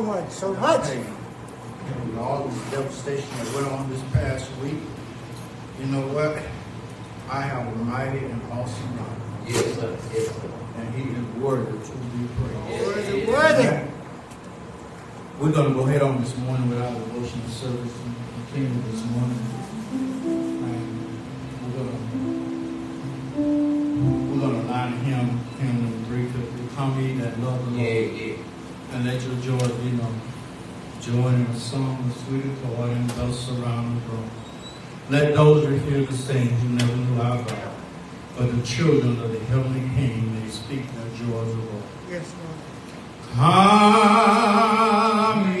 So 0.00 0.06
much, 0.06 0.30
so 0.30 0.54
much. 0.54 0.86
Hey, 0.86 1.04
With 2.06 2.16
all 2.18 2.48
this 2.48 2.70
devastation 2.70 3.28
that 3.36 3.54
went 3.54 3.66
on 3.66 3.90
this 3.90 4.00
past 4.14 4.50
week, 4.62 4.80
you 5.78 5.84
know 5.92 6.06
what? 6.16 6.38
I 7.28 7.42
have 7.42 7.66
a 7.66 7.76
mighty 7.84 8.24
and 8.24 8.40
awesome 8.50 8.96
God. 8.96 9.20
Yes, 9.46 9.74
sir. 9.74 9.98
Yes, 10.14 10.28
sir. 10.28 10.50
And 10.78 10.94
he 10.94 11.02
is 11.02 11.24
worthy 11.36 11.72
to 11.72 11.92
be 12.16 12.26
praised. 12.32 12.86
Worthy, 12.86 13.26
worthy. 13.26 13.90
We're 15.38 15.52
going 15.52 15.68
to 15.68 15.74
go 15.74 15.86
ahead 15.86 16.00
on 16.00 16.22
this 16.22 16.34
morning 16.38 16.70
with 16.70 16.80
our 16.80 16.94
devotional 16.94 17.48
service 17.48 17.92
and 18.00 18.14
continue 18.48 18.80
this 18.90 19.04
morning. 19.04 19.38
And 20.64 20.96
we're 21.60 21.76
going 21.76 21.92
to 21.92 23.40
we're 24.32 24.40
going 24.48 24.62
to 24.62 24.66
line 24.66 24.92
hymn, 25.04 25.38
hymn 25.60 25.92
in 25.92 26.04
three 26.06 26.24
fifty. 26.24 26.74
Come 26.74 26.98
ye 26.98 27.12
that 27.18 27.38
love 27.40 27.70
the 27.70 27.78
Yeah, 27.78 28.00
Lord, 28.00 28.16
yeah. 28.16 28.49
And 28.92 29.06
let 29.06 29.22
your 29.22 29.36
joy 29.36 29.68
be 29.78 29.90
known. 29.92 30.20
Join 31.00 31.34
in 31.34 31.46
a 31.46 31.58
song 31.58 31.98
of 32.04 32.16
sweet 32.24 32.44
accord 32.44 32.90
and 32.90 33.08
thus 33.10 33.46
surround 33.46 33.96
the 33.96 34.00
throne. 34.06 34.30
Let 35.08 35.34
those 35.34 35.66
who 35.66 35.74
hear 35.76 36.04
the 36.04 36.12
saints 36.12 36.60
who 36.62 36.68
never 36.68 36.96
knew 36.96 37.20
our 37.20 37.42
God, 37.42 37.72
but 38.36 38.54
the 38.54 38.62
children 38.62 39.18
of 39.20 39.32
the 39.32 39.38
heavenly 39.40 39.80
King 39.94 40.34
may 40.34 40.48
speak 40.50 40.84
their 40.94 41.26
joy 41.26 41.38
of 41.38 41.74
all. 41.74 41.82
Yes, 42.10 42.34
Lord. 42.44 42.58
Come 43.34 45.54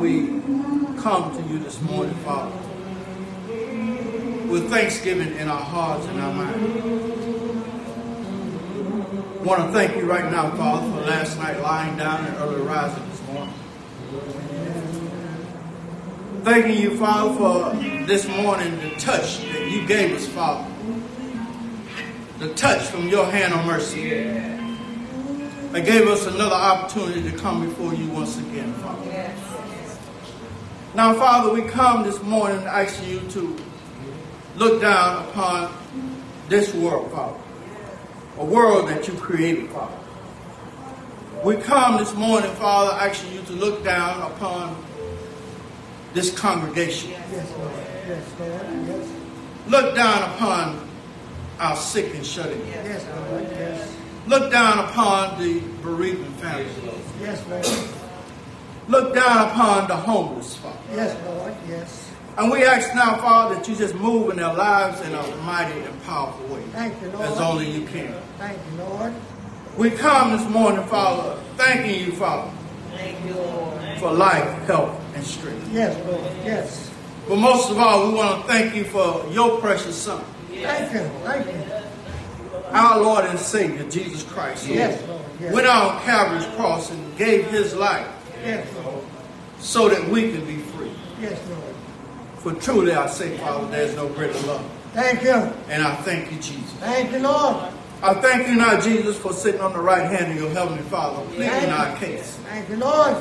we 0.00 0.40
come 1.02 1.36
to 1.36 1.42
you 1.52 1.58
this 1.58 1.78
morning, 1.82 2.14
Father, 2.24 2.56
with 4.48 4.70
thanksgiving 4.70 5.36
in 5.36 5.46
our 5.46 5.60
hearts 5.60 6.06
and 6.06 6.18
our 6.18 6.32
minds. 6.32 7.26
I 9.40 9.42
want 9.42 9.66
to 9.66 9.72
thank 9.72 9.96
you 9.96 10.10
right 10.10 10.30
now, 10.30 10.56
Father, 10.56 10.90
for 10.90 11.00
last 11.06 11.36
night 11.36 11.60
lying 11.60 11.98
down 11.98 12.24
and 12.24 12.34
early 12.38 12.62
rising 12.62 13.06
this 13.10 13.22
morning. 13.26 13.54
Thanking 16.44 16.80
you, 16.80 16.96
Father, 16.96 17.34
for 17.36 18.06
this 18.06 18.26
morning, 18.26 18.80
the 18.80 18.90
touch 18.96 19.42
that 19.52 19.70
you 19.70 19.86
gave 19.86 20.16
us, 20.16 20.26
Father. 20.28 20.66
The 22.38 22.54
touch 22.54 22.86
from 22.86 23.08
your 23.08 23.26
hand 23.26 23.52
of 23.52 23.66
mercy. 23.66 24.08
That 25.72 25.84
gave 25.84 26.08
us 26.08 26.26
another 26.26 26.54
opportunity 26.56 27.30
to 27.30 27.36
come 27.36 27.68
before 27.68 27.92
you 27.92 28.08
once 28.08 28.38
again, 28.38 28.72
Father. 28.74 29.49
Now, 30.92 31.14
Father, 31.14 31.52
we 31.52 31.62
come 31.62 32.02
this 32.02 32.20
morning 32.22 32.58
asking 32.66 33.08
you 33.08 33.20
to 33.30 33.56
look 34.56 34.80
down 34.80 35.28
upon 35.28 35.72
this 36.48 36.74
world, 36.74 37.12
Father. 37.12 37.38
A 38.38 38.44
world 38.44 38.88
that 38.88 39.06
you 39.06 39.14
created, 39.14 39.70
Father. 39.70 39.94
We 41.44 41.56
come 41.56 41.96
this 41.96 42.12
morning, 42.14 42.50
Father, 42.56 42.92
asking 42.98 43.32
you 43.34 43.42
to 43.42 43.52
look 43.52 43.84
down 43.84 44.20
upon 44.32 44.84
this 46.12 46.36
congregation. 46.36 47.10
Yes, 47.10 47.52
Lord. 47.56 47.72
Yes, 48.08 48.24
Lord. 48.40 48.86
Yes. 48.88 49.08
Look 49.68 49.94
down 49.94 50.30
upon 50.34 50.88
our 51.60 51.76
sick 51.76 52.12
and 52.16 52.26
shut 52.26 52.50
in. 52.50 52.66
Yes, 52.66 53.06
Lord. 53.30 53.44
Yes. 53.44 53.96
Look 54.26 54.50
down 54.50 54.80
upon 54.80 55.40
the 55.40 55.60
bereaved 55.82 56.26
families. 56.40 56.72
Yes, 57.20 57.46
Lord. 57.46 57.99
Look 58.90 59.14
down 59.14 59.48
upon 59.48 59.86
the 59.88 59.94
homeless, 59.96 60.56
Father. 60.56 60.76
Yes, 60.92 61.16
Lord. 61.26 61.54
Yes. 61.68 62.10
And 62.36 62.50
we 62.50 62.64
ask 62.64 62.92
now, 62.94 63.16
Father, 63.18 63.54
that 63.54 63.68
you 63.68 63.76
just 63.76 63.94
move 63.94 64.30
in 64.30 64.36
their 64.38 64.52
lives 64.52 65.00
in 65.02 65.14
a 65.14 65.36
mighty 65.44 65.78
and 65.80 66.02
powerful 66.04 66.44
way, 66.54 66.62
Thank 66.72 67.00
you, 67.00 67.08
Lord. 67.10 67.24
as 67.30 67.38
only 67.40 67.70
you 67.70 67.86
can. 67.86 68.14
Thank 68.38 68.58
you, 68.72 68.78
Lord. 68.84 69.12
We 69.76 69.90
come 69.90 70.36
this 70.36 70.48
morning, 70.48 70.84
Father, 70.86 71.38
thanking 71.56 72.04
you, 72.06 72.12
Father, 72.12 72.50
for 74.00 74.10
life, 74.12 74.48
health, 74.66 74.98
and 75.14 75.24
strength. 75.24 75.68
Yes, 75.72 75.96
Lord. 76.06 76.24
Yes. 76.44 76.90
But 77.28 77.36
most 77.36 77.70
of 77.70 77.78
all, 77.78 78.08
we 78.08 78.14
want 78.14 78.42
to 78.42 78.48
thank 78.48 78.74
you 78.74 78.84
for 78.84 79.24
your 79.30 79.60
precious 79.60 79.94
Son, 79.96 80.24
Thank 80.50 80.92
you. 80.92 81.08
Thank 81.24 81.46
you. 81.46 82.64
our 82.72 83.00
Lord 83.00 83.24
and 83.26 83.38
Savior, 83.38 83.88
Jesus 83.88 84.24
Christ, 84.24 84.66
Yes, 84.66 85.00
Lord. 85.06 85.22
Yes. 85.40 85.52
went 85.54 85.66
on 85.68 86.00
Calvary's 86.02 86.46
cross 86.56 86.90
and 86.90 87.16
gave 87.16 87.46
his 87.50 87.74
life 87.74 88.06
Yes, 88.44 88.66
Lord. 88.84 89.04
so 89.58 89.88
that 89.88 90.08
we 90.08 90.32
can 90.32 90.44
be 90.46 90.56
free. 90.58 90.92
Yes, 91.20 91.38
Lord. 91.48 91.74
For 92.38 92.54
truly 92.54 92.92
I 92.92 93.06
say, 93.06 93.36
Father, 93.38 93.68
there's 93.70 93.94
no 93.96 94.08
greater 94.08 94.38
love. 94.46 94.64
Thank 94.94 95.22
you. 95.22 95.30
And 95.68 95.82
I 95.82 95.94
thank 95.96 96.32
you, 96.32 96.38
Jesus. 96.38 96.72
Thank 96.80 97.12
you, 97.12 97.18
Lord. 97.18 97.56
I 98.02 98.14
thank 98.14 98.48
you 98.48 98.54
now, 98.56 98.80
Jesus, 98.80 99.18
for 99.18 99.32
sitting 99.34 99.60
on 99.60 99.74
the 99.74 99.78
right 99.80 100.10
hand 100.10 100.32
of 100.32 100.38
your 100.38 100.50
heavenly 100.50 100.82
Father, 100.84 101.22
pleading 101.34 101.68
our 101.70 101.94
case. 101.98 102.36
Thank 102.48 102.68
you, 102.70 102.76
Lord. 102.76 103.16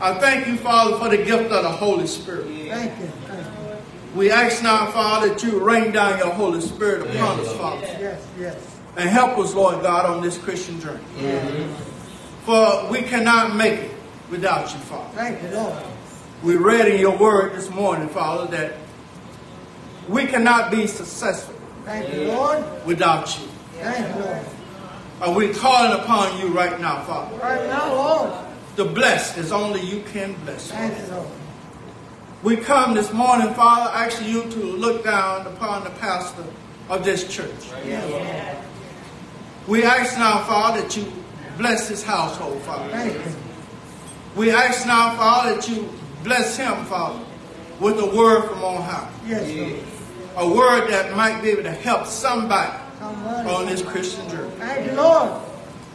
I 0.00 0.14
thank 0.18 0.48
you, 0.48 0.56
Father, 0.56 0.98
for 0.98 1.08
the 1.08 1.22
gift 1.22 1.52
of 1.52 1.62
the 1.62 1.70
Holy 1.70 2.06
Spirit. 2.08 2.46
Thank 2.46 2.98
you. 2.98 3.06
Thank 3.06 3.46
you. 3.46 3.76
We 4.16 4.32
ask 4.32 4.62
now, 4.64 4.90
Father, 4.90 5.28
that 5.28 5.42
you 5.44 5.60
rain 5.62 5.92
down 5.92 6.18
your 6.18 6.30
Holy 6.30 6.60
Spirit 6.60 7.02
upon 7.02 7.38
us, 7.38 7.52
Father, 7.56 7.86
Yes, 7.86 8.26
yes. 8.38 8.76
and 8.96 9.08
help 9.08 9.38
us, 9.38 9.54
Lord 9.54 9.80
God, 9.82 10.06
on 10.06 10.20
this 10.20 10.36
Christian 10.36 10.80
journey. 10.80 11.68
For 12.44 12.88
we 12.90 13.02
cannot 13.02 13.54
make 13.54 13.74
it 13.78 13.90
without 14.30 14.72
you, 14.72 14.78
Father. 14.80 15.10
Thank 15.16 15.42
you, 15.42 15.48
Lord. 15.50 15.82
We 16.42 16.56
read 16.56 16.88
in 16.88 17.00
your 17.00 17.16
word 17.18 17.52
this 17.54 17.68
morning, 17.70 18.08
Father, 18.08 18.50
that 18.56 18.74
we 20.08 20.26
cannot 20.26 20.70
be 20.70 20.86
successful 20.86 21.54
Thank 21.84 22.12
you, 22.14 22.28
Lord. 22.28 22.64
without 22.86 23.38
you. 23.38 23.46
Thank 23.80 24.16
you, 24.16 24.22
Lord. 24.22 24.44
And 25.22 25.36
we're 25.36 25.52
calling 25.54 26.00
upon 26.00 26.38
you 26.40 26.48
right 26.48 26.80
now, 26.80 27.02
Father, 27.02 27.36
Right 27.36 27.66
now, 27.68 27.94
Lord. 27.94 28.32
to 28.76 28.84
bless 28.86 29.36
as 29.36 29.52
only 29.52 29.82
you 29.82 30.02
can 30.12 30.34
bless. 30.44 30.70
Thank 30.70 30.96
you, 30.98 31.14
Lord. 31.14 31.28
We 32.42 32.56
come 32.56 32.94
this 32.94 33.12
morning, 33.12 33.52
Father, 33.52 33.90
asking 33.94 34.28
you 34.28 34.44
to 34.44 34.58
look 34.58 35.04
down 35.04 35.46
upon 35.46 35.84
the 35.84 35.90
pastor 35.90 36.44
of 36.88 37.04
this 37.04 37.28
church. 37.28 37.50
Yes, 37.84 38.56
We 39.68 39.84
ask 39.84 40.16
now, 40.16 40.42
Father, 40.44 40.80
that 40.80 40.96
you 40.96 41.12
bless 41.58 41.88
his 41.88 42.02
household, 42.02 42.62
Father. 42.62 42.88
Thank 42.90 43.12
you. 43.14 43.20
We 44.36 44.50
ask 44.50 44.86
now, 44.86 45.16
Father, 45.16 45.56
that 45.56 45.68
you 45.68 45.88
bless 46.22 46.56
him, 46.56 46.84
Father, 46.86 47.24
with 47.80 47.98
a 47.98 48.06
word 48.06 48.48
from 48.48 48.62
on 48.62 48.82
high. 48.82 49.10
Yes, 49.26 49.50
Lord. 49.56 49.84
A 50.36 50.54
word 50.56 50.90
that 50.90 51.16
might 51.16 51.42
be 51.42 51.50
able 51.50 51.64
to 51.64 51.72
help 51.72 52.06
somebody 52.06 52.72
Come 52.98 53.26
on 53.26 53.66
this 53.66 53.82
Christian 53.82 54.28
journey. 54.28 54.50
Thank 54.58 54.90
you, 54.90 54.96
Lord. 54.96 55.42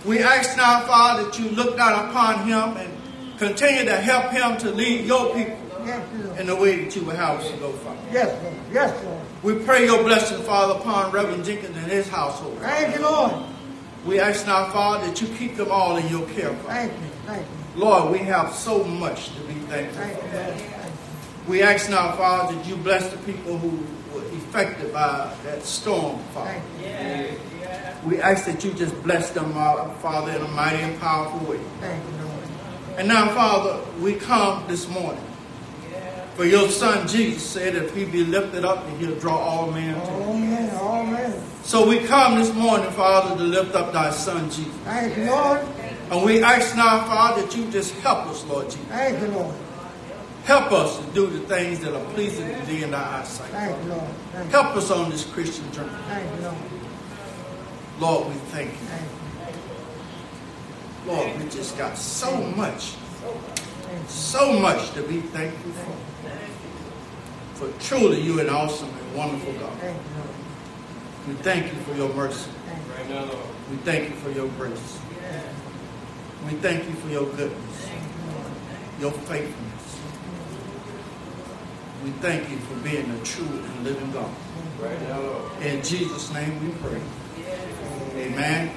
We 0.06 0.20
ask 0.20 0.58
now, 0.58 0.82
Father, 0.82 1.26
that 1.26 1.40
you 1.40 1.50
look 1.50 1.78
down 1.78 2.10
upon 2.10 2.48
him 2.48 2.78
and 2.78 3.40
continue 3.40 3.86
to 3.86 3.96
help 3.96 4.32
him 4.32 4.58
to 4.58 4.72
lead 4.72 5.06
your 5.06 5.34
people 5.34 5.58
Yes, 5.86 6.40
in 6.40 6.48
the 6.48 6.56
way 6.56 6.84
that 6.84 6.96
you 6.96 7.04
would 7.06 7.16
have 7.16 7.40
us 7.40 7.50
to 7.52 7.58
go, 7.58 7.72
Father. 7.72 8.00
Yes, 8.12 8.44
Lord. 8.44 8.56
Yes, 8.72 9.04
Lord. 9.04 9.22
We 9.44 9.64
pray 9.64 9.86
your 9.86 10.04
blessing, 10.04 10.42
Father, 10.44 10.80
upon 10.80 11.12
Reverend 11.12 11.46
Jenkins 11.46 11.78
and 11.78 11.86
his 11.86 12.08
household. 12.10 12.58
Thank 12.60 12.96
you, 12.96 13.04
Lord. 13.04 13.32
We 14.06 14.20
ask 14.20 14.46
now, 14.46 14.70
Father, 14.72 15.08
that 15.08 15.22
you 15.22 15.28
keep 15.38 15.56
them 15.56 15.72
all 15.72 15.98
in 15.98 16.08
your 16.08 16.28
care, 16.30 16.54
Father. 16.54 16.70
Thank 16.70 16.92
you. 16.94 17.10
Thank 17.26 17.42
you. 17.42 17.65
Lord, 17.76 18.12
we 18.12 18.20
have 18.20 18.54
so 18.54 18.84
much 18.84 19.30
to 19.36 19.42
be 19.42 19.54
thankful 19.54 20.04
for. 20.04 21.52
We 21.52 21.62
ask 21.62 21.90
now, 21.90 22.16
Father, 22.16 22.56
that 22.56 22.66
you 22.66 22.76
bless 22.78 23.12
the 23.12 23.18
people 23.18 23.58
who 23.58 23.84
were 24.18 24.26
affected 24.38 24.94
by 24.94 25.34
that 25.44 25.64
storm. 25.64 26.20
Father. 26.34 26.62
We 28.06 28.22
ask 28.22 28.46
that 28.46 28.64
you 28.64 28.72
just 28.74 29.02
bless 29.04 29.32
them, 29.32 29.54
uh, 29.58 29.90
Father, 29.96 30.32
in 30.32 30.42
a 30.42 30.48
mighty 30.50 30.82
and 30.82 31.00
powerful 31.00 31.40
way. 31.50 31.60
Thank 31.82 32.04
you, 32.04 32.26
Lord. 32.26 32.98
And 32.98 33.08
now, 33.08 33.28
Father, 33.34 33.84
we 34.00 34.16
come 34.16 34.64
this 34.68 34.88
morning. 34.88 35.24
For 36.36 36.46
your 36.46 36.70
son 36.70 37.08
Jesus 37.08 37.44
said, 37.44 37.76
if 37.76 37.96
he 37.96 38.06
be 38.06 38.26
lifted 38.26 38.66
up, 38.66 38.86
then 38.86 39.00
he'll 39.00 39.20
draw 39.20 39.38
all 39.38 39.72
men 39.72 39.96
to 39.96 40.02
him. 40.02 40.22
All 40.22 40.34
men, 40.34 40.76
all 40.76 41.04
men. 41.06 41.44
So 41.64 41.88
we 41.88 42.00
come 42.00 42.36
this 42.36 42.54
morning, 42.54 42.92
Father, 42.92 43.36
to 43.38 43.42
lift 43.42 43.74
up 43.74 43.94
thy 43.94 44.12
son 44.12 44.50
Jesus. 44.50 44.74
Thank 44.84 45.18
you, 45.18 45.26
Lord. 45.26 45.62
And 46.12 46.24
we 46.24 46.44
ask 46.44 46.76
now, 46.76 47.06
Father, 47.06 47.42
that 47.42 47.56
you 47.56 47.70
just 47.72 47.94
help 48.00 48.28
us, 48.28 48.46
Lord 48.46 48.66
Jesus. 48.66 48.86
Thank 48.88 49.22
you, 49.22 49.28
Lord. 49.30 49.56
Help 50.46 50.72
us 50.72 51.00
to 51.00 51.06
do 51.14 51.26
the 51.26 51.40
things 51.48 51.80
that 51.80 51.96
are 51.96 52.14
pleasing 52.14 52.48
to 52.48 52.66
thee 52.68 52.84
in 52.84 52.92
thy 52.92 53.20
eyesight. 53.20 53.50
Thank 53.50 53.84
you, 53.84 53.90
Lord. 53.90 54.04
Thank 54.32 54.46
you. 54.46 54.52
Help 54.52 54.76
us 54.76 54.92
on 54.92 55.10
this 55.10 55.26
Christian 55.26 55.72
journey. 55.72 55.90
Thank 56.08 56.36
you, 56.36 56.42
Lord. 56.44 56.58
Lord, 58.00 58.28
we 58.28 58.34
thank 58.52 58.72
you. 58.72 58.78
Thank 58.78 59.02
you. 61.08 61.12
Lord, 61.12 61.44
we 61.44 61.50
just 61.50 61.78
got 61.78 61.98
so 61.98 62.36
much, 62.56 62.94
so 64.08 64.60
much 64.60 64.92
to 64.92 65.02
be 65.04 65.22
thankful 65.22 65.72
for. 65.72 65.98
For 67.56 67.72
truly 67.80 68.20
you 68.20 68.40
an 68.42 68.50
awesome 68.50 68.90
and 68.90 69.16
wonderful 69.16 69.54
God. 69.54 69.72
Thank 69.80 69.98
you, 69.98 71.34
We 71.34 71.34
thank 71.36 71.74
you 71.74 71.80
for 71.82 71.96
your 71.96 72.14
mercy. 72.14 72.52
Thank 72.68 72.86
you. 72.86 72.94
Right 72.94 73.10
now, 73.10 73.32
Lord. 73.32 73.48
We 73.72 73.78
thank 73.78 74.10
you 74.10 74.16
for 74.18 74.30
your 74.32 74.50
grace. 74.50 75.00
We 76.46 76.52
thank 76.62 76.86
you 76.86 76.94
for 76.94 77.10
your 77.10 77.26
goodness, 77.26 77.90
your 79.00 79.12
faithfulness. 79.12 80.00
We 82.04 82.12
thank 82.22 82.50
you 82.52 82.58
for 82.58 82.76
being 82.84 83.10
a 83.10 83.18
true 83.24 83.48
and 83.48 83.84
living 83.84 84.12
God. 84.12 84.30
Right 84.80 85.02
now, 85.02 85.22
Lord. 85.22 85.62
In 85.64 85.82
Jesus' 85.82 86.32
name 86.34 86.64
we 86.64 86.72
pray. 86.76 87.02
Amen. 88.16 88.72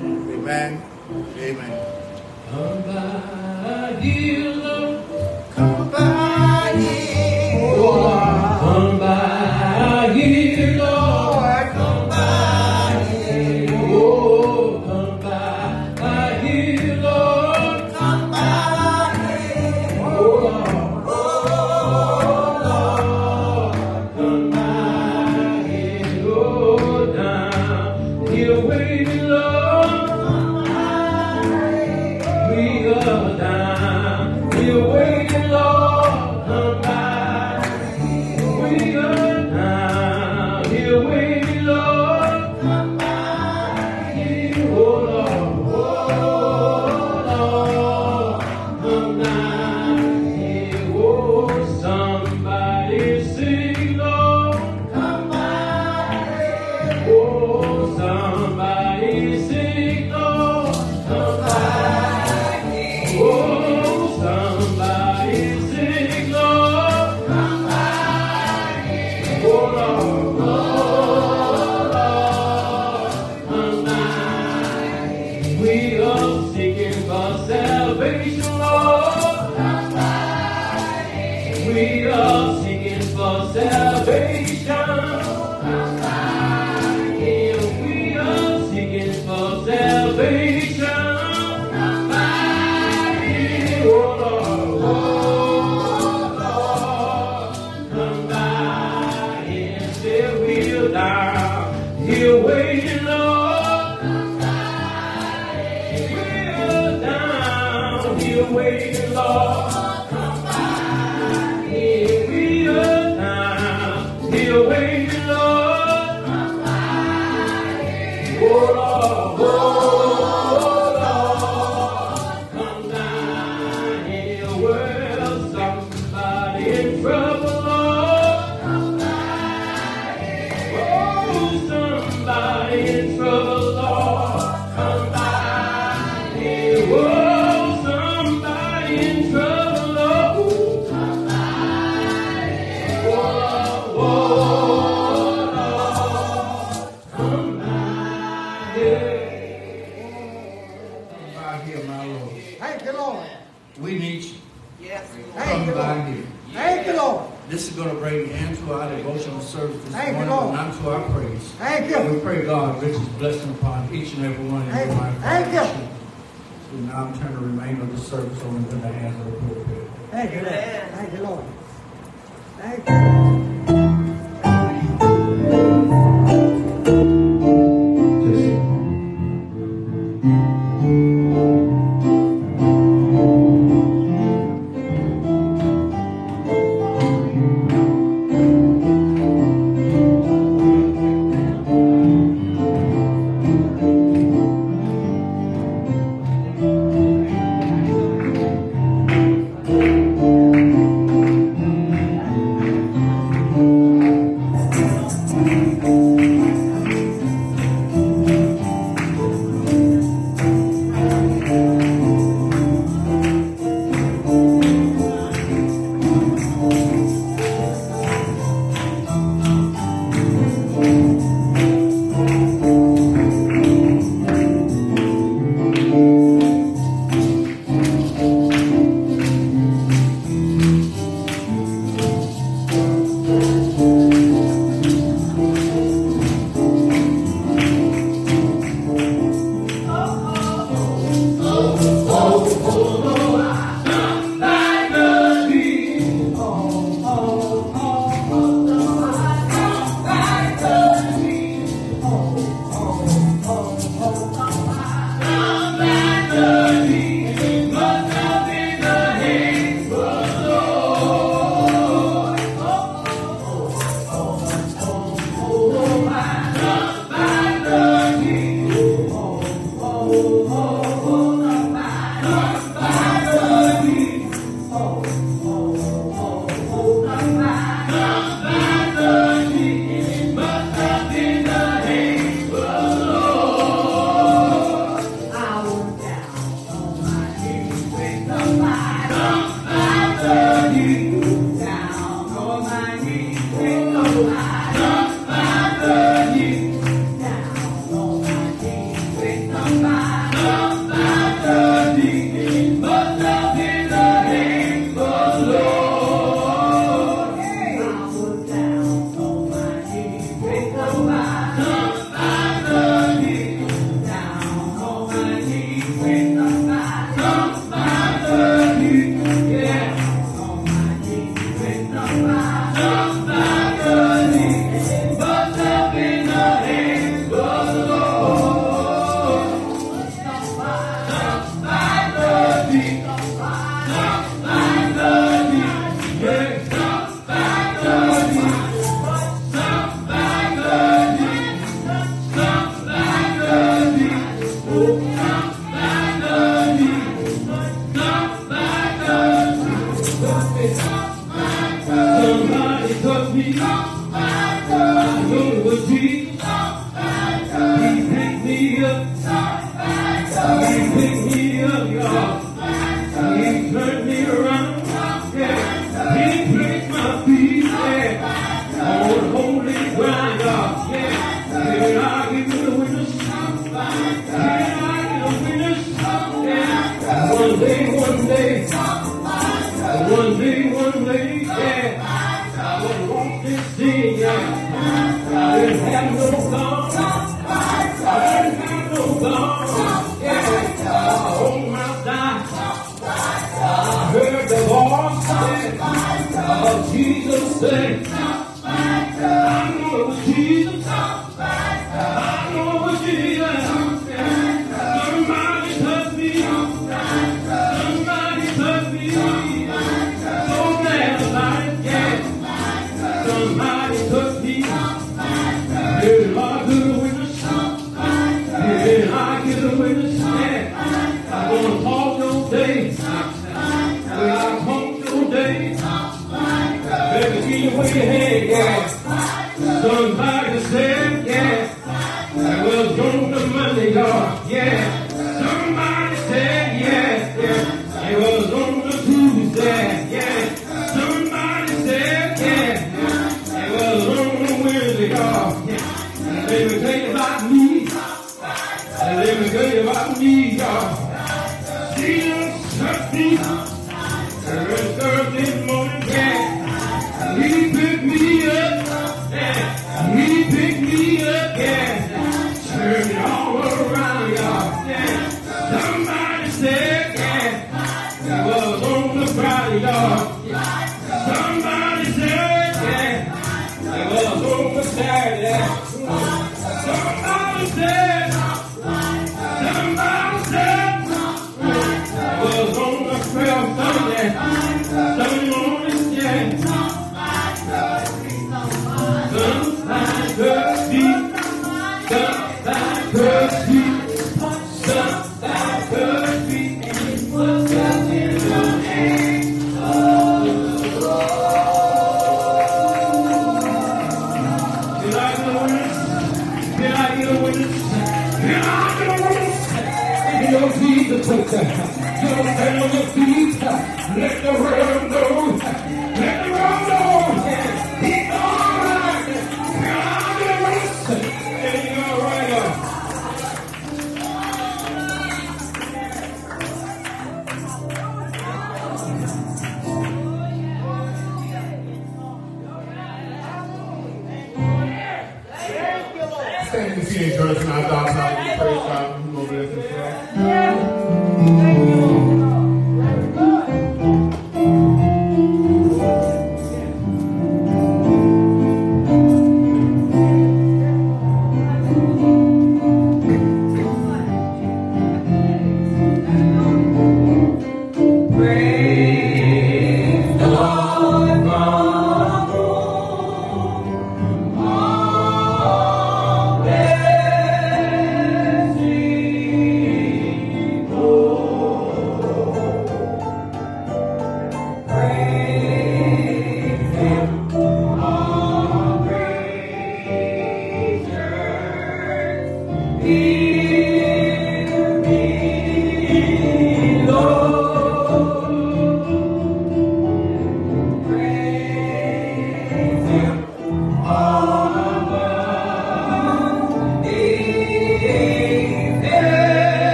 Amen. 0.00 0.82
Amen. 1.38 1.94
Come 2.50 2.82
by 2.82 4.00
Lord. 4.56 5.04
Come 5.54 5.90
by. 5.90 7.13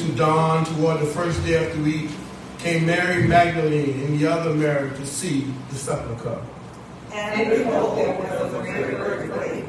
to 0.00 0.12
dawn 0.12 0.64
toward 0.64 1.00
the 1.00 1.06
first 1.06 1.44
day 1.44 1.66
after 1.66 1.78
week, 1.82 2.10
came 2.58 2.86
Mary 2.86 3.26
Magdalene 3.26 4.00
and 4.00 4.18
the 4.18 4.26
other 4.26 4.54
Mary 4.54 4.90
to 4.96 5.06
see 5.06 5.52
the 5.68 5.74
sepulchre. 5.74 6.40
And 7.12 7.50
behold, 7.50 7.98
there 7.98 8.16
was 8.18 8.54
a 8.54 8.60
great 8.60 8.94
earthquake, 8.94 9.64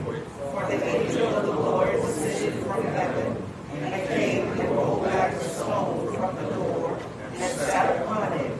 for 0.51 0.65
the 0.67 0.85
angel 0.85 1.27
of 1.35 1.45
the 1.45 1.51
Lord 1.51 1.91
descended 1.91 2.63
from 2.63 2.83
heaven, 2.85 3.43
and 3.73 4.07
came 4.07 4.47
and 4.47 4.75
rolled 4.75 5.03
back 5.03 5.37
the 5.37 5.43
stone 5.43 6.13
from 6.15 6.35
the 6.35 6.49
door, 6.55 6.97
and 7.33 7.51
sat 7.59 8.01
upon 8.01 8.31
it. 8.33 8.57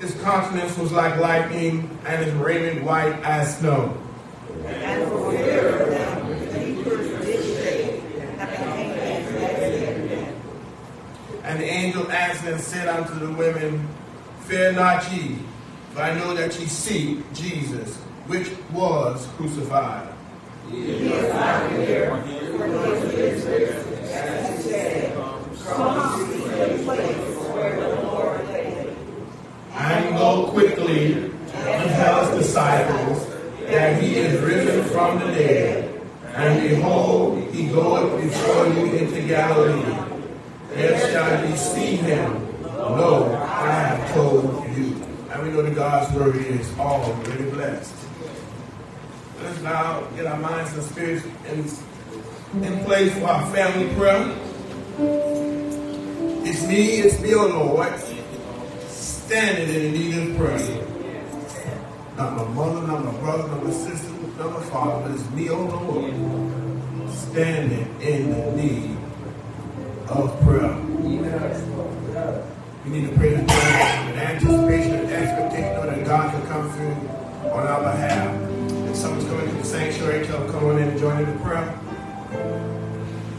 His 0.00 0.14
countenance 0.22 0.78
was 0.78 0.92
like 0.92 1.18
lightning, 1.20 1.98
and 2.06 2.24
his 2.24 2.32
raiment 2.34 2.84
white 2.84 3.14
as 3.22 3.58
snow. 3.58 3.98
Unto 13.02 13.26
the 13.26 13.32
women, 13.32 13.88
Fear 14.42 14.72
not 14.72 15.12
ye, 15.12 15.38
for 15.92 16.02
I 16.02 16.14
know 16.14 16.34
that 16.34 16.58
ye 16.58 16.66
seek 16.66 17.32
Jesus, 17.32 17.96
which 18.26 18.50
was 18.72 19.26
crucified. 19.36 20.08
And 29.74 30.16
go 30.16 30.48
quickly 30.50 31.14
and 31.14 31.90
tell 31.90 32.26
his 32.26 32.46
disciples 32.46 33.26
that 33.66 34.02
he 34.02 34.16
is 34.16 34.40
risen 34.40 34.84
from 34.90 35.18
the 35.18 35.26
dead. 35.26 36.00
And 36.34 36.68
behold, 36.68 37.52
he 37.52 37.68
goeth 37.68 38.22
before 38.22 38.66
you 38.68 38.92
into 38.92 39.22
Galilee. 39.22 40.12
There 40.70 40.98
shall 41.10 41.48
ye 41.48 41.56
see 41.56 41.96
him. 41.96 42.42
Lo, 42.82 43.32
I 43.34 43.70
have 43.70 44.14
told 44.14 44.66
you. 44.76 44.96
And 45.30 45.42
we 45.42 45.50
know 45.50 45.62
that 45.62 45.74
God's 45.74 46.12
word 46.14 46.36
is 46.36 46.78
already 46.78 47.44
blessed. 47.50 47.94
Let's 49.42 49.60
now 49.62 50.02
get 50.16 50.26
our 50.26 50.38
minds 50.38 50.72
and 50.74 50.82
spirits 50.82 51.24
in, 53.02 53.08
in 53.08 53.20
for 53.20 53.26
our 53.26 53.46
family 53.52 53.94
prayer. 53.94 54.38
It's 56.44 56.66
me, 56.66 57.00
it's 57.00 57.20
me, 57.20 57.34
oh 57.34 57.46
Lord, 57.46 58.00
standing 58.88 59.68
in 59.68 59.92
need 59.92 60.30
of 60.30 60.36
prayer. 60.36 60.86
Not 62.16 62.36
my 62.36 62.44
mother, 62.54 62.86
not 62.86 63.04
my 63.04 63.20
brother, 63.20 63.48
not 63.48 63.64
my 63.64 63.70
sister, 63.70 64.10
not 64.38 64.52
my 64.52 64.62
father, 64.66 65.08
but 65.08 65.18
it's 65.18 65.30
me, 65.30 65.50
oh 65.50 65.64
Lord, 65.64 67.10
standing 67.10 68.00
in 68.00 68.30
the 68.30 68.52
need 68.62 68.96
of 70.08 70.40
prayer. 70.42 70.76
We 72.84 72.90
need 72.90 73.10
to 73.10 73.16
pray 73.16 73.30
this 73.30 73.46
prayer 73.46 74.06
with 74.06 74.18
anticipation 74.18 74.94
and 74.94 75.10
expectation 75.10 75.86
that 75.86 76.04
God 76.04 76.30
can 76.32 76.46
come 76.48 76.70
through 76.72 77.50
on 77.50 77.66
our 77.66 77.80
behalf. 77.80 78.50
If 78.90 78.96
someone's 78.96 79.24
coming 79.24 79.48
to 79.48 79.54
the 79.54 79.64
sanctuary, 79.64 80.26
tell 80.26 80.40
them 80.40 80.50
come 80.50 80.64
on 80.64 80.78
in 80.78 80.88
and 80.88 80.98
join 80.98 81.22
in 81.22 81.32
the 81.32 81.44
prayer. 81.44 82.71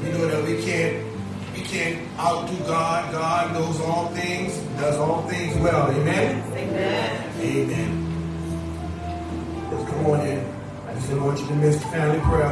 We 0.04 0.10
know 0.12 0.28
that 0.28 0.44
we 0.46 0.62
can't 0.62 1.14
we 1.56 1.62
can't 1.62 2.20
outdo 2.20 2.58
God. 2.66 3.12
God 3.14 3.54
knows 3.54 3.80
all 3.80 4.08
things, 4.10 4.58
does 4.78 4.98
all 4.98 5.22
things 5.30 5.56
well. 5.60 5.90
Amen? 5.92 6.44
Amen. 6.52 7.32
Amen. 7.40 8.04
Let's 9.72 9.90
come 9.90 10.06
on 10.08 10.20
in. 10.28 10.40
I 10.88 10.94
just 10.96 11.12
want 11.14 11.40
you 11.40 11.48
to 11.48 11.56
miss 11.56 11.78
the 11.78 11.88
family 11.88 12.20
prayer. 12.22 12.52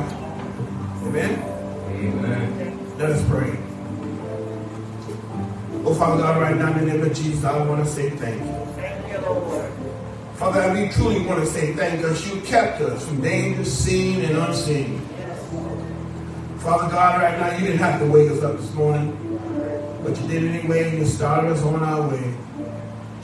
Amen? 1.03 1.41
Amen. 1.89 2.97
Let 2.97 3.09
us 3.09 3.27
pray. 3.27 3.57
Oh, 5.83 5.95
Father 5.95 6.21
God, 6.21 6.41
right 6.41 6.55
now 6.55 6.71
in 6.73 6.85
the 6.85 6.93
name 6.93 7.03
of 7.03 7.13
Jesus, 7.13 7.43
I 7.43 7.57
want 7.65 7.83
to 7.83 7.91
say 7.91 8.11
thank 8.11 8.39
you. 8.39 8.73
Thank 8.75 9.11
you, 9.11 9.17
Lord. 9.27 9.71
Father 10.35 10.61
God, 10.61 10.77
we 10.77 10.89
truly 10.89 11.25
want 11.25 11.39
to 11.39 11.45
say 11.47 11.73
thank 11.73 11.99
you 11.99 12.07
because 12.07 12.27
you 12.33 12.39
kept 12.41 12.79
us 12.81 13.05
from 13.07 13.19
danger 13.21 13.65
seen 13.65 14.21
and 14.21 14.37
unseen. 14.37 15.01
Father 16.62 16.91
God, 16.91 17.21
right 17.24 17.39
now, 17.39 17.58
you 17.58 17.65
didn't 17.65 17.80
have 17.80 18.00
to 18.02 18.06
wake 18.06 18.30
us 18.30 18.43
up 18.43 18.56
this 18.56 18.71
morning, 18.76 19.17
but 20.04 20.15
you 20.21 20.28
did 20.28 20.43
anyway, 20.43 20.95
you 20.95 21.06
started 21.08 21.52
us 21.52 21.63
on 21.63 21.82
our 21.82 22.08
way, 22.08 22.36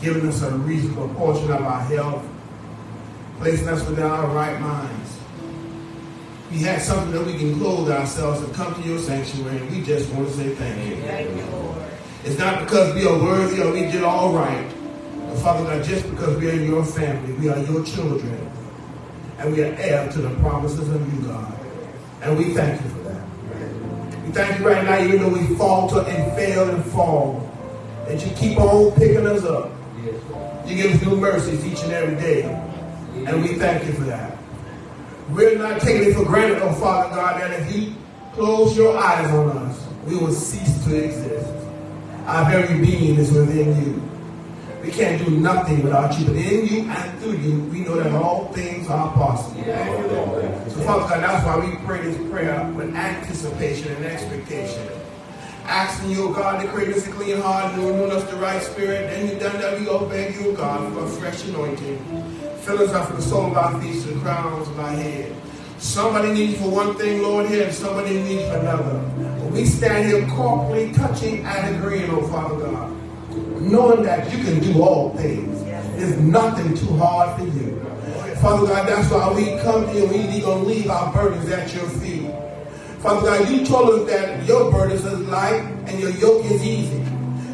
giving 0.01 0.27
us 0.27 0.41
a 0.41 0.49
reasonable 0.57 1.07
portion 1.09 1.51
of 1.51 1.61
our 1.61 1.81
health, 1.81 2.27
placing 3.37 3.67
us 3.67 3.87
within 3.87 4.05
our 4.05 4.25
right 4.27 4.59
minds. 4.59 5.19
We 6.49 6.59
had 6.59 6.81
something 6.81 7.11
that 7.11 7.27
we 7.27 7.37
can 7.37 7.59
clothe 7.59 7.91
ourselves 7.91 8.41
and 8.41 8.51
come 8.55 8.73
to 8.73 8.81
your 8.81 8.97
sanctuary, 8.97 9.57
and 9.57 9.69
we 9.69 9.83
just 9.83 10.11
want 10.13 10.29
to 10.29 10.33
say 10.33 10.55
thank 10.55 10.89
you. 10.89 10.95
Thank 11.03 11.29
you, 11.35 11.45
Lord. 11.51 11.77
It's 12.23 12.39
not 12.39 12.61
because 12.63 12.95
we 12.95 13.05
are 13.05 13.19
worthy 13.19 13.61
or 13.61 13.71
we 13.71 13.81
did 13.81 14.03
all 14.03 14.33
right. 14.33 14.67
But 15.27 15.37
Father 15.37 15.63
God, 15.63 15.85
just 15.85 16.09
because 16.09 16.37
we 16.37 16.49
are 16.49 16.55
your 16.55 16.83
family, 16.83 17.33
we 17.33 17.49
are 17.49 17.59
your 17.59 17.85
children. 17.85 18.49
And 19.37 19.53
we 19.53 19.61
are 19.61 19.73
heir 19.73 20.11
to 20.11 20.21
the 20.21 20.33
promises 20.41 20.89
of 20.89 21.13
you, 21.13 21.27
God. 21.27 21.53
And 22.23 22.35
we 22.35 22.55
thank 22.55 22.81
you 22.83 22.89
for 22.89 22.97
that. 22.99 23.06
Thank 24.37 24.59
you 24.59 24.67
right 24.67 24.83
now, 24.85 25.01
even 25.01 25.19
though 25.19 25.29
we 25.29 25.55
falter 25.55 26.01
and 26.07 26.31
fail 26.35 26.69
and 26.69 26.85
fall, 26.91 27.51
that 28.07 28.23
you 28.23 28.31
keep 28.35 28.59
on 28.59 28.91
picking 28.91 29.25
us 29.25 29.43
up. 29.43 29.71
You 30.67 30.75
give 30.75 30.93
us 30.93 31.01
new 31.01 31.17
mercies 31.17 31.65
each 31.65 31.81
and 31.81 31.91
every 31.91 32.15
day. 32.17 32.43
And 33.25 33.41
we 33.41 33.55
thank 33.55 33.83
you 33.87 33.93
for 33.93 34.03
that. 34.03 34.37
We're 35.29 35.57
not 35.57 35.81
taking 35.81 36.11
it 36.11 36.13
for 36.13 36.23
granted, 36.23 36.59
oh 36.61 36.71
Father 36.73 37.15
God, 37.15 37.41
that 37.41 37.61
if 37.61 37.75
you 37.75 37.95
close 38.33 38.77
your 38.77 38.95
eyes 38.95 39.27
on 39.31 39.57
us, 39.57 39.87
we 40.05 40.15
will 40.15 40.31
cease 40.31 40.85
to 40.85 40.95
exist. 40.95 41.51
Our 42.27 42.47
very 42.51 42.79
being 42.79 43.15
is 43.17 43.31
within 43.31 43.83
you. 43.83 44.16
We 44.87 44.93
can't 44.93 45.25
do 45.25 45.31
nothing 45.31 45.83
without 45.83 46.17
you, 46.17 46.25
but 46.27 46.37
in 46.37 46.65
you 46.65 46.89
and 46.89 47.19
through 47.19 47.35
you, 47.39 47.59
we 47.65 47.81
know 47.81 48.01
that 48.01 48.13
all 48.13 48.45
things 48.53 48.87
are 48.89 49.11
possible. 49.15 49.61
So, 49.61 50.79
Father 50.85 51.09
God, 51.09 51.23
that's 51.23 51.45
why 51.45 51.59
we 51.59 51.75
pray 51.85 52.03
this 52.03 52.31
prayer 52.31 52.71
with 52.73 52.95
anticipation 52.95 53.93
and 53.97 54.05
expectation. 54.05 54.87
Asking 55.65 56.11
you, 56.11 56.29
oh 56.29 56.33
God, 56.33 56.61
to 56.61 56.69
create 56.69 56.95
us 56.95 57.05
a 57.05 57.11
clean 57.11 57.41
heart 57.41 57.73
and 57.73 57.83
renew 57.83 58.05
us 58.05 58.23
the 58.31 58.37
right 58.37 58.61
spirit. 58.61 59.09
Then 59.09 59.27
you've 59.27 59.41
done 59.41 59.59
that, 59.59 59.77
we 59.77 59.89
all 59.89 60.05
beg 60.05 60.35
you, 60.35 60.51
oh 60.51 60.53
God, 60.53 60.93
for 60.93 61.03
a 61.03 61.07
fresh 61.09 61.43
anointing. 61.49 61.97
Fill 62.61 62.79
us 62.79 62.93
up 62.93 63.07
from 63.07 63.17
the 63.17 63.23
sole 63.23 63.47
of 63.47 63.57
our 63.57 63.81
feet 63.81 64.01
the 64.05 64.17
crowns 64.21 64.69
of 64.69 64.79
our 64.79 64.91
head. 64.91 65.35
Somebody 65.79 66.31
needs 66.31 66.61
for 66.61 66.69
one 66.69 66.95
thing, 66.95 67.21
Lord, 67.21 67.49
here, 67.49 67.65
and 67.65 67.73
somebody 67.73 68.23
needs 68.23 68.43
for 68.43 68.55
another. 68.55 69.03
But 69.17 69.51
we 69.51 69.65
stand 69.65 70.07
here 70.07 70.21
corporately 70.27 70.95
touching 70.95 71.45
and 71.45 71.75
agreeing, 71.75 72.09
oh 72.09 72.25
Father 72.29 72.55
God, 72.55 72.97
knowing 73.61 74.03
that 74.03 74.31
you 74.31 74.43
can 74.43 74.59
do 74.59 74.81
all 74.81 75.15
things. 75.17 75.63
There's 75.63 76.17
nothing 76.19 76.75
too 76.75 76.95
hard 76.97 77.39
for 77.39 77.45
you. 77.45 77.83
Father 78.41 78.67
God, 78.67 78.87
that's 78.87 79.09
why 79.11 79.33
we 79.33 79.45
come 79.61 79.85
to 79.87 79.93
you. 79.93 80.05
We 80.05 80.41
going 80.41 80.63
to 80.63 80.69
leave 80.69 80.89
our 80.89 81.11
burdens 81.11 81.49
at 81.49 81.73
your 81.73 81.89
feet. 81.89 82.31
Father 82.99 83.21
God, 83.21 83.49
you 83.49 83.65
told 83.65 83.89
us 83.89 84.09
that 84.11 84.45
your 84.45 84.71
burdens 84.71 85.05
is 85.05 85.19
light 85.27 85.61
and 85.87 85.99
your 85.99 86.11
yoke 86.11 86.45
is 86.45 86.63
easy. 86.63 87.03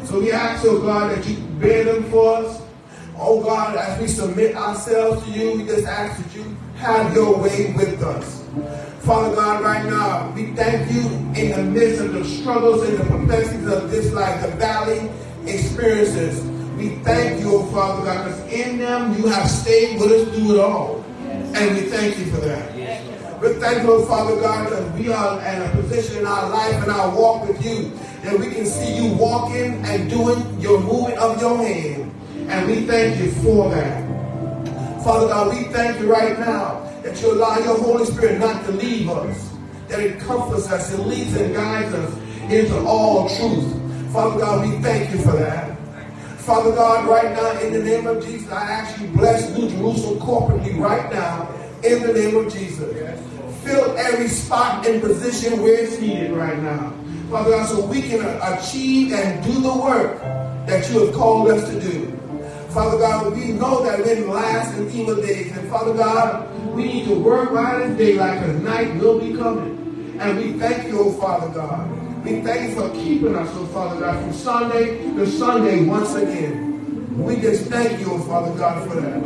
So 0.04 0.20
we 0.20 0.30
ask, 0.30 0.64
oh 0.66 0.80
God, 0.80 1.16
that 1.16 1.26
you 1.26 1.36
bear 1.58 1.84
them 1.84 2.04
for 2.10 2.36
us. 2.36 2.62
Oh 3.16 3.42
God, 3.42 3.76
as 3.76 4.00
we 4.00 4.08
submit 4.08 4.56
ourselves 4.56 5.24
to 5.24 5.30
you, 5.30 5.58
we 5.58 5.64
just 5.64 5.86
ask 5.86 6.22
that 6.22 6.34
you 6.36 6.56
have 6.76 7.14
your 7.14 7.38
way 7.38 7.72
with 7.76 8.02
us. 8.02 8.44
Father 9.00 9.34
God, 9.34 9.62
right 9.62 9.84
now, 9.86 10.30
we 10.34 10.46
thank 10.54 10.90
you 10.90 11.02
in 11.40 11.50
the 11.50 11.62
midst 11.62 12.00
of 12.00 12.12
the 12.12 12.24
struggles 12.24 12.82
and 12.88 12.98
the 12.98 13.04
perplexities 13.04 13.68
of 13.68 13.90
this 13.90 14.12
life, 14.12 14.42
the 14.42 14.48
valley 14.56 15.10
experiences. 15.46 16.42
We 16.76 16.96
thank 17.04 17.40
you, 17.40 17.56
oh 17.56 17.66
Father 17.66 18.04
God, 18.04 18.24
because 18.24 18.52
in 18.52 18.78
them 18.78 19.16
you 19.16 19.26
have 19.28 19.48
stayed 19.48 20.00
with 20.00 20.10
us 20.10 20.34
through 20.34 20.54
it 20.54 20.60
all. 20.60 21.04
And 21.22 21.76
we 21.76 21.82
thank 21.82 22.18
you 22.18 22.26
for 22.26 22.40
that. 22.40 22.74
We're 23.40 23.60
thankful, 23.60 24.06
Father 24.06 24.40
God, 24.40 24.72
that 24.72 24.98
we 24.98 25.12
are 25.12 25.38
in 25.40 25.62
a 25.62 25.68
position 25.82 26.18
in 26.18 26.26
our 26.26 26.48
life 26.48 26.82
and 26.82 26.90
our 26.90 27.14
walk 27.14 27.46
with 27.46 27.64
you 27.64 27.92
that 28.24 28.38
we 28.38 28.50
can 28.50 28.64
see 28.64 28.96
you 28.96 29.12
walking 29.16 29.84
and 29.84 30.08
doing 30.08 30.60
your 30.60 30.80
moving 30.80 31.18
of 31.18 31.40
your 31.40 31.58
hand. 31.58 32.10
And 32.48 32.66
we 32.66 32.86
thank 32.86 33.20
you 33.20 33.30
for 33.42 33.68
that. 33.70 34.02
Father 35.04 35.28
God, 35.28 35.54
we 35.54 35.64
thank 35.64 36.00
you 36.00 36.10
right 36.10 36.38
now 36.38 36.90
that 37.02 37.20
you 37.20 37.32
allow 37.32 37.58
your 37.58 37.76
Holy 37.78 38.06
Spirit 38.06 38.40
not 38.40 38.64
to 38.64 38.72
leave 38.72 39.10
us, 39.10 39.54
that 39.88 40.00
it 40.00 40.18
comforts 40.20 40.72
us, 40.72 40.92
it 40.94 41.00
leads 41.00 41.36
and 41.36 41.54
guides 41.54 41.94
us 41.94 42.16
into 42.50 42.78
all 42.86 43.28
truth. 43.28 43.83
Father 44.14 44.38
God, 44.38 44.70
we 44.70 44.80
thank 44.80 45.10
you 45.10 45.18
for 45.18 45.32
that. 45.32 45.76
Father 46.42 46.70
God, 46.70 47.08
right 47.08 47.32
now, 47.32 47.58
in 47.58 47.72
the 47.72 47.82
name 47.82 48.06
of 48.06 48.24
Jesus, 48.24 48.48
I 48.48 48.62
ask 48.62 49.00
you 49.00 49.08
bless 49.08 49.50
New 49.58 49.68
Jerusalem 49.68 50.20
corporately 50.20 50.78
right 50.78 51.12
now, 51.12 51.52
in 51.82 52.00
the 52.00 52.12
name 52.12 52.36
of 52.36 52.52
Jesus. 52.52 52.94
Fill 53.64 53.98
every 53.98 54.28
spot 54.28 54.86
and 54.86 55.02
position 55.02 55.60
where 55.60 55.82
it's 55.82 55.98
needed 55.98 56.30
right 56.30 56.56
now. 56.62 56.94
Father 57.28 57.50
God, 57.50 57.68
so 57.68 57.84
we 57.86 58.02
can 58.02 58.20
achieve 58.40 59.12
and 59.12 59.42
do 59.42 59.60
the 59.60 59.74
work 59.74 60.20
that 60.68 60.88
you 60.88 61.06
have 61.06 61.14
called 61.16 61.48
us 61.48 61.68
to 61.68 61.80
do. 61.80 62.16
Father 62.68 62.98
God, 62.98 63.34
we 63.34 63.48
know 63.48 63.82
that 63.82 63.98
we're 63.98 64.14
in 64.14 64.30
last 64.30 64.78
and 64.78 64.88
evil 64.92 65.16
days. 65.16 65.50
And 65.56 65.68
Father 65.68 65.92
God, 65.92 66.72
we 66.72 66.84
need 66.84 67.06
to 67.06 67.18
work 67.18 67.50
right 67.50 67.82
in 67.82 67.96
daylight 67.96 68.38
because 68.38 68.62
night 68.62 68.94
will 68.94 69.18
be 69.18 69.36
coming. 69.36 70.16
And 70.20 70.38
we 70.38 70.52
thank 70.52 70.86
you, 70.86 71.00
oh 71.00 71.12
Father 71.14 71.52
God. 71.52 72.03
We 72.24 72.40
thank 72.40 72.70
you 72.70 72.74
for 72.74 72.88
keeping 72.94 73.34
us, 73.34 73.50
oh 73.52 73.66
Father 73.66 74.00
God, 74.00 74.18
from 74.22 74.32
Sunday 74.32 74.96
to 75.14 75.26
Sunday 75.26 75.84
once 75.84 76.14
again. 76.14 77.22
We 77.22 77.36
just 77.36 77.66
thank 77.66 78.00
you, 78.00 78.06
oh 78.12 78.18
Father 78.20 78.58
God, 78.58 78.88
for 78.88 78.98
that. 78.98 79.22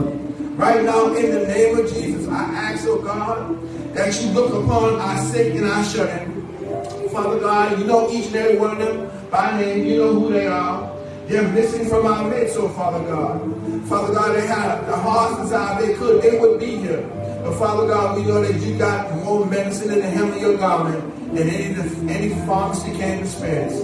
Right 0.58 0.82
now, 0.82 1.14
in 1.14 1.30
the 1.30 1.46
name 1.46 1.78
of 1.78 1.88
Jesus, 1.94 2.26
I 2.26 2.42
ask, 2.42 2.88
oh 2.88 3.00
God, 3.00 3.94
that 3.94 4.20
you 4.20 4.30
look 4.30 4.52
upon 4.52 5.00
our 5.00 5.16
sick 5.26 5.54
and 5.54 5.66
our 5.66 5.84
shut-in. 5.84 7.08
Father 7.10 7.38
God, 7.38 7.78
you 7.78 7.84
know 7.84 8.10
each 8.10 8.26
and 8.26 8.34
every 8.34 8.58
one 8.58 8.72
of 8.72 8.78
them 8.78 9.30
by 9.30 9.60
name. 9.60 9.84
You 9.86 9.98
know 9.98 10.14
who 10.14 10.32
they 10.32 10.48
are. 10.48 10.92
They're 11.28 11.48
missing 11.52 11.88
from 11.88 12.04
our 12.04 12.28
midst, 12.28 12.56
oh 12.58 12.68
Father 12.70 13.06
God. 13.06 13.86
Father 13.86 14.12
God, 14.12 14.34
they 14.34 14.44
had 14.44 14.84
the 14.88 14.96
heart's 14.96 15.42
desire 15.42 15.86
they 15.86 15.94
could, 15.94 16.20
they 16.20 16.36
would 16.40 16.58
be 16.58 16.74
here. 16.74 17.08
But 17.44 17.54
Father 17.60 17.86
God, 17.86 18.16
we 18.16 18.24
know 18.24 18.42
that 18.42 18.60
you 18.60 18.76
got 18.76 19.14
more 19.22 19.46
medicine 19.46 19.92
in 19.92 20.00
the 20.00 20.10
hem 20.10 20.32
of 20.32 20.40
your 20.40 20.58
garment 20.58 21.17
than 21.34 21.48
any, 21.48 22.12
any 22.12 22.46
pharmacy 22.46 22.92
can 22.92 23.22
dispense. 23.22 23.78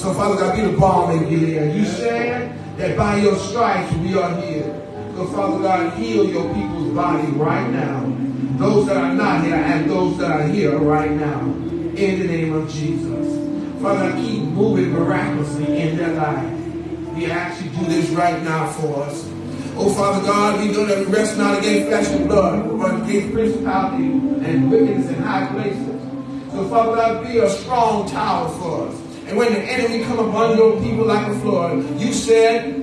So 0.00 0.12
Father 0.12 0.36
God, 0.36 0.56
be 0.56 0.62
the 0.62 0.76
balm 0.76 1.10
in 1.10 1.28
Gilead. 1.28 1.74
You 1.74 1.84
said 1.84 2.58
that 2.78 2.96
by 2.96 3.16
your 3.16 3.36
stripes 3.36 3.92
we 3.96 4.16
are 4.18 4.34
healed. 4.40 4.82
So 5.16 5.26
Father 5.28 5.62
God, 5.62 5.92
heal 5.94 6.28
your 6.28 6.52
people's 6.54 6.94
body 6.94 7.26
right 7.32 7.70
now. 7.70 8.04
Those 8.58 8.86
that 8.86 8.96
are 8.96 9.14
not 9.14 9.44
here 9.44 9.54
and 9.54 9.88
those 9.90 10.18
that 10.18 10.30
are 10.30 10.46
here 10.46 10.78
right 10.78 11.10
now. 11.10 11.40
In 11.40 12.18
the 12.20 12.26
name 12.26 12.52
of 12.52 12.70
Jesus. 12.70 13.36
Father, 13.80 14.12
keep 14.16 14.42
moving 14.42 14.92
miraculously 14.92 15.80
in 15.80 15.96
their 15.96 16.12
life. 16.14 16.52
We 17.14 17.30
ask 17.30 17.64
you 17.64 17.70
to 17.70 17.76
do 17.76 17.84
this 17.86 18.10
right 18.10 18.42
now 18.42 18.70
for 18.72 19.04
us. 19.04 19.26
Oh, 19.78 19.92
Father 19.94 20.26
God, 20.26 20.60
we 20.60 20.72
know 20.72 20.84
that 20.86 21.06
we 21.06 21.12
rest 21.12 21.38
not 21.38 21.58
against 21.58 21.88
flesh 21.88 22.08
and 22.08 22.28
blood, 22.28 22.78
but 22.78 23.02
against 23.02 23.32
principality 23.32 24.04
and 24.04 24.70
wickedness 24.70 25.08
in 25.08 25.22
high 25.22 25.46
places. 25.48 25.95
So, 26.56 26.66
Father 26.70 26.96
God, 26.96 27.26
be 27.26 27.36
a 27.36 27.50
strong 27.50 28.08
tower 28.08 28.48
for 28.58 28.88
us. 28.88 28.94
And 29.26 29.36
when 29.36 29.52
the 29.52 29.60
enemy 29.60 30.02
come 30.04 30.18
upon 30.18 30.56
your 30.56 30.80
people 30.80 31.04
like 31.04 31.28
a 31.28 31.38
flood, 31.40 32.00
you 32.00 32.14
said 32.14 32.76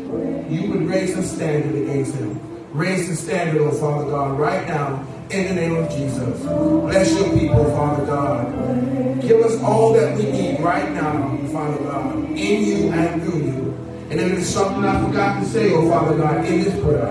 you 0.48 0.70
would 0.70 0.88
raise 0.88 1.18
a 1.18 1.24
standard 1.24 1.82
against 1.82 2.14
him. 2.14 2.40
Raise 2.72 3.10
the 3.10 3.16
standard, 3.16 3.60
oh 3.64 3.72
Father 3.72 4.12
God, 4.12 4.38
right 4.38 4.68
now 4.68 5.04
in 5.32 5.48
the 5.48 5.56
name 5.56 5.76
of 5.76 5.90
Jesus. 5.90 6.40
Bless 6.44 7.18
your 7.18 7.36
people, 7.36 7.66
Father 7.72 8.06
God. 8.06 9.22
Give 9.24 9.42
us 9.42 9.60
all 9.64 9.92
that 9.94 10.20
we 10.20 10.26
need 10.32 10.60
right 10.60 10.92
now, 10.92 11.36
Father 11.52 11.84
God, 11.84 12.16
in 12.30 12.64
you 12.64 12.92
and 12.92 13.24
through 13.24 13.42
you. 13.42 13.78
And 14.12 14.20
if 14.20 14.34
there's 14.34 14.50
something 14.50 14.86
I 14.86 15.04
forgot 15.04 15.40
to 15.40 15.46
say, 15.48 15.74
oh 15.74 15.90
Father 15.90 16.16
God, 16.16 16.46
in 16.46 16.62
this 16.62 16.80
prayer, 16.84 17.08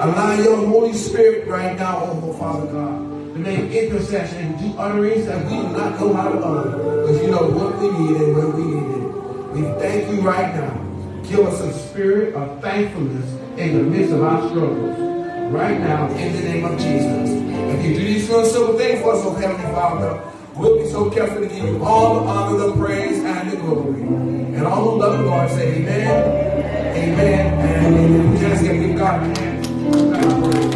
allow 0.00 0.32
your 0.32 0.66
Holy 0.66 0.94
Spirit 0.94 1.46
right 1.46 1.76
now, 1.76 2.08
oh 2.10 2.32
Father 2.32 2.72
God, 2.72 3.05
to 3.36 3.42
make 3.42 3.70
intercession 3.70 4.38
and 4.38 4.58
do 4.58 4.78
utterings 4.78 5.26
that 5.26 5.44
we 5.44 5.56
do 5.56 5.68
not 5.68 6.00
know 6.00 6.12
how 6.14 6.28
to 6.28 6.38
utter. 6.38 6.70
Because 7.02 7.22
you 7.22 7.30
know 7.30 7.48
what 7.48 7.78
we 7.78 7.90
need 7.90 8.20
and 8.20 8.36
when 8.36 8.52
we 8.56 8.64
need 8.64 8.96
it. 8.96 9.52
We 9.52 9.80
thank 9.80 10.10
you 10.10 10.20
right 10.22 10.54
now. 10.54 10.82
Give 11.28 11.40
us 11.40 11.60
a 11.60 11.72
spirit 11.72 12.34
of 12.34 12.60
thankfulness 12.62 13.30
in 13.58 13.76
the 13.76 13.82
midst 13.82 14.12
of 14.12 14.22
our 14.22 14.48
struggles. 14.48 14.98
Right 15.52 15.78
now, 15.78 16.08
in 16.10 16.32
the 16.32 16.40
name 16.40 16.64
of 16.64 16.78
Jesus. 16.78 17.30
If 17.30 17.84
you 17.84 17.94
do 17.94 18.04
these 18.04 18.28
little 18.28 18.46
simple 18.46 18.78
things 18.78 19.00
for 19.00 19.14
us, 19.14 19.24
oh 19.24 19.34
Heavenly 19.34 19.70
Father, 19.72 20.22
we'll 20.54 20.78
be 20.78 20.88
so 20.88 21.10
careful 21.10 21.40
to 21.40 21.46
give 21.46 21.64
you 21.64 21.84
all 21.84 22.20
the 22.20 22.28
honor, 22.28 22.58
the 22.58 22.72
praise, 22.72 23.22
and 23.22 23.50
the 23.50 23.56
glory. 23.56 24.02
And 24.02 24.66
all 24.66 24.90
who 24.90 25.00
love 25.00 25.18
the 25.18 25.24
Lord 25.24 25.50
say 25.50 25.76
amen, 25.76 26.24
amen, 26.96 27.58
and 27.60 27.96
amen. 27.96 28.40
Just 28.40 28.62
give 28.62 28.96
God. 28.96 29.36
God 30.12 30.75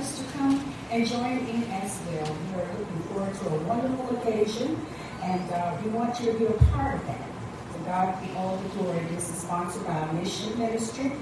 others 0.00 0.18
to 0.18 0.24
come 0.32 0.74
and 0.90 1.06
join 1.06 1.38
in 1.46 1.62
as 1.64 2.00
well. 2.06 2.36
We 2.48 2.60
are 2.60 2.78
looking 2.78 3.02
forward 3.08 3.34
to 3.34 3.48
a 3.48 3.58
wonderful 3.64 4.16
occasion, 4.16 4.86
and 5.22 5.52
uh, 5.52 5.76
we 5.84 5.90
want 5.90 6.18
you 6.20 6.32
to 6.32 6.38
be 6.38 6.46
a 6.46 6.52
part 6.72 6.96
of 6.96 7.06
that. 7.06 7.26
To 7.74 7.78
God 7.84 8.22
be 8.22 8.32
all 8.36 8.56
the 8.56 8.68
glory. 8.70 9.00
This 9.10 9.28
is 9.28 9.42
sponsored 9.42 9.86
by 9.86 10.12
mission 10.12 10.58
ministry. 10.58 11.12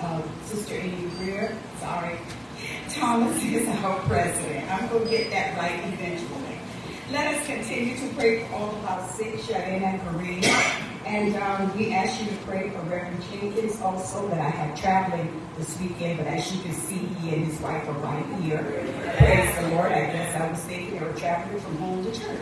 Uh, 0.00 0.22
Sister 0.44 0.74
Amy 0.74 1.10
Greer, 1.18 1.56
sorry, 1.80 2.16
Thomas 2.90 3.42
is 3.42 3.68
our 3.84 3.98
president. 4.00 4.70
I'm 4.70 4.88
going 4.88 5.04
to 5.04 5.10
get 5.10 5.30
that 5.30 5.58
right 5.58 5.80
eventually. 5.92 6.58
Let 7.10 7.34
us 7.34 7.46
continue 7.46 7.96
to 7.96 8.14
pray 8.14 8.44
for 8.44 8.54
all 8.54 8.70
of 8.70 8.84
our 8.86 9.08
sick, 9.08 9.40
shut 9.40 9.68
in, 9.68 9.82
and 9.82 10.02
bereaved. 10.04 10.91
And 11.04 11.34
um, 11.36 11.76
we 11.76 11.92
ask 11.92 12.20
you 12.20 12.30
to 12.30 12.36
pray 12.44 12.70
for 12.70 12.78
Reverend 12.82 13.22
Jenkins 13.30 13.80
also, 13.80 14.28
that 14.28 14.40
I 14.40 14.50
have 14.50 14.80
traveling 14.80 15.40
this 15.58 15.78
weekend, 15.80 16.18
but 16.18 16.26
as 16.28 16.54
you 16.54 16.62
can 16.62 16.72
see, 16.72 16.96
he 16.96 17.34
and 17.34 17.44
his 17.44 17.60
wife 17.60 17.86
are 17.88 17.92
right 17.92 18.24
here. 18.40 18.62
Praise 19.18 19.56
the 19.56 19.68
Lord. 19.74 19.92
I 19.92 20.06
guess 20.06 20.40
I 20.40 20.50
was 20.50 20.60
thinking 20.60 20.98
they 20.98 21.04
were 21.04 21.12
traveling 21.12 21.60
from 21.60 21.76
home 21.78 22.04
to 22.04 22.10
church. 22.12 22.38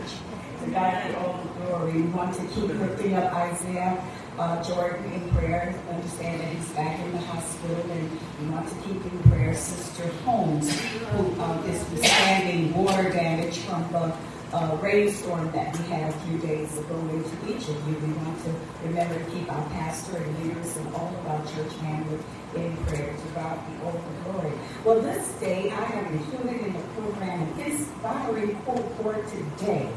To 0.63 0.69
God 0.69 1.07
be 1.07 1.15
all 1.15 1.41
the 1.41 1.65
glory. 1.65 1.93
We 1.93 2.01
want 2.03 2.35
to 2.35 2.41
keep 2.47 2.69
lifting 2.69 3.15
up 3.15 3.33
Isaiah 3.33 4.03
uh, 4.37 4.63
Jordan 4.63 5.11
in 5.11 5.29
prayer. 5.31 5.73
Understand 5.89 6.41
that 6.41 6.47
he's 6.49 6.69
back 6.69 6.99
in 6.99 7.11
the 7.11 7.17
hospital, 7.19 7.91
and 7.91 8.19
we 8.39 8.47
want 8.49 8.69
to 8.69 8.75
keep 8.87 9.03
in 9.03 9.23
prayer 9.31 9.55
Sister 9.55 10.07
Holmes, 10.23 10.79
who 10.79 11.41
uh, 11.41 11.63
is 11.63 11.89
withstanding 11.89 12.73
water 12.73 13.09
damage 13.09 13.57
from 13.59 13.91
the 13.91 14.13
uh, 14.53 14.77
rainstorm 14.81 15.51
that 15.51 15.77
we 15.77 15.85
had 15.85 16.13
a 16.13 16.17
few 16.19 16.37
days 16.39 16.77
ago 16.77 16.97
into 16.97 17.35
each 17.47 17.69
of 17.69 17.87
you. 17.87 17.95
We 17.95 18.13
want 18.13 18.43
to 18.43 18.53
remember 18.85 19.17
to 19.17 19.31
keep 19.31 19.51
our 19.51 19.69
pastor 19.69 20.17
and 20.17 20.39
leaders 20.43 20.75
and 20.77 20.93
all 20.93 21.07
of 21.07 21.27
our 21.27 21.41
church 21.47 21.73
family 21.75 22.19
in 22.55 22.75
prayer. 22.85 23.15
To 23.15 23.27
God 23.33 23.59
be 23.67 23.85
all 23.85 23.91
the 23.93 24.31
glory. 24.31 24.51
Well, 24.83 25.01
this 25.01 25.31
day 25.39 25.71
I 25.71 25.85
have 25.85 26.11
included 26.11 26.61
in 26.61 26.73
the 26.73 26.79
program 26.79 27.41
an 27.41 27.59
inspiring 27.59 28.55
quote 28.57 28.91
for 28.97 29.13
today. 29.13 29.89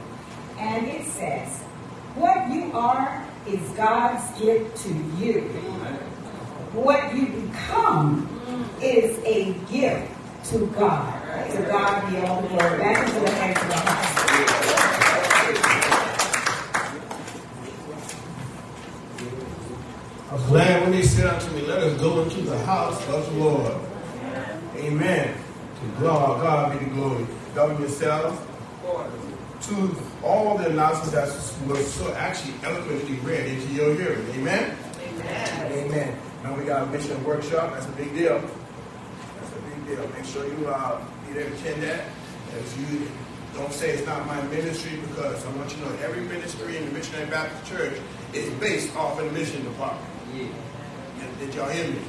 And 0.58 0.86
it 0.86 1.06
says, 1.06 1.62
What 2.14 2.48
you 2.50 2.70
are 2.72 3.26
is 3.46 3.60
God's 3.70 4.40
gift 4.40 4.76
to 4.84 4.88
you. 5.18 5.40
What 6.72 7.14
you 7.14 7.26
become 7.26 8.28
is 8.80 9.18
a 9.24 9.52
gift 9.70 10.12
to 10.50 10.66
God. 10.78 11.23
To 11.34 11.62
God 11.62 12.10
be 12.10 12.16
all 12.18 12.42
the 12.42 12.48
glory. 12.48 12.78
Back 12.78 13.08
into 13.08 13.20
the 13.20 13.30
hands 13.30 13.60
of 13.60 13.68
the 13.68 13.74
house. 13.74 14.14
I 20.30 20.34
was 20.34 20.46
glad 20.46 20.82
when 20.82 20.92
they 20.92 21.02
said 21.02 21.26
unto 21.26 21.50
me, 21.54 21.62
Let 21.62 21.82
us 21.82 22.00
go 22.00 22.22
into 22.22 22.40
the 22.40 22.58
house 22.64 23.06
of 23.08 23.32
the 23.32 23.40
Lord. 23.40 23.74
Amen. 24.76 25.36
To 25.80 26.00
God, 26.00 26.40
God 26.42 26.78
be 26.78 26.84
the 26.84 26.90
glory. 26.92 27.26
Govern 27.54 27.80
yourselves 27.80 28.40
to 29.62 29.96
all 30.22 30.58
the 30.58 30.68
announcements 30.68 31.12
that 31.12 31.68
was 31.68 31.92
so 31.92 32.12
actually 32.14 32.54
eloquently 32.62 33.16
read 33.16 33.46
into 33.46 33.68
your 33.68 33.94
hearing. 33.94 34.26
Amen. 34.30 34.76
Amen. 35.00 35.72
Amen. 35.72 36.18
Now 36.42 36.54
we 36.56 36.64
got 36.64 36.82
a 36.82 36.86
mission 36.90 37.22
workshop. 37.24 37.72
That's 37.72 37.86
a 37.86 37.92
big 37.92 38.14
deal. 38.14 38.38
That's 38.38 39.52
a 39.52 39.60
big 39.62 39.86
deal. 39.86 40.08
Make 40.08 40.24
sure 40.26 40.46
you 40.46 40.68
uh, 40.68 41.00
to 41.34 41.46
attend 41.46 41.82
that. 41.82 42.04
As 42.56 42.78
you 42.78 43.08
don't 43.54 43.72
say 43.72 43.90
it's 43.90 44.06
not 44.06 44.26
my 44.26 44.40
ministry 44.42 44.98
because 45.08 45.44
I 45.44 45.50
want 45.56 45.70
you 45.70 45.82
to 45.82 45.90
know 45.90 45.96
every 46.02 46.22
ministry 46.22 46.76
in 46.76 46.86
the 46.86 46.92
Missionary 46.92 47.28
Baptist 47.30 47.70
Church 47.70 47.98
is 48.32 48.52
based 48.54 48.94
off 48.96 49.18
of 49.18 49.26
the 49.26 49.32
mission 49.32 49.64
department. 49.64 50.10
And 50.34 51.38
Did 51.38 51.54
y'all 51.54 51.68
hear 51.68 51.88
me? 51.88 52.00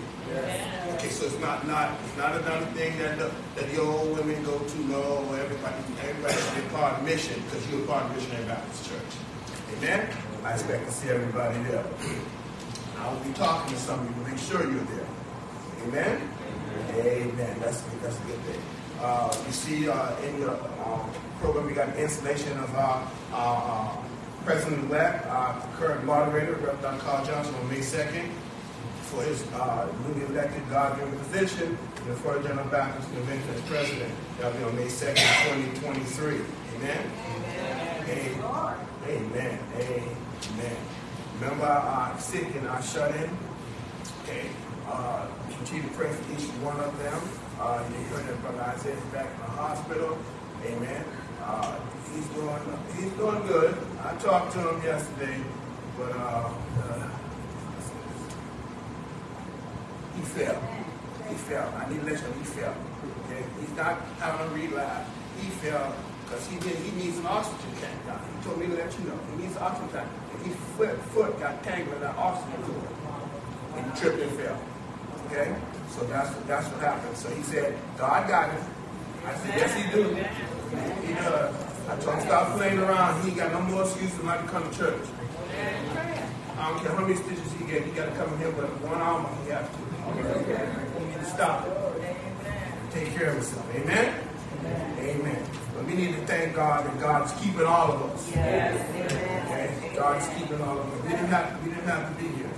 Okay, 0.95 1.09
so 1.09 1.26
it's 1.26 1.39
not 1.39 1.67
not 1.67 1.91
it's 2.03 2.17
not 2.17 2.36
another 2.36 2.65
thing 2.73 2.97
that 2.97 3.17
the, 3.19 3.32
that 3.55 3.71
the 3.71 3.80
old 3.80 4.17
women 4.17 4.43
go 4.43 4.57
to. 4.57 4.78
No, 4.89 5.21
everybody 5.34 5.76
everybody 6.01 6.34
should 6.34 6.63
be 6.63 6.69
part 6.69 6.97
of 6.97 7.05
mission 7.05 7.41
because 7.45 7.69
you're 7.69 7.86
part 7.86 8.05
of 8.05 8.15
Missionary 8.15 8.45
Baptist 8.45 8.89
Church. 8.89 9.13
Amen. 9.78 10.09
I 10.43 10.53
expect 10.53 10.86
to 10.88 10.91
see 10.91 11.09
everybody 11.09 11.61
there. 11.63 11.86
I 12.97 13.13
will 13.13 13.19
be 13.19 13.34
talking 13.34 13.73
to 13.73 13.80
some 13.80 13.99
of 13.99 14.05
you 14.09 14.23
to 14.23 14.30
make 14.32 14.39
sure 14.39 14.61
you're 14.63 14.84
there. 14.84 15.07
Amen. 15.86 16.30
Amen. 16.95 17.59
That's 17.59 17.82
that's 18.01 18.17
a 18.17 18.23
good 18.23 18.41
thing. 18.49 18.61
Uh, 19.02 19.36
you 19.46 19.52
see 19.52 19.89
uh, 19.89 20.16
in 20.22 20.39
the 20.39 20.52
uh, 20.52 21.10
program 21.39 21.66
we 21.66 21.74
got 21.74 21.89
an 21.89 21.96
installation 21.96 22.58
of 22.60 22.74
our, 22.76 23.12
our 23.34 23.98
uh, 23.98 24.46
president-elect, 24.46 25.26
our 25.28 25.68
current 25.78 26.04
moderator, 26.06 26.54
Reverend 26.54 26.82
Dr. 26.82 27.00
Carl 27.00 27.26
Johnson, 27.26 27.56
on 27.56 27.70
May 27.70 27.80
2nd 27.80 28.30
for 29.04 29.24
his 29.24 29.43
uh, 29.54 29.88
newly 30.08 30.26
elected 30.26 30.68
God-given 30.70 31.18
position 31.20 31.78
in 31.98 32.08
the 32.08 32.41
General 32.41 32.68
Baptist 32.70 33.12
Convention 33.12 33.50
as 33.54 33.62
president. 33.62 34.14
That'll 34.39 34.58
be 34.58 34.64
on 34.64 34.76
May 34.76 34.88
2nd, 34.88 35.16
2023. 35.82 36.41
Amen? 36.76 37.12
Amen. 38.08 38.76
Amen. 39.08 39.60
Amen. 39.78 40.78
Remember 41.39 41.66
our 41.66 42.20
sick 42.20 42.48
and 42.56 42.68
our 42.68 42.82
shut-in? 42.82 43.30
Okay. 44.24 44.48
Uh, 44.88 45.28
continue 45.58 45.84
to 45.84 45.96
pray 45.96 46.12
for 46.12 46.34
each 46.34 46.48
one 46.62 46.80
of 46.80 46.98
them. 47.00 47.22
Uh, 47.60 47.82
that 47.88 48.41
Brother 48.41 48.62
Isaiah 48.62 48.93
is 48.93 49.03
back 49.06 49.30
in 49.32 49.39
the 49.39 49.51
hospital. 49.51 50.18
Amen. 50.66 51.06
Uh, 51.41 51.80
he's 52.14 52.26
doing 52.28 52.60
he's 52.97 53.12
doing 53.14 53.47
good. 53.47 53.78
I 54.03 54.16
talked 54.18 54.51
to 54.53 54.60
him 54.60 54.84
yesterday, 54.84 55.39
but 55.97 56.12
uh, 56.12 56.51
uh, 56.84 57.10
he 60.16 60.22
fell. 60.22 60.62
He 61.30 61.36
fell. 61.36 61.74
I 61.78 61.89
need 61.89 62.01
to 62.01 62.06
let 62.06 62.22
you 62.22 62.28
know 62.28 62.34
he 62.34 62.43
fell. 62.43 62.76
Okay, 63.26 63.43
he's 63.60 63.76
not 63.78 64.01
having 64.20 64.47
a 64.47 64.49
relapse. 64.49 65.10
He 65.39 65.49
fell 65.64 65.95
because 66.26 66.45
he 66.47 66.60
did. 66.60 66.76
He 66.76 66.91
needs 66.91 67.18
an 67.20 67.26
oxygen 67.26 67.72
tank. 67.80 68.06
Now, 68.06 68.20
he 68.20 68.43
told 68.43 68.60
me 68.60 68.68
to 68.68 68.74
let 68.74 68.91
you 68.99 69.06
know 69.06 69.20
he 69.32 69.43
needs 69.43 69.56
an 69.56 69.64
oxygen 69.64 69.89
tank. 69.89 70.10
And 70.34 70.45
his 70.45 70.56
foot, 70.76 70.97
foot 71.16 71.39
got 71.39 71.64
tangled 71.64 71.95
in 71.95 72.01
that 72.01 72.18
oxygen 72.18 72.62
cord, 72.64 72.89
and 73.76 73.86
he 73.86 73.99
tripped 73.99 74.22
and 74.22 74.32
fell. 74.32 74.74
Okay, 75.26 75.55
so 75.89 76.05
that's 76.05 76.36
what 76.36 76.47
that's 76.47 76.67
what 76.69 76.82
happened. 76.82 77.17
So 77.17 77.30
he 77.30 77.41
said, 77.43 77.78
God 77.97 78.28
got 78.28 78.51
him. 78.51 78.63
I 79.26 79.34
said, 79.36 79.57
yes, 79.57 79.73
he 79.73 79.91
do. 79.91 80.13
He 81.05 81.13
does. 81.13 81.55
I 81.89 81.95
told 81.97 82.17
him 82.17 82.26
stop 82.26 82.57
playing 82.57 82.80
around. 82.80 83.21
He 83.23 83.30
ain't 83.30 83.38
got 83.38 83.51
no 83.51 83.61
more 83.61 83.84
excuses 83.84 84.23
not 84.23 84.41
to 84.41 84.47
come 84.47 84.69
to 84.69 84.78
church. 84.78 85.01
I 86.57 86.69
don't 86.69 86.80
care 86.80 86.91
how 86.91 87.01
many 87.01 87.15
stitches 87.15 87.51
he 87.53 87.65
get. 87.65 87.84
He 87.84 87.91
got 87.91 88.05
to 88.05 88.11
come 88.15 88.32
in 88.34 88.39
here 88.39 88.51
with 88.51 88.69
one 88.82 89.01
arm. 89.01 89.28
He 89.45 89.51
has 89.51 89.67
to. 89.67 89.78
He 91.05 91.19
to 91.19 91.26
stop. 91.26 91.67
Take 92.91 93.13
care 93.13 93.30
of 93.30 93.36
himself. 93.36 93.76
Amen. 93.76 94.24
Amen. 94.99 95.43
But 95.76 95.86
we 95.86 95.93
need 95.95 96.15
to 96.15 96.26
thank 96.26 96.55
God 96.55 96.86
that 96.86 96.99
God's 96.99 97.32
keeping 97.41 97.65
all 97.65 97.91
of 97.91 98.01
us. 98.11 98.30
Okay? 98.32 99.93
God's 99.95 100.28
keeping 100.38 100.61
all 100.61 100.80
of 100.80 100.93
us. 100.93 101.03
We 101.03 101.09
didn't 101.09 101.28
have 101.28 101.63
we 101.63 101.69
didn't 101.69 101.88
have 101.88 102.09
to 102.09 102.23
be 102.23 102.30
here. 102.30 102.51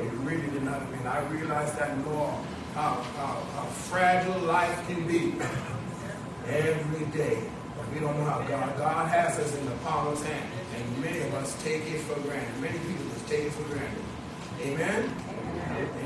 We 0.00 0.08
really 0.26 0.50
did 0.50 0.62
not. 0.62 0.82
I 0.82 0.90
mean, 0.90 1.06
I 1.06 1.20
realized 1.28 1.78
that 1.78 1.96
more 2.04 2.38
how, 2.74 2.94
how, 3.16 3.34
how 3.54 3.64
fragile 3.90 4.38
life 4.40 4.86
can 4.86 5.06
be 5.06 5.34
every 6.46 7.06
day. 7.06 7.42
We 7.92 8.00
don't 8.00 8.16
know 8.18 8.24
how 8.24 8.42
God 8.42 8.76
God 8.76 9.08
has 9.08 9.38
us 9.38 9.56
in 9.56 9.64
the 9.66 9.74
palm 9.82 10.08
of 10.08 10.18
his 10.18 10.26
hand. 10.26 10.50
And 10.76 11.02
many 11.02 11.20
of 11.20 11.34
us 11.34 11.60
take 11.62 11.82
it 11.90 12.00
for 12.02 12.20
granted. 12.20 12.60
Many 12.60 12.78
people 12.78 13.06
just 13.14 13.26
take 13.28 13.46
it 13.46 13.52
for 13.52 13.64
granted. 13.64 14.04
Amen? 14.60 15.10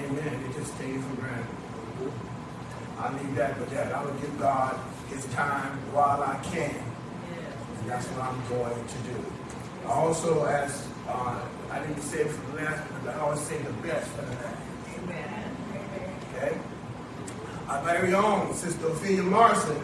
Amen. 0.04 0.44
They 0.46 0.58
just 0.58 0.78
take 0.78 0.94
it 0.94 1.00
for 1.00 1.16
granted. 1.16 1.46
I 2.98 3.12
leave 3.18 3.34
that 3.34 3.58
with 3.58 3.70
that. 3.70 3.92
I 3.92 4.04
will 4.04 4.14
give 4.14 4.38
God 4.38 4.78
his 5.14 5.24
time 5.34 5.78
while 5.92 6.22
I 6.22 6.36
can. 6.44 6.74
And 7.78 7.90
that's 7.90 8.06
what 8.08 8.22
I'm 8.28 8.40
going 8.48 8.86
to 8.86 8.98
do. 9.10 9.24
Also, 9.86 10.44
as 10.44 10.86
uh, 11.08 11.40
I 11.70 11.78
didn't 11.80 12.02
say 12.02 12.20
it 12.20 12.30
for 12.30 12.50
the 12.52 12.62
last, 12.62 12.82
but 13.04 13.14
I 13.14 13.20
always 13.20 13.40
say 13.40 13.58
the 13.58 13.72
best 13.86 14.08
for 14.10 14.22
the 14.22 14.30
last. 14.30 14.62
Okay? 16.34 16.58
Our 17.68 17.82
very 17.84 18.14
own 18.14 18.54
Sister 18.54 18.86
Ophelia 18.88 19.22
Morrison 19.22 19.80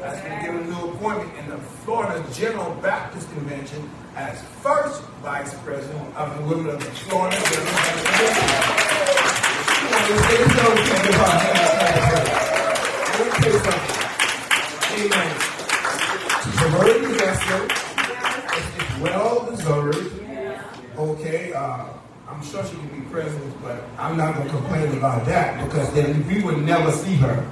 has 0.00 0.20
been 0.22 0.42
given 0.42 0.60
a 0.62 0.64
new 0.66 0.90
appointment 0.90 1.36
in 1.38 1.50
the 1.50 1.58
Florida 1.84 2.24
General 2.32 2.74
Baptist 2.76 3.28
Convention 3.32 3.90
as 4.14 4.40
first 4.62 5.02
vice 5.22 5.54
president 5.64 6.14
of 6.16 6.36
the 6.36 6.42
women 6.44 6.74
of 6.74 6.78
the 6.78 6.90
Florida 6.90 7.36
General 7.36 7.72
Baptist 7.72 8.06
Convention. 8.06 8.68
Let 13.18 13.26
me 13.26 13.32
tell 13.40 13.52
you 13.52 13.58
something. 13.58 14.07
Amen. 14.98 15.40
She's 16.42 16.60
a 16.60 17.04
investor. 17.04 17.68
It's 17.70 19.00
well 19.00 19.46
deserved. 19.48 20.20
Okay, 20.98 21.52
uh, 21.52 21.84
I'm 22.28 22.42
sure 22.42 22.64
she 22.64 22.74
can 22.74 22.88
be 22.88 23.08
president, 23.08 23.62
but 23.62 23.84
I'm 23.96 24.16
not 24.16 24.34
going 24.34 24.48
to 24.48 24.54
complain 24.54 24.98
about 24.98 25.24
that 25.26 25.64
because 25.64 25.92
then 25.94 26.26
we 26.26 26.42
would 26.42 26.64
never 26.64 26.90
see 26.90 27.14
her. 27.14 27.48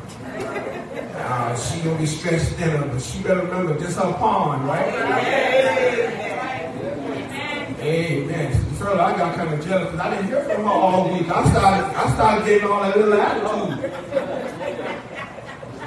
Uh, 1.15 1.57
she 1.57 1.81
gonna 1.83 1.97
be 1.99 2.07
stretched 2.07 2.47
thinner, 2.55 2.85
but 2.85 3.01
she 3.01 3.23
better 3.23 3.43
remember 3.43 3.75
this 3.75 3.95
her 3.95 4.13
pond, 4.15 4.67
right? 4.67 4.93
Amen. 7.81 8.65
Further, 8.75 9.01
I 9.01 9.17
got 9.17 9.37
kind 9.37 9.55
of 9.55 9.65
jealous 9.65 9.93
because 9.93 10.01
I 10.01 10.11
didn't 10.11 10.27
hear 10.27 10.43
from 10.45 10.65
her 10.65 10.69
all 10.69 11.13
week. 11.13 11.31
I 11.31 11.49
started, 11.51 11.97
I 11.97 12.15
started 12.15 12.45
getting 12.45 12.69
all 12.69 12.83
that 12.83 12.97
little 12.97 13.15
attitude. 13.15 14.26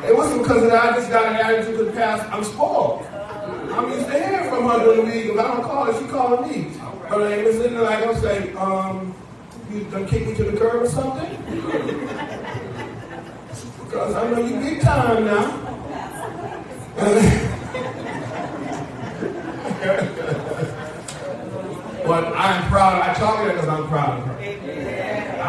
It 0.06 0.16
wasn't 0.16 0.44
because 0.44 0.64
of 0.64 0.72
that. 0.72 0.94
I 0.94 0.98
just 0.98 1.10
got 1.10 1.26
an 1.26 1.36
attitude 1.36 1.78
to 1.78 1.84
the 1.86 1.92
past. 1.92 2.24
I'm 2.32 2.44
spoiled. 2.44 3.06
I'm 3.06 3.92
used 3.92 4.06
to 4.08 4.14
hearing 4.14 4.50
from 4.50 4.68
her 4.70 4.80
during 4.84 5.00
the 5.00 5.06
week. 5.06 5.26
If 5.26 5.40
I 5.40 5.48
don't 5.48 5.64
call 5.64 5.86
her, 5.86 6.00
she 6.00 6.08
calling 6.08 6.50
me. 6.50 6.72
Like, 7.10 7.40
it's 7.40 7.58
in 7.66 7.74
there 7.74 7.84
like 7.84 8.06
I'm 8.08 8.16
saying, 8.16 8.58
um, 8.58 9.16
you 9.72 9.84
done 9.86 10.08
kick 10.08 10.28
me 10.28 10.36
to 10.36 10.44
the 10.44 10.58
curb 10.58 10.84
or 10.84 10.90
something? 10.90 11.36
Because 13.84 14.16
I 14.16 14.30
know 14.30 14.40
you 14.40 14.60
big 14.60 14.82
time 14.82 15.26
now. 15.26 15.66
but 22.06 22.26
I'm 22.36 22.70
proud. 22.70 23.02
I 23.02 23.14
talk 23.16 23.38
to 23.38 23.44
her 23.44 23.52
because 23.54 23.68
I'm 23.68 23.88
proud 23.88 24.20
of 24.20 24.26
her. 24.28 24.59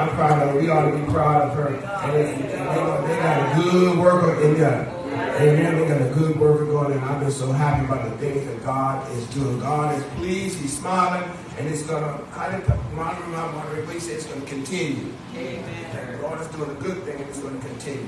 I'm 0.00 0.08
proud 0.10 0.42
of 0.48 0.54
her. 0.54 0.60
We 0.60 0.68
ought 0.70 0.90
to 0.90 0.96
be 0.96 1.04
proud 1.12 1.48
of 1.50 1.54
her. 1.56 1.68
And 1.68 2.12
they, 2.14 2.42
they, 2.48 2.58
got- 2.58 3.06
they 3.06 3.16
got 3.16 3.58
a 3.58 3.62
good 3.62 3.98
worker 3.98 4.42
in 4.42 4.54
there. 4.58 4.96
Amen. 5.40 5.78
They 5.78 5.88
got 5.88 6.02
a 6.02 6.14
good 6.14 6.38
worker 6.38 6.64
going, 6.66 6.92
and 6.92 7.00
I've 7.02 7.20
been 7.20 7.30
so 7.30 7.50
happy 7.52 7.84
about 7.84 8.08
the 8.10 8.16
things 8.18 8.46
that 8.46 8.62
God 8.64 9.10
is 9.12 9.26
doing. 9.28 9.58
God 9.60 9.96
is 9.96 10.04
pleased. 10.16 10.58
He's 10.58 10.76
smiling, 10.78 11.28
and 11.58 11.66
it's 11.68 11.82
gonna. 11.82 12.22
I 12.36 12.50
didn't 12.50 12.94
monitor 12.94 13.26
my 13.28 13.50
monitor, 13.52 13.82
but 13.86 13.94
he 13.94 14.00
said 14.00 14.16
it's 14.16 14.26
gonna 14.26 14.44
continue. 14.46 15.12
Amen. 15.34 16.20
God 16.20 16.40
is 16.40 16.48
doing 16.48 16.70
a 16.70 16.74
good 16.74 17.02
thing, 17.04 17.16
and 17.20 17.28
it's 17.28 17.38
gonna 17.40 17.58
continue. 17.60 18.06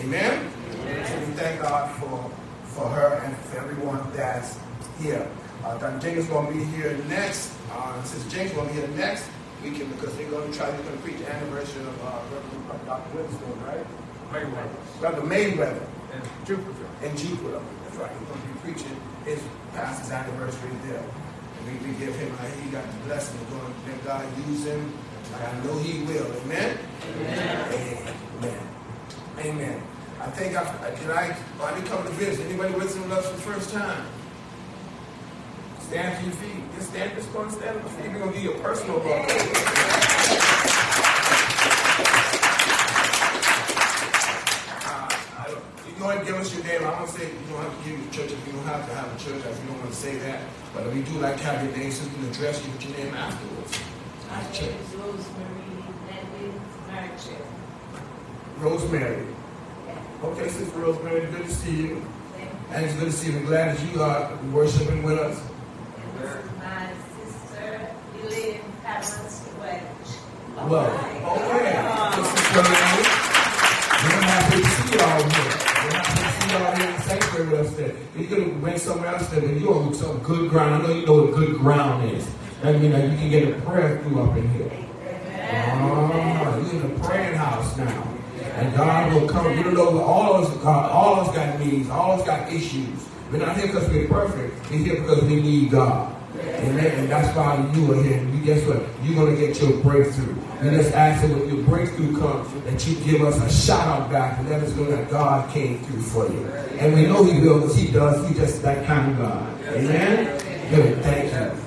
Amen. 0.00 0.50
So 1.06 1.18
we 1.18 1.32
thank 1.34 1.60
God 1.60 1.90
for 2.00 2.30
for 2.64 2.88
her 2.88 3.20
and 3.24 3.36
for 3.36 3.58
everyone 3.58 4.00
that's 4.14 4.58
here. 4.98 5.28
Uh, 5.64 5.76
Dr. 5.78 5.98
Jenkins 6.00 6.26
going 6.28 6.46
to 6.48 6.52
be 6.58 6.64
here 6.64 6.96
next. 7.08 7.52
Uh, 7.70 8.02
Sister 8.02 8.30
Jenkins 8.30 8.54
going 8.56 8.68
to 8.68 8.74
be 8.74 8.80
here 8.80 8.88
next 8.96 9.28
weekend 9.62 9.90
because 9.96 10.16
they're 10.16 10.30
going 10.30 10.50
to 10.50 10.56
try. 10.58 10.70
They're 10.70 10.82
going 10.82 10.96
to 10.96 11.02
preach 11.02 11.18
the 11.18 11.32
anniversary 11.32 11.82
of 11.82 11.96
uh, 12.04 12.20
Reverend 12.32 12.86
Dr. 12.86 13.16
Winston, 13.16 13.64
right? 13.66 13.86
Mayweather. 14.32 15.00
Brother 15.00 15.22
Mayweather 15.22 15.86
And 16.12 16.22
Jupiter. 16.46 16.86
And 17.02 17.18
Jupiter. 17.18 17.60
That's 17.84 17.96
right. 17.96 18.10
He's 18.18 18.28
going 18.28 18.40
to 18.40 18.48
be 18.48 18.58
preaching 18.60 18.96
his 19.24 19.40
pastor's 19.74 20.10
anniversary 20.10 20.70
there. 20.84 21.02
And 21.04 21.66
we, 21.66 21.86
we 21.92 21.98
give 21.98 22.14
him, 22.16 22.32
uh, 22.40 22.44
he 22.62 22.70
got 22.70 22.84
the 22.90 22.98
blessing 23.06 23.38
of 23.40 23.50
going 23.50 23.72
to 23.72 23.90
let 23.92 24.04
God 24.04 24.48
use 24.48 24.64
him. 24.66 24.92
And 25.34 25.44
I 25.44 25.64
know 25.64 25.78
he 25.78 26.02
will. 26.04 26.26
Amen? 26.42 26.78
Amen. 27.18 28.14
Amen. 28.38 28.68
Amen. 29.38 29.82
I 30.20 30.26
think 30.30 30.56
I, 30.56 30.62
I- 30.62 30.90
did 30.98 31.10
I, 31.10 31.36
I 31.60 31.74
didn't 31.74 31.88
come 31.88 32.02
to 32.04 32.10
visit. 32.10 32.46
Anybody 32.46 32.74
with 32.74 32.90
some 32.90 33.08
love 33.10 33.24
for 33.24 33.36
the 33.36 33.42
first 33.42 33.70
time? 33.70 34.04
Stand 35.92 36.16
to 36.16 36.24
your 36.24 36.32
feet. 36.36 36.74
Just 36.74 36.88
stand, 36.88 37.14
just 37.14 37.30
go 37.34 37.42
and 37.42 37.52
stand 37.52 37.76
on 37.76 37.82
your 37.82 37.90
feet. 37.90 38.12
We're 38.12 38.18
going 38.20 38.32
to 38.32 38.40
give 38.40 38.44
you 38.44 38.54
a 38.54 38.58
personal 38.60 38.96
love. 38.96 40.32
Uh, 44.24 45.60
You 45.98 46.04
and 46.08 46.26
give 46.26 46.36
us 46.36 46.54
your 46.54 46.64
name. 46.64 46.80
I 46.86 46.98
don't 46.98 47.08
say 47.10 47.26
you 47.26 47.38
don't 47.50 47.62
have 47.62 47.76
to 47.76 47.90
give 47.90 48.00
your 48.02 48.10
church 48.10 48.32
if 48.32 48.46
you 48.46 48.52
don't 48.54 48.64
have 48.64 48.88
to 48.88 48.94
have 48.94 49.14
a 49.14 49.18
church 49.22 49.44
if 49.44 49.60
you 49.60 49.68
don't 49.68 49.80
want 49.80 49.90
to 49.90 49.96
say 49.96 50.16
that. 50.16 50.40
But 50.72 50.86
if 50.86 50.94
we 50.94 51.02
do 51.02 51.12
like 51.20 51.36
to 51.36 51.44
have 51.44 51.62
your 51.62 51.76
name 51.76 51.92
so 51.92 52.08
we 52.08 52.14
can 52.14 52.24
address 52.30 52.64
you 52.64 52.72
with 52.72 52.88
your 52.88 52.96
name 52.96 53.14
afterwards. 53.14 53.78
My 54.30 54.40
name 54.40 54.80
is 54.80 54.94
Rosemary 54.96 56.54
Marchell. 56.88 57.46
Rosemary. 58.60 59.26
Okay, 60.24 60.48
Sister 60.48 60.78
Rosemary, 60.78 61.20
good 61.26 61.44
to 61.44 61.50
see 61.50 61.76
you. 61.76 62.06
And 62.70 62.86
it's 62.86 62.94
good 62.94 63.10
to 63.10 63.12
see 63.12 63.30
you. 63.30 63.40
We're 63.40 63.46
glad 63.46 63.76
that 63.76 63.92
you 63.92 64.00
are 64.02 64.34
worshiping 64.52 65.02
with 65.02 65.18
us. 65.18 65.51
And 66.12 66.20
this 66.20 66.34
is 66.34 66.50
my 66.58 66.92
sister, 67.16 67.88
Elaine 68.22 68.60
Thomas 68.82 69.48
Wedge. 69.58 69.82
Well, 70.68 70.90
okay. 71.38 71.76
Sister 72.12 72.58
Rosemary, 72.58 73.04
we're 74.02 74.20
happy 74.22 74.56
to 74.60 74.68
see 74.68 74.92
you 74.92 75.00
all 75.00 75.22
here. 75.22 75.50
We're 75.82 75.96
happy 75.96 76.20
to 76.20 76.28
see 76.36 76.48
you 76.50 76.58
all 76.64 76.72
here 76.76 76.88
in 76.88 76.92
the 76.94 77.02
sanctuary 77.02 77.48
with 77.48 77.60
us 77.60 77.70
today. 77.76 77.94
You 78.16 78.26
could 78.26 78.38
have 78.42 78.62
went 78.62 78.78
somewhere 78.78 79.14
else 79.14 79.30
today, 79.30 79.58
you're 79.58 79.74
on 79.74 79.94
some 79.94 80.18
good 80.18 80.50
ground. 80.50 80.74
I 80.74 80.86
know 80.86 80.94
you 80.94 81.06
know 81.06 81.22
what 81.22 81.34
good 81.34 81.56
ground 81.58 82.10
is. 82.10 82.28
That 82.62 82.78
means 82.78 82.92
that 82.92 83.10
you 83.10 83.16
can 83.16 83.30
get 83.30 83.48
a 83.48 83.60
prayer 83.62 84.02
through 84.02 84.22
up 84.22 84.36
in 84.36 84.48
here. 84.50 84.70
Oh, 85.54 86.70
you're 86.72 86.82
in 86.82 86.94
the 86.94 87.00
praying 87.06 87.34
house 87.34 87.76
now. 87.76 88.08
And 88.54 88.76
God 88.76 89.12
will 89.14 89.28
come. 89.28 89.56
You 89.56 89.62
don't 89.64 89.74
know 89.74 90.02
all 90.02 90.34
of 90.34 90.44
us, 90.44 90.62
God, 90.62 90.90
all 90.90 91.20
of 91.20 91.28
us 91.28 91.34
got 91.34 91.58
needs, 91.58 91.88
all 91.88 92.12
of 92.12 92.20
us 92.20 92.26
got 92.26 92.52
issues. 92.52 93.08
We're 93.32 93.38
not 93.38 93.56
here 93.56 93.68
because 93.68 93.88
we're 93.88 94.08
perfect. 94.08 94.70
We're 94.70 94.78
here 94.78 95.00
because 95.00 95.22
we 95.24 95.40
need 95.40 95.70
God. 95.70 96.14
And 96.38 97.08
that's 97.08 97.34
why 97.34 97.56
you 97.74 97.92
are 97.92 98.02
here. 98.02 98.18
And 98.18 98.34
you 98.34 98.44
guess 98.44 98.62
what? 98.66 98.82
You're 99.02 99.14
gonna 99.14 99.36
get 99.36 99.58
your 99.58 99.72
breakthrough. 99.78 100.34
We 100.62 100.70
just 100.76 100.92
ask 100.92 101.22
that 101.22 101.30
when 101.30 101.48
your 101.48 101.64
breakthrough 101.64 102.18
comes, 102.18 102.52
that 102.64 102.86
you 102.86 102.94
give 103.04 103.22
us 103.22 103.40
a 103.40 103.50
shout 103.50 103.88
out 103.88 104.10
back 104.10 104.38
and 104.38 104.50
let 104.50 104.62
us 104.62 104.76
know 104.76 104.84
that 104.84 105.10
God 105.10 105.50
came 105.50 105.78
through 105.78 106.02
for 106.02 106.28
you. 106.30 106.46
And 106.78 106.94
we 106.94 107.06
know 107.06 107.24
He 107.24 107.40
will 107.40 107.60
because 107.60 107.76
He 107.76 107.90
does. 107.90 108.28
He's 108.28 108.36
just 108.36 108.62
that 108.62 108.86
kind 108.86 109.12
of 109.12 109.18
God. 109.18 109.60
Amen. 109.68 110.70
Good. 110.70 111.02
Thank 111.02 111.32
you. 111.32 111.62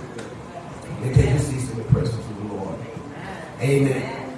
And 1.01 1.15
take 1.15 1.29
your 1.29 1.39
seats 1.39 1.71
in 1.71 1.77
the 1.79 1.83
presence 1.85 2.23
of 2.25 2.37
the 2.37 2.53
Lord. 2.53 2.79
Amen. 3.59 4.37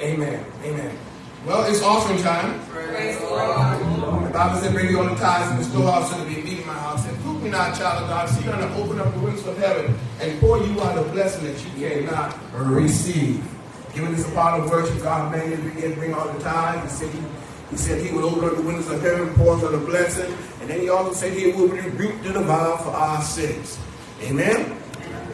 Amen. 0.00 0.44
Amen. 0.62 0.98
Well, 1.46 1.70
it's 1.70 1.82
offering 1.82 2.22
time. 2.22 2.58
The. 2.72 4.24
The 4.24 4.30
Bible 4.32 4.60
said, 4.60 4.72
bring 4.72 4.90
your 4.90 5.08
own 5.08 5.16
tithes 5.16 5.50
in 5.52 5.58
the 5.58 5.64
storehouse 5.64 6.10
so 6.10 6.18
to 6.18 6.24
be 6.24 6.42
meat 6.42 6.60
in 6.60 6.66
my 6.66 6.72
house. 6.72 7.06
And 7.06 7.16
prove 7.18 7.42
me 7.42 7.50
not 7.50 7.76
child 7.76 8.02
of 8.02 8.08
God. 8.08 8.28
She's 8.30 8.42
going 8.44 8.58
to 8.58 8.74
open 8.76 8.98
up 8.98 9.12
the 9.12 9.20
windows 9.20 9.46
of 9.46 9.58
heaven 9.58 9.94
and 10.20 10.40
pour 10.40 10.58
you 10.58 10.80
out 10.80 10.96
a 10.96 11.02
blessing 11.10 11.44
that 11.44 11.62
you 11.62 11.88
cannot 11.88 12.34
receive. 12.54 13.44
Giving 13.92 14.12
this 14.12 14.26
a 14.26 14.32
part 14.32 14.60
of 14.60 14.70
worship 14.70 15.02
God 15.02 15.30
made 15.30 15.52
it 15.52 15.62
begin 15.62 15.90
to 15.90 15.96
bring 15.96 16.14
all 16.14 16.32
the 16.32 16.42
tithes. 16.42 16.82
He 17.00 17.06
said 17.06 17.14
he, 17.14 17.20
he 17.70 17.76
said 17.76 18.04
he 18.04 18.12
would 18.12 18.24
open 18.24 18.48
up 18.48 18.56
the 18.56 18.62
windows 18.62 18.90
of 18.90 19.02
heaven, 19.02 19.34
pour 19.34 19.54
out 19.54 19.74
a 19.74 19.78
blessing, 19.78 20.34
and 20.60 20.70
then 20.70 20.80
he 20.80 20.88
also 20.88 21.12
said 21.12 21.32
he 21.32 21.52
would 21.52 21.70
rebuke 21.70 22.22
the 22.22 22.32
devourer 22.32 22.78
for 22.78 22.90
our 22.90 23.22
sins. 23.22 23.78
Amen. 24.22 24.80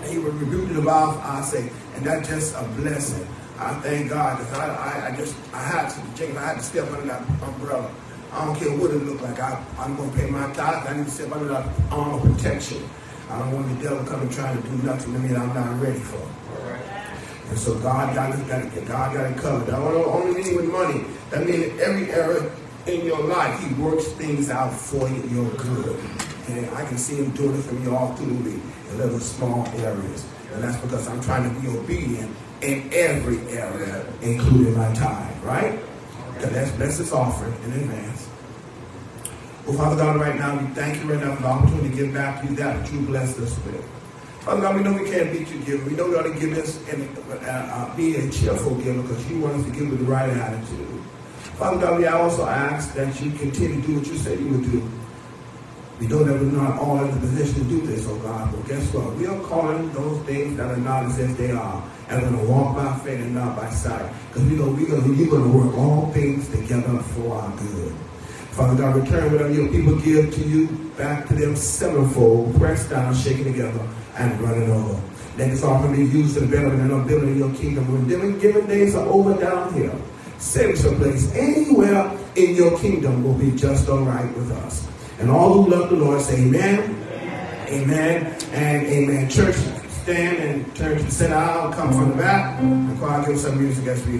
He 0.08 0.18
would 0.18 0.34
rebuke 0.34 0.68
the 0.68 0.74
devourer 0.74 1.12
for 1.14 1.20
our 1.20 1.42
sake, 1.44 1.70
and 1.94 2.04
that's 2.04 2.28
just 2.28 2.54
a 2.56 2.64
blessing. 2.76 3.26
I 3.60 3.74
thank 3.80 4.08
God 4.08 4.38
because 4.38 4.54
I, 4.54 4.74
I, 4.74 5.08
I 5.08 5.16
just 5.16 5.36
I 5.52 5.62
had 5.62 5.90
to 5.90 6.00
Jacob, 6.16 6.38
I 6.38 6.46
had 6.46 6.56
to 6.56 6.62
step 6.62 6.90
under 6.90 7.06
that 7.08 7.20
umbrella. 7.42 7.92
I 8.32 8.46
don't 8.46 8.56
care 8.56 8.70
what 8.70 8.90
it 8.90 9.04
looked 9.04 9.22
like. 9.22 9.38
I, 9.38 9.62
I'm 9.76 9.96
going 9.96 10.10
to 10.10 10.16
pay 10.16 10.30
my 10.30 10.50
tithes. 10.54 10.88
I 10.88 10.96
need 10.96 11.04
to 11.04 11.10
step 11.10 11.30
under 11.32 11.48
that 11.48 11.68
arm 11.90 12.14
of 12.14 12.22
protection. 12.22 12.88
I 13.28 13.38
don't 13.38 13.52
want 13.52 13.68
the 13.76 13.84
devil 13.84 14.02
coming 14.06 14.30
trying 14.30 14.60
to 14.60 14.66
do 14.66 14.76
nothing 14.78 15.12
to 15.12 15.18
me 15.18 15.28
that 15.28 15.38
I'm 15.38 15.52
not 15.52 15.78
ready 15.78 15.98
for. 15.98 16.26
And 17.50 17.58
so 17.58 17.78
God 17.80 18.14
got 18.14 18.32
it, 18.32 18.48
got 18.48 18.64
it, 18.64 18.86
God 18.86 19.14
got 19.14 19.30
it 19.30 19.36
covered. 19.36 19.74
I 19.74 19.78
don't 19.78 20.06
only 20.06 20.42
mean 20.42 20.56
with 20.56 20.70
money. 20.70 21.04
That 21.30 21.46
means 21.46 21.78
every 21.80 22.10
area 22.12 22.50
in 22.86 23.04
your 23.04 23.22
life, 23.24 23.60
He 23.62 23.74
works 23.74 24.06
things 24.12 24.48
out 24.48 24.72
for 24.72 25.06
you, 25.06 25.22
your 25.28 25.50
good. 25.56 26.00
And 26.48 26.70
I 26.70 26.86
can 26.86 26.96
see 26.96 27.16
Him 27.16 27.30
doing 27.32 27.58
it 27.58 27.62
for 27.62 27.74
me 27.74 27.90
all 27.90 28.14
through 28.14 28.38
the 28.38 28.54
in 28.90 28.98
little 28.98 29.20
small 29.20 29.66
areas. 29.76 30.26
And 30.54 30.64
that's 30.64 30.78
because 30.78 31.06
I'm 31.08 31.20
trying 31.20 31.52
to 31.52 31.60
be 31.60 31.68
obedient 31.68 32.34
in 32.62 32.90
every 32.92 33.38
area, 33.48 34.06
including 34.22 34.76
my 34.76 34.92
time, 34.94 35.42
right? 35.42 35.78
Okay, 36.36 36.50
let's 36.52 36.70
bless 36.72 36.98
this 36.98 37.12
offering 37.12 37.54
in 37.64 37.72
advance. 37.72 38.28
Well, 39.66 39.76
Father 39.76 39.96
God, 39.96 40.20
right 40.20 40.36
now, 40.38 40.58
we 40.58 40.66
thank 40.74 41.02
you 41.02 41.10
right 41.12 41.24
now 41.24 41.34
for 41.36 41.42
the 41.42 41.48
opportunity 41.48 41.90
to 41.90 41.96
give 41.96 42.14
back 42.14 42.42
to 42.42 42.48
you 42.48 42.56
that 42.56 42.80
which 42.80 42.92
you 42.92 43.00
blessed 43.00 43.38
us 43.38 43.56
with. 43.64 43.84
Father 44.40 44.62
God, 44.62 44.76
we 44.76 44.82
know 44.82 44.92
we 44.94 45.08
can't 45.08 45.32
beat 45.32 45.48
you 45.48 45.60
giving. 45.60 45.84
We 45.86 45.92
know 45.92 46.08
we 46.08 46.16
ought 46.16 46.22
to 46.22 46.32
give 46.32 46.54
this 46.54 46.82
and 46.88 47.06
uh, 47.28 47.46
uh, 47.46 47.96
be 47.96 48.16
a 48.16 48.30
cheerful 48.30 48.74
giver 48.76 49.02
because 49.02 49.30
you 49.30 49.40
want 49.40 49.56
us 49.56 49.64
to 49.66 49.70
give 49.70 49.90
with 49.90 49.98
the 50.00 50.06
right 50.06 50.30
attitude. 50.30 51.02
Father 51.56 51.78
God, 51.78 51.98
we 51.98 52.06
I 52.06 52.12
also 52.12 52.46
ask 52.46 52.94
that 52.94 53.20
you 53.20 53.30
continue 53.32 53.82
to 53.82 53.86
do 53.86 53.98
what 53.98 54.06
you 54.06 54.16
said 54.16 54.40
you 54.40 54.48
would 54.48 54.64
do. 54.64 54.90
We 56.00 56.06
know 56.06 56.24
that 56.24 56.32
we're 56.32 56.50
not 56.50 56.78
all 56.78 57.04
in 57.04 57.10
the 57.10 57.20
position 57.20 57.54
to 57.56 57.64
do 57.64 57.82
this, 57.82 58.06
oh 58.08 58.16
God, 58.20 58.50
but 58.50 58.66
guess 58.66 58.82
what? 58.94 59.14
We 59.16 59.26
are 59.26 59.38
calling 59.40 59.92
those 59.92 60.22
things 60.24 60.56
that 60.56 60.70
are 60.70 60.76
not 60.78 61.04
as 61.04 61.18
if 61.18 61.36
they 61.36 61.50
are. 61.50 61.84
And 62.10 62.22
we're 62.22 62.30
going 62.30 62.46
to 62.46 62.52
walk 62.52 62.76
by 62.76 62.98
faith 62.98 63.20
and 63.20 63.34
not 63.34 63.56
by 63.56 63.70
sight. 63.70 64.12
Because 64.28 64.48
we 64.48 64.56
know 64.56 64.70
we're 64.70 64.88
gonna, 64.88 65.14
you're 65.14 65.30
going 65.30 65.50
to 65.50 65.56
work 65.56 65.78
all 65.78 66.10
things 66.12 66.48
together 66.50 66.98
for 66.98 67.36
our 67.36 67.56
good. 67.56 67.94
Father 68.50 68.76
God, 68.76 68.96
return 68.96 69.32
whatever 69.32 69.52
your 69.52 69.68
people 69.68 69.96
give 70.00 70.34
to 70.34 70.42
you 70.42 70.66
back 70.98 71.28
to 71.28 71.34
them 71.34 71.54
sevenfold, 71.54 72.54
pressed 72.56 72.90
down, 72.90 73.14
shaken 73.14 73.44
together, 73.44 73.88
and 74.18 74.40
running 74.40 74.70
over. 74.70 75.00
Let 75.38 75.50
this 75.50 75.62
offering 75.62 75.94
be 75.94 76.12
used 76.12 76.34
to 76.34 76.40
betterment 76.46 76.90
and 76.92 77.06
building 77.06 77.30
in 77.30 77.38
your 77.38 77.54
kingdom. 77.54 77.90
When 77.90 78.08
them 78.08 78.38
given 78.40 78.66
days 78.66 78.94
are 78.96 79.06
over 79.06 79.40
down 79.40 79.72
here, 79.72 79.94
send 80.38 80.72
us 80.72 80.84
a 80.84 80.92
place 80.96 81.32
anywhere 81.34 82.10
in 82.34 82.54
your 82.56 82.78
kingdom 82.78 83.24
will 83.24 83.34
be 83.34 83.52
just 83.52 83.88
all 83.88 84.00
right 84.00 84.36
with 84.36 84.50
us. 84.50 84.86
And 85.20 85.30
all 85.30 85.62
who 85.62 85.70
love 85.70 85.90
the 85.90 85.96
Lord 85.96 86.20
say 86.20 86.42
amen, 86.42 86.96
amen, 87.68 88.36
and 88.52 88.86
amen. 88.86 89.28
Church, 89.28 89.56
stand 90.10 90.38
and 90.38 90.76
turn 90.76 90.98
to 90.98 91.04
the 91.04 91.10
center 91.10 91.36
aisle, 91.36 91.72
come 91.72 91.92
from 91.92 92.10
the 92.10 92.16
back, 92.16 92.60
and 92.60 92.98
choir 92.98 93.24
give 93.26 93.38
some 93.38 93.56
music 93.62 93.86
as 93.86 94.04
we 94.06 94.18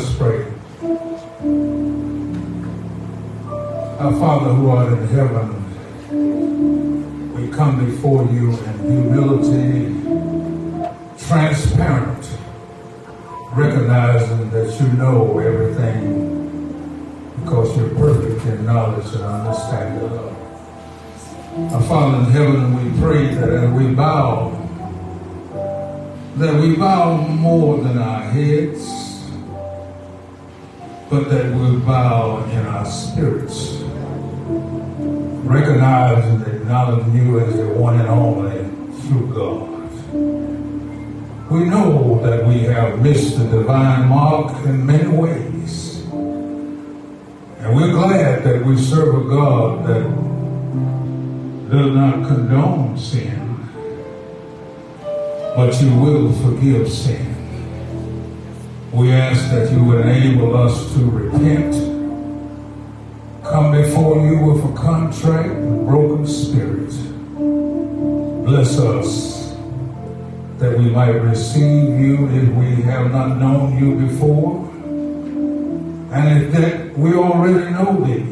us 0.00 0.16
pray. 0.16 0.44
Our 3.98 4.12
Father 4.18 4.54
who 4.54 4.70
art 4.70 4.92
in 4.92 5.06
heaven, 5.08 5.48
we 7.34 7.48
come 7.54 7.84
before 7.84 8.24
you 8.32 8.50
in 8.50 8.78
humility, 8.90 9.92
transparent, 11.18 12.24
recognizing 13.52 14.50
that 14.50 14.80
you 14.80 14.88
know 14.94 15.38
everything 15.38 16.28
because 17.40 17.76
you're 17.76 17.90
perfect 17.90 18.46
in 18.46 18.64
knowledge 18.64 19.14
and 19.14 19.24
understanding. 19.24 20.08
Our 21.74 21.82
Father 21.82 22.18
in 22.18 22.24
heaven, 22.30 22.74
we 22.76 23.00
pray 23.00 23.34
that 23.34 23.50
as 23.50 23.70
we 23.70 23.92
bow, 23.94 24.56
that 26.36 26.54
we 26.58 26.76
bow 26.76 27.16
more 27.16 27.76
than 27.78 27.98
our 27.98 28.22
heads, 28.22 28.99
but 31.10 31.28
that 31.28 31.52
we 31.52 31.76
bow 31.78 32.44
in 32.52 32.64
our 32.66 32.86
spirits, 32.86 33.78
recognize 35.42 36.24
and 36.24 36.46
acknowledge 36.46 37.04
you 37.12 37.40
as 37.40 37.52
the 37.56 37.66
one 37.66 37.98
and 37.98 38.08
only 38.08 38.60
true 39.08 39.26
God. 39.34 39.68
We 41.50 41.64
know 41.64 42.20
that 42.22 42.46
we 42.46 42.60
have 42.60 43.02
missed 43.02 43.38
the 43.38 43.44
divine 43.48 44.08
mark 44.08 44.54
in 44.64 44.86
many 44.86 45.08
ways. 45.08 46.04
And 47.58 47.74
we're 47.74 47.90
glad 47.90 48.44
that 48.44 48.64
we 48.64 48.76
serve 48.76 49.26
a 49.26 49.28
God 49.28 49.84
that 49.88 50.04
does 51.72 51.92
not 51.92 52.28
condone 52.28 52.96
sin, 52.96 53.68
but 55.56 55.82
you 55.82 55.92
will 55.96 56.32
forgive 56.34 56.88
sin. 56.88 57.29
We 58.92 59.12
ask 59.12 59.52
that 59.52 59.70
you 59.70 59.84
would 59.84 60.04
enable 60.04 60.56
us 60.56 60.92
to 60.94 60.98
repent, 61.08 61.74
come 63.44 63.70
before 63.70 64.26
you 64.26 64.44
with 64.44 64.64
a 64.64 64.72
contrite 64.76 65.46
and 65.46 65.86
broken 65.86 66.26
spirit. 66.26 66.90
Bless 68.44 68.80
us 68.80 69.54
that 70.58 70.76
we 70.76 70.90
might 70.90 71.10
receive 71.10 72.00
you 72.00 72.28
if 72.30 72.48
we 72.56 72.82
have 72.82 73.12
not 73.12 73.38
known 73.38 73.78
you 73.78 74.08
before, 74.08 74.68
and 76.12 76.42
if 76.42 76.52
that 76.52 76.98
we 76.98 77.14
already 77.14 77.70
know 77.70 78.04
thee, 78.04 78.26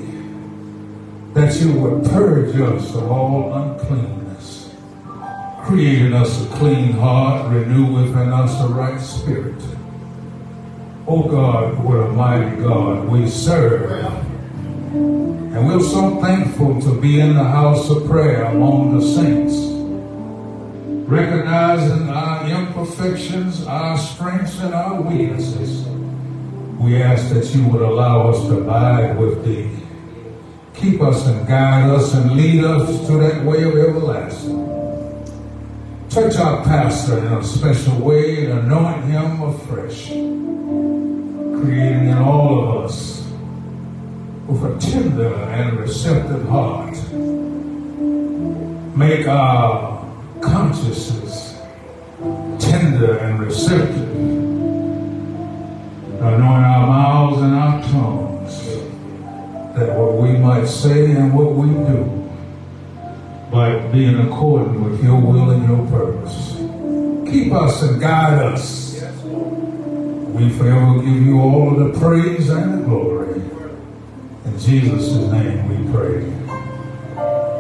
that 1.34 1.54
you 1.61 1.72
would 1.74 2.02
purge 2.11 2.61
us 2.61 2.96
of 2.96 3.09
all 3.09 3.54
uncleanness, 3.54 4.74
creating 5.62 6.14
us 6.14 6.44
a 6.44 6.48
clean 6.56 6.94
heart, 6.94 7.48
renew 7.52 7.94
within 7.94 8.32
us 8.32 8.61
a 8.61 8.66
right 8.66 9.00
spirit 9.00 9.78
Oh 11.11 11.22
God, 11.22 11.82
what 11.82 12.00
a 12.00 12.12
mighty 12.12 12.56
God 12.56 13.09
we 13.09 13.30
serve. 13.30 13.90
And 14.92 15.66
we're 15.66 15.80
so 15.80 16.20
thankful 16.20 16.82
to 16.82 17.00
be 17.00 17.18
in 17.18 17.34
the 17.34 17.44
house 17.44 17.88
of 17.88 18.06
prayer 18.06 18.44
among 18.44 18.94
the 18.94 19.06
saints, 19.06 19.56
recognizing 21.09 22.11
our 22.11 22.46
imperfections, 22.46 23.66
our 23.66 23.96
strengths, 23.96 24.61
and 24.61 24.74
our 24.74 25.00
weaknesses. 25.00 25.88
We 26.78 27.02
ask 27.02 27.32
that 27.32 27.54
you 27.54 27.66
would 27.68 27.80
allow 27.80 28.28
us 28.28 28.46
to 28.48 28.59
abide 28.59 29.18
with 29.18 29.46
thee. 29.46 29.70
Keep 30.74 31.00
us 31.00 31.26
and 31.26 31.48
guide 31.48 31.88
us 31.88 32.12
and 32.12 32.32
lead 32.32 32.64
us 32.64 33.06
to 33.06 33.16
that 33.16 33.46
way 33.46 33.62
of 33.62 33.74
everlasting. 33.78 34.78
Touch 36.11 36.36
our 36.36 36.64
pastor 36.64 37.18
in 37.18 37.32
a 37.34 37.44
special 37.44 37.98
way 37.98 38.46
and 38.46 38.61
anoint 38.61 39.04
him 39.04 39.42
afresh, 39.42 40.06
creating 40.06 42.09
in 42.09 42.16
all 42.16 42.61
of 42.61 42.86
us 42.86 43.30
with 44.46 44.64
a 44.64 44.78
tender 44.90 45.34
and 45.34 45.78
receptive 45.78 46.48
heart. 46.48 46.96
Make 48.96 49.28
our 49.28 50.02
consciences 50.40 51.59
tender 52.59 53.18
and 53.18 53.40
receptive. 53.40 54.11
Anoint 56.22 56.42
our 56.42 56.86
mouths 56.86 57.42
and 57.42 57.54
our 57.54 57.82
tongues 57.82 58.64
that 59.76 59.94
what 59.94 60.16
we 60.16 60.38
might 60.38 60.66
say 60.66 61.11
and 61.11 61.34
what 61.34 61.52
we 61.52 61.68
do 61.68 62.17
might 63.59 63.90
be 63.90 64.04
in 64.04 64.20
accordance 64.20 64.78
with 64.78 65.02
your 65.02 65.20
will 65.20 65.50
and 65.50 65.68
your 65.68 65.84
purpose. 65.88 66.54
Keep 67.28 67.52
us 67.52 67.82
and 67.82 68.00
guide 68.00 68.38
us. 68.40 69.02
We 70.36 70.48
forever 70.50 71.02
give 71.02 71.26
you 71.26 71.40
all 71.40 71.72
of 71.72 71.92
the 71.92 71.98
praise 71.98 72.50
and 72.50 72.74
the 72.74 72.86
glory. 72.86 73.40
In 74.44 74.59
Jesus' 74.61 75.12
name 75.32 75.68
we 75.68 75.92
pray. 75.92 76.22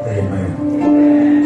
Amen. 0.06 1.37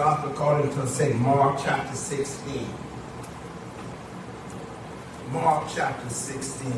Gospel 0.00 0.30
according 0.30 0.72
to 0.72 0.86
St. 0.86 1.14
Mark 1.20 1.60
chapter 1.62 1.94
16. 1.94 2.66
Mark 5.30 5.68
chapter 5.74 6.08
16. 6.08 6.72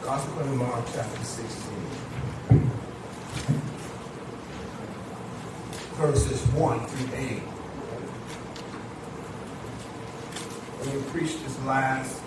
Gospel 0.00 0.40
of 0.40 0.54
Mark 0.54 0.86
chapter 0.94 1.24
16. 1.24 2.70
Verses 5.96 6.40
1 6.54 6.86
through 6.86 7.18
8. 7.18 7.38
When 10.80 10.96
we 10.96 11.02
preached 11.10 11.44
this 11.44 11.62
last 11.64 12.22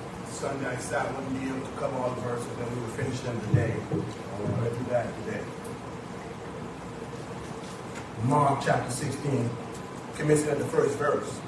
I 0.93 1.05
wouldn't 1.11 1.41
be 1.41 1.49
able 1.49 1.65
to 1.65 1.71
cover 1.73 1.97
all 1.97 2.11
the 2.11 2.21
verses, 2.21 2.47
and 2.47 2.75
we 2.75 2.81
would 2.81 2.91
finish 2.91 3.19
them 3.19 3.41
today. 3.49 3.73
I'm 3.91 4.55
going 4.55 4.71
to 4.71 4.77
do 4.77 4.85
that 4.89 5.25
today. 5.25 5.43
Mark 8.23 8.61
chapter 8.63 8.89
16, 8.89 9.49
commencing 10.15 10.49
at 10.49 10.59
the 10.59 10.65
first 10.65 10.97
verse. 10.97 11.39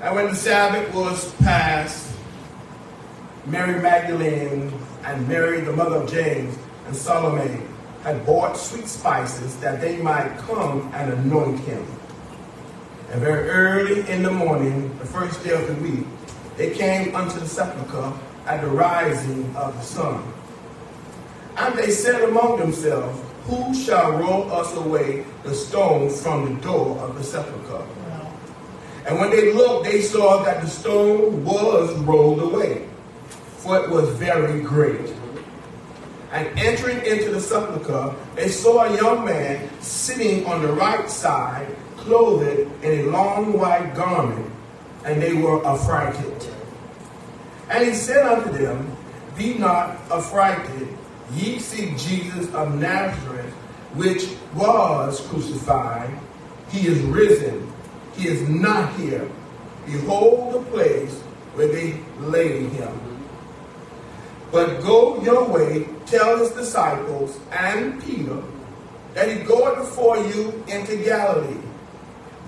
And 0.00 0.14
when 0.16 0.26
the 0.26 0.34
Sabbath 0.34 0.92
was 0.92 1.32
past, 1.36 2.12
Mary 3.46 3.80
Magdalene 3.80 4.72
and 5.04 5.28
Mary, 5.28 5.60
the 5.60 5.72
mother 5.72 5.96
of 5.96 6.10
James, 6.10 6.56
and 6.86 6.96
Salome 6.96 7.62
had 8.02 8.26
bought 8.26 8.56
sweet 8.56 8.88
spices 8.88 9.56
that 9.58 9.80
they 9.80 9.98
might 9.98 10.36
come 10.38 10.90
and 10.94 11.12
anoint 11.12 11.60
him. 11.60 11.86
And 13.12 13.20
very 13.20 13.48
early 13.48 14.08
in 14.08 14.22
the 14.22 14.30
morning, 14.30 14.96
the 14.98 15.06
first 15.06 15.44
day 15.44 15.50
of 15.50 15.66
the 15.66 15.74
week, 15.82 16.06
they 16.56 16.70
came 16.70 17.14
unto 17.14 17.38
the 17.38 17.46
sepulchre 17.46 18.12
at 18.46 18.60
the 18.60 18.66
rising 18.66 19.54
of 19.56 19.74
the 19.74 19.82
sun. 19.82 20.22
And 21.56 21.76
they 21.78 21.90
said 21.90 22.22
among 22.22 22.58
themselves, 22.58 23.20
Who 23.46 23.74
shall 23.74 24.12
roll 24.12 24.52
us 24.52 24.74
away 24.76 25.24
the 25.42 25.54
stone 25.54 26.10
from 26.10 26.54
the 26.54 26.60
door 26.62 26.98
of 26.98 27.16
the 27.16 27.24
sepulchre? 27.24 27.86
And 29.06 29.18
when 29.18 29.30
they 29.30 29.52
looked, 29.52 29.84
they 29.86 30.02
saw 30.02 30.42
that 30.44 30.62
the 30.62 30.68
stone 30.68 31.44
was 31.44 31.94
rolled 32.00 32.40
away, 32.40 32.86
for 33.58 33.82
it 33.82 33.90
was 33.90 34.08
very 34.10 34.60
great. 34.62 35.12
And 36.32 36.46
entering 36.58 37.04
into 37.04 37.30
the 37.30 37.40
sepulchre, 37.40 38.14
they 38.36 38.48
saw 38.48 38.84
a 38.84 38.96
young 38.96 39.24
man 39.24 39.68
sitting 39.80 40.46
on 40.46 40.62
the 40.62 40.72
right 40.72 41.10
side, 41.10 41.66
clothed 41.96 42.70
in 42.84 43.00
a 43.00 43.02
long 43.10 43.58
white 43.58 43.94
garment, 43.94 44.50
and 45.04 45.20
they 45.20 45.34
were 45.34 45.64
affrighted. 45.66 46.46
And 47.68 47.86
he 47.86 47.94
said 47.94 48.26
unto 48.26 48.50
them, 48.50 48.96
Be 49.36 49.54
not 49.54 49.96
affrighted, 50.10 50.88
ye 51.34 51.58
seek 51.58 51.96
Jesus 51.96 52.52
of 52.54 52.74
Nazareth, 52.74 53.52
which 53.94 54.28
was 54.54 55.20
crucified. 55.28 56.10
He 56.70 56.86
is 56.86 57.00
risen, 57.02 57.72
he 58.14 58.28
is 58.28 58.48
not 58.48 58.92
here. 58.94 59.28
Behold 59.86 60.54
the 60.54 60.70
place 60.70 61.20
where 61.54 61.68
they 61.68 62.00
laid 62.18 62.70
him. 62.70 63.10
But 64.52 64.82
go 64.82 65.22
your 65.22 65.48
way, 65.48 65.86
tell 66.06 66.38
his 66.38 66.50
disciples 66.50 67.38
and 67.52 68.02
Peter 68.02 68.42
that 69.14 69.28
he 69.28 69.44
goeth 69.44 69.78
before 69.78 70.18
you 70.18 70.64
into 70.66 70.96
Galilee. 70.96 71.60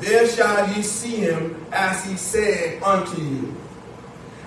There 0.03 0.29
shall 0.29 0.69
ye 0.75 0.83
see 0.83 1.15
him 1.15 1.65
as 1.71 2.05
he 2.05 2.17
said 2.17 2.83
unto 2.83 3.23
you. 3.23 3.55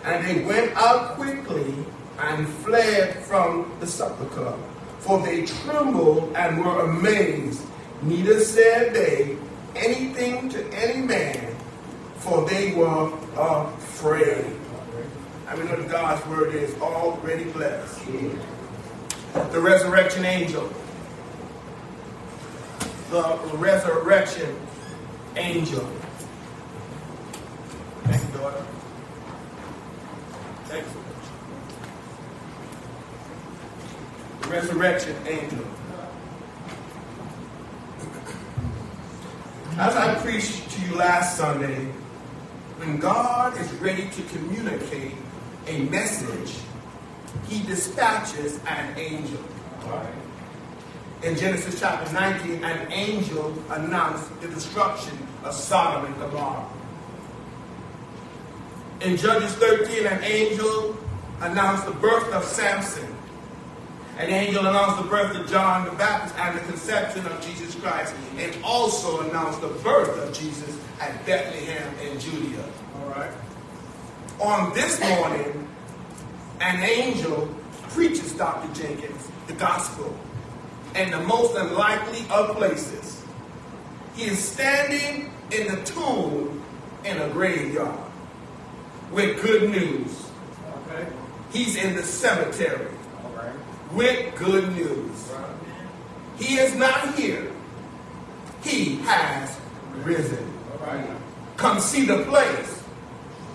And 0.03 0.27
they 0.27 0.43
went 0.43 0.75
out 0.75 1.15
quickly 1.15 1.73
and 2.19 2.45
fled 2.45 3.15
from 3.23 3.71
the 3.79 3.87
sepulchre, 3.87 4.53
for 4.99 5.21
they 5.25 5.45
trembled 5.45 6.33
and 6.35 6.59
were 6.59 6.81
amazed. 6.81 7.61
Neither 8.01 8.41
said 8.41 8.93
they 8.93 9.37
anything 9.77 10.49
to 10.49 10.67
any 10.73 11.01
man, 11.01 11.55
for 12.17 12.45
they 12.49 12.73
were 12.73 13.13
afraid. 13.37 14.45
I 15.47 15.55
mean, 15.55 15.69
what 15.69 15.87
God's 15.89 16.25
word 16.27 16.53
is 16.53 16.75
already 16.81 17.45
blessed. 17.45 18.05
The 19.53 19.61
resurrection 19.61 20.25
angel. 20.25 20.69
The 23.09 23.37
resurrection 23.53 24.53
angel. 25.37 25.85
Thank 28.03 28.21
you, 28.21 28.37
daughter. 28.37 28.65
Thank 30.65 30.85
you. 30.85 31.01
The 34.41 34.47
resurrection 34.49 35.15
angel. 35.27 35.65
As 39.77 39.95
I 39.95 40.15
preached 40.15 40.69
to 40.71 40.81
you 40.81 40.95
last 40.95 41.37
Sunday, 41.37 41.85
when 42.77 42.97
God 42.97 43.59
is 43.59 43.71
ready 43.73 44.07
to 44.09 44.21
communicate 44.23 45.13
a 45.67 45.79
message, 45.85 46.55
he 47.47 47.61
dispatches 47.63 48.59
an 48.67 48.97
angel. 48.97 49.43
In 51.25 51.35
Genesis 51.35 51.79
chapter 51.79 52.13
19, 52.13 52.63
an 52.63 52.91
angel 52.91 53.51
announced 53.71 54.29
the 54.41 54.47
destruction 54.47 55.17
of 55.43 55.55
Sodom 55.55 56.05
and 56.05 56.15
Gomorrah. 56.19 56.69
In 59.01 59.17
Judges 59.17 59.51
13, 59.55 60.05
an 60.05 60.23
angel 60.23 60.95
announced 61.41 61.87
the 61.87 61.93
birth 61.93 62.31
of 62.31 62.43
Samson. 62.43 63.07
An 64.19 64.29
angel 64.29 64.67
announced 64.67 65.01
the 65.01 65.09
birth 65.09 65.35
of 65.35 65.49
John 65.49 65.85
the 65.85 65.93
Baptist 65.93 66.35
and 66.37 66.59
the 66.59 66.63
conception 66.65 67.25
of 67.25 67.41
Jesus 67.41 67.73
Christ, 67.73 68.13
and 68.37 68.55
also 68.63 69.27
announced 69.27 69.61
the 69.61 69.69
birth 69.69 70.15
of 70.19 70.31
Jesus 70.31 70.77
at 71.01 71.25
Bethlehem 71.25 71.91
in 72.07 72.19
Judea. 72.19 72.63
All 73.01 73.09
right. 73.09 73.31
On 74.39 74.71
this 74.75 74.99
morning, 74.99 75.67
an 76.61 76.83
angel 76.83 77.49
preaches 77.89 78.31
Dr. 78.33 78.71
Jenkins 78.79 79.27
the 79.47 79.53
gospel 79.53 80.15
in 80.95 81.11
the 81.11 81.19
most 81.19 81.55
unlikely 81.55 82.25
of 82.29 82.55
places. 82.55 83.23
He 84.15 84.23
is 84.23 84.39
standing 84.39 85.31
in 85.51 85.67
the 85.67 85.83
tomb 85.83 86.63
in 87.03 87.17
a 87.21 87.29
graveyard 87.29 87.99
with 89.11 89.41
good 89.41 89.69
news. 89.69 90.29
Okay. 90.87 91.07
He's 91.51 91.75
in 91.75 91.95
the 91.95 92.03
cemetery 92.03 92.87
All 93.23 93.31
right. 93.31 93.53
with 93.93 94.35
good 94.35 94.73
news. 94.75 95.31
He 96.37 96.55
is 96.55 96.75
not 96.75 97.15
here. 97.15 97.51
He 98.63 98.97
has 98.97 99.57
risen. 100.03 100.51
All 100.71 100.87
right. 100.87 101.07
Come 101.57 101.79
see 101.79 102.05
the 102.05 102.23
place 102.23 102.79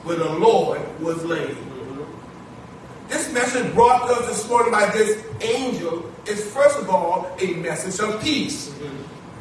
where 0.04 0.16
the 0.16 0.32
Lord 0.32 0.80
was 1.00 1.24
laid. 1.24 1.50
Mm-hmm. 1.50 3.08
This 3.08 3.32
message 3.32 3.74
brought 3.74 4.06
to 4.06 4.14
us 4.14 4.28
this 4.28 4.48
morning 4.48 4.72
by 4.72 4.86
this 4.90 5.22
angel 5.42 6.09
is 6.30 6.52
first 6.52 6.78
of 6.78 6.88
all 6.88 7.36
a 7.40 7.54
message 7.54 8.00
of 8.00 8.22
peace. 8.22 8.72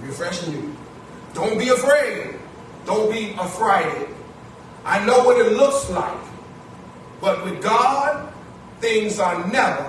Refreshing 0.01 0.53
you. 0.53 0.75
Don't 1.33 1.57
be 1.57 1.69
afraid. 1.69 2.35
Don't 2.85 3.11
be 3.11 3.33
affrighted. 3.35 4.09
I 4.83 5.05
know 5.05 5.23
what 5.23 5.37
it 5.37 5.53
looks 5.53 5.89
like. 5.89 6.19
But 7.21 7.43
with 7.45 7.61
God, 7.61 8.33
things 8.79 9.19
are 9.19 9.47
never 9.51 9.83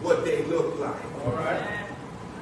what 0.00 0.24
they 0.24 0.44
look 0.44 0.78
like. 0.78 1.24
All 1.24 1.32
right. 1.32 1.84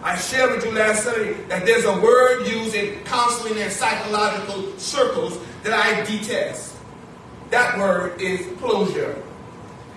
I 0.02 0.16
shared 0.16 0.54
with 0.54 0.66
you 0.66 0.72
last 0.72 1.04
Sunday 1.04 1.32
that 1.48 1.64
there's 1.64 1.86
a 1.86 1.98
word 2.00 2.46
used 2.46 2.74
in 2.74 3.02
counseling 3.04 3.58
and 3.58 3.72
psychological 3.72 4.78
circles 4.78 5.38
that 5.62 5.72
I 5.72 6.04
detest. 6.04 6.76
That 7.50 7.78
word 7.78 8.20
is 8.20 8.46
closure. 8.58 9.20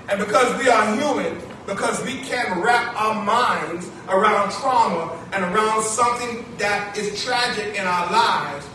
And 0.07 0.20
because 0.20 0.57
we 0.63 0.70
are 0.70 0.95
human, 0.95 1.41
because 1.68 2.01
we 2.05 2.22
can 2.22 2.61
wrap 2.61 2.95
our 2.95 3.24
minds 3.24 3.91
around 4.07 4.51
trauma 4.51 5.22
and 5.34 5.43
around 5.43 5.84
something 5.84 6.45
that 6.57 6.97
is 6.97 7.24
tragic 7.24 7.76
in 7.76 7.86
our 7.86 8.09
lives, 8.09 8.65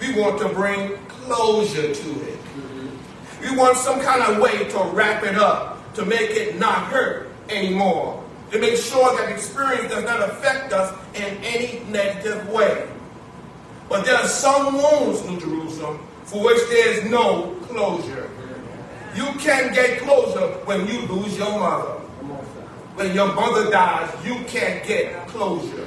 we 0.00 0.20
want 0.20 0.38
to 0.40 0.48
bring 0.48 0.96
closure 1.06 1.94
to 1.94 2.10
it. 2.10 2.38
Mm-hmm. 2.38 3.40
We 3.40 3.56
want 3.56 3.76
some 3.76 4.00
kind 4.00 4.22
of 4.22 4.42
way 4.42 4.68
to 4.68 4.78
wrap 4.92 5.22
it 5.22 5.36
up, 5.36 5.94
to 5.94 6.04
make 6.04 6.30
it 6.30 6.58
not 6.58 6.88
hurt 6.88 7.30
anymore, 7.48 8.22
to 8.50 8.58
make 8.58 8.76
sure 8.76 9.16
that 9.16 9.30
experience 9.30 9.92
does 9.92 10.04
not 10.04 10.20
affect 10.28 10.72
us 10.72 10.92
in 11.14 11.36
any 11.44 11.84
negative 11.88 12.48
way. 12.48 12.88
But 13.88 14.04
there 14.04 14.16
are 14.16 14.26
some 14.26 14.74
wounds, 14.74 15.24
New 15.24 15.38
Jerusalem, 15.38 16.00
for 16.24 16.44
which 16.44 16.58
there 16.68 16.88
is 16.94 17.08
no 17.08 17.54
closure. 17.62 18.28
Mm-hmm. 18.28 19.16
You 19.18 19.38
can't 19.38 19.72
get 19.72 20.00
closure 20.00 20.48
when 20.64 20.88
you 20.88 21.02
lose 21.02 21.38
your 21.38 21.50
mother. 21.50 21.99
When 22.94 23.14
your 23.14 23.32
mother 23.34 23.70
dies, 23.70 24.12
you 24.24 24.36
can't 24.44 24.84
get 24.86 25.26
closure. 25.28 25.86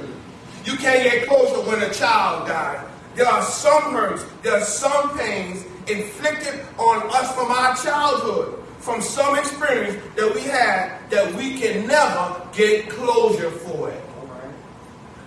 You 0.64 0.76
can't 0.76 1.02
get 1.04 1.28
closure 1.28 1.68
when 1.68 1.82
a 1.82 1.92
child 1.92 2.48
dies. 2.48 2.84
There 3.14 3.26
are 3.26 3.42
some 3.42 3.92
hurts, 3.92 4.24
there 4.42 4.54
are 4.54 4.64
some 4.64 5.16
pains 5.16 5.64
inflicted 5.88 6.60
on 6.78 7.02
us 7.14 7.32
from 7.34 7.52
our 7.52 7.76
childhood, 7.76 8.64
from 8.78 9.00
some 9.00 9.38
experience 9.38 10.02
that 10.16 10.34
we 10.34 10.40
had 10.42 11.08
that 11.10 11.32
we 11.34 11.58
can 11.58 11.86
never 11.86 12.42
get 12.52 12.88
closure 12.88 13.50
for 13.50 13.90
it. 13.90 14.02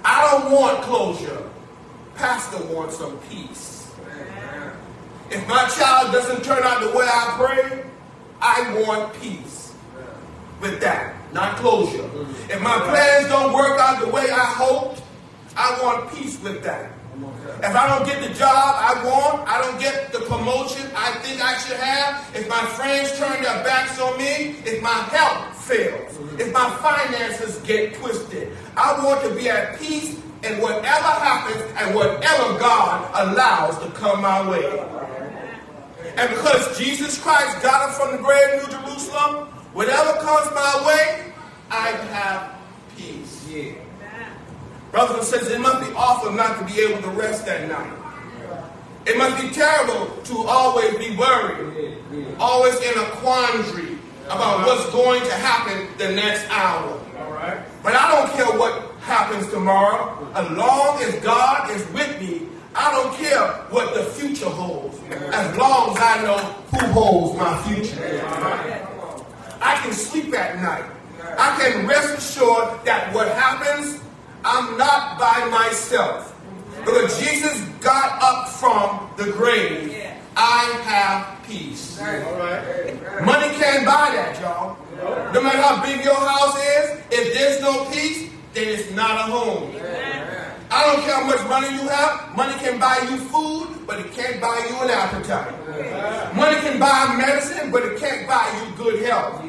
I 0.04 0.30
don't 0.32 0.52
want 0.52 0.82
closure. 0.84 1.44
Pastor 2.16 2.64
wants 2.74 2.98
some 2.98 3.18
peace. 3.30 3.94
If 5.30 5.48
my 5.48 5.68
child 5.78 6.14
doesn't 6.14 6.44
turn 6.44 6.64
out 6.64 6.82
the 6.82 6.98
way 6.98 7.06
I 7.06 7.36
pray, 7.38 7.84
I 8.42 8.84
want 8.88 9.14
peace 9.22 9.74
with 10.62 10.80
that, 10.82 11.16
not 11.34 11.58
closure. 11.58 12.10
If 12.50 12.62
my 12.62 12.80
plans 12.80 13.28
don't 13.28 13.54
work 13.54 13.80
out 13.80 14.00
the 14.00 14.10
way 14.10 14.30
I 14.30 14.46
hoped, 14.46 15.02
I 15.56 15.80
want 15.82 16.14
peace 16.14 16.40
with 16.42 16.64
that. 16.64 16.92
If 17.60 17.76
I 17.76 17.88
don't 17.88 18.06
get 18.06 18.22
the 18.22 18.34
job 18.36 18.76
I 18.78 19.04
want, 19.04 19.50
I 19.50 19.60
don't 19.62 19.80
get 19.80 20.14
the 20.14 20.20
promotion 20.20 20.88
I 20.96 21.12
think 21.24 21.42
I 21.42 21.58
should 21.58 21.78
have, 21.78 22.36
if 22.36 22.48
my 22.48 22.64
friends 22.78 23.18
turn 23.18 23.42
their 23.42 23.64
backs 23.64 24.00
on 24.00 24.18
me, 24.20 24.56
if 24.66 24.82
my 24.84 24.90
health 24.90 25.58
fails, 25.66 26.16
if 26.40 26.54
my 26.54 26.70
finances 26.78 27.58
get 27.66 27.96
twisted, 27.96 28.56
I 28.76 29.04
want 29.04 29.24
to 29.24 29.34
be 29.34 29.50
at 29.50 29.80
peace 29.80 30.22
in 30.44 30.62
whatever 30.62 30.86
happens 30.86 31.64
and 31.78 31.96
whatever 31.96 32.60
God 32.60 33.10
allows 33.16 33.80
to 33.80 33.90
come 33.92 34.22
my 34.22 34.48
way. 34.48 34.88
And 36.18 36.30
because 36.30 36.78
Jesus 36.78 37.20
Christ 37.20 37.62
got 37.64 37.90
us 37.90 37.98
from 37.98 38.12
the 38.16 38.22
grave 38.22 38.54
in 38.54 38.60
New 38.60 38.78
Jerusalem, 38.78 39.47
whatever 39.78 40.14
comes 40.22 40.50
my 40.56 40.84
way, 40.88 41.32
I 41.70 41.90
have 42.10 42.56
peace. 42.98 43.48
Yeah. 43.48 43.74
Brothers 44.92 45.18
and 45.18 45.26
sisters, 45.26 45.52
it 45.52 45.62
must 45.62 45.88
be 45.88 45.96
awful 45.96 46.32
not 46.32 46.58
to 46.58 46.66
be 46.66 46.82
able 46.82 47.00
to 47.04 47.10
rest 47.10 47.48
at 47.48 47.70
night. 47.70 47.94
It 49.06 49.18
must 49.18 49.40
be 49.40 49.50
terrible 49.52 50.08
to 50.24 50.38
always 50.48 50.98
be 50.98 51.16
worried, 51.16 51.96
always 52.40 52.76
in 52.82 52.98
a 52.98 53.06
quandary 53.22 54.00
about 54.26 54.62
uh-huh. 54.62 54.66
what's 54.66 54.92
going 54.92 55.22
to 55.22 55.34
happen 55.34 55.88
the 56.00 56.12
next 56.12 56.50
hour. 56.50 57.00
But 57.84 57.94
I 57.94 58.16
don't 58.16 58.32
care 58.36 58.60
what 58.60 58.92
happens 59.02 59.48
tomorrow. 59.52 60.28
As 60.34 60.50
long 60.58 61.02
as 61.04 61.16
God 61.24 61.70
is 61.70 61.88
with 61.92 62.20
me, 62.20 62.48
I 62.76 62.92
don't 62.92 63.14
care 63.16 63.48
what 63.70 63.94
the 63.94 64.04
future 64.04 64.50
holds. 64.50 65.00
As 65.32 65.56
long 65.56 65.92
as 65.92 65.98
I 66.00 66.24
know 66.24 66.38
who 66.72 66.86
holds 66.88 67.38
my 67.38 67.62
future. 67.64 68.97
I 69.62 69.76
can 69.82 69.94
sleep 69.94 70.34
at 70.34 70.56
night. 70.62 70.86
I 71.38 71.58
can 71.60 71.88
rest 71.88 72.18
assured 72.18 72.86
that 72.86 73.14
what 73.14 73.28
happens, 73.30 74.02
I'm 74.44 74.78
not 74.78 75.20
by 75.20 75.48
myself. 75.50 76.34
Because 76.80 77.20
Jesus 77.20 77.60
got 77.82 78.22
up 78.22 78.50
from 78.50 79.10
the 79.18 79.32
grave. 79.34 79.96
I 80.36 80.64
have 80.86 81.44
peace. 81.48 82.00
Money 82.00 83.56
can't 83.58 83.86
buy 83.86 84.12
that, 84.14 84.40
y'all. 84.40 84.78
No 85.34 85.42
matter 85.42 85.62
how 85.62 85.84
big 85.84 86.04
your 86.04 86.16
house 86.16 86.56
is, 86.56 87.02
if 87.12 87.34
there's 87.34 87.62
no 87.62 87.86
peace, 87.86 88.30
then 88.54 88.68
it's 88.68 88.92
not 88.92 89.28
a 89.28 89.32
home. 89.32 89.74
I 90.70 90.86
don't 90.86 91.04
care 91.04 91.16
how 91.16 91.26
much 91.26 91.48
money 91.48 91.74
you 91.76 91.88
have. 91.88 92.36
Money 92.36 92.54
can 92.60 92.80
buy 92.80 92.98
you 93.10 93.18
food, 93.18 93.88
but 93.88 94.00
it 94.00 94.12
can't 94.12 94.42
buy 94.42 94.68
you 94.70 94.76
an 94.82 94.90
appetite. 94.90 96.36
Money 96.36 96.58
can 96.60 96.80
buy 96.80 97.16
medicine, 97.18 97.72
but 97.72 97.84
it 97.84 97.98
can't 97.98 98.28
buy 98.28 98.52
you 98.62 98.76
good 98.76 99.04
health. 99.06 99.42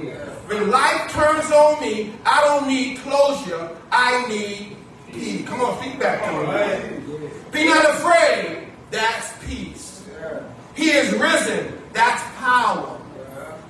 When 0.47 0.71
life 0.71 1.11
turns 1.11 1.51
on 1.51 1.81
me, 1.81 2.15
I 2.25 2.41
don't 2.45 2.69
need 2.69 2.99
closure. 2.99 3.71
I 3.91 4.27
need 4.29 4.77
peace. 5.13 5.47
Come 5.47 5.61
on, 5.61 5.83
speak 5.83 5.99
back 5.99 6.25
to 6.25 6.91
me. 7.11 7.31
Be 7.51 7.65
not 7.67 7.85
afraid. 7.91 8.69
That's 8.91 9.33
peace. 9.45 10.07
He 10.75 10.91
is 10.91 11.13
risen. 11.15 11.77
That's 11.93 12.23
power. 12.37 12.99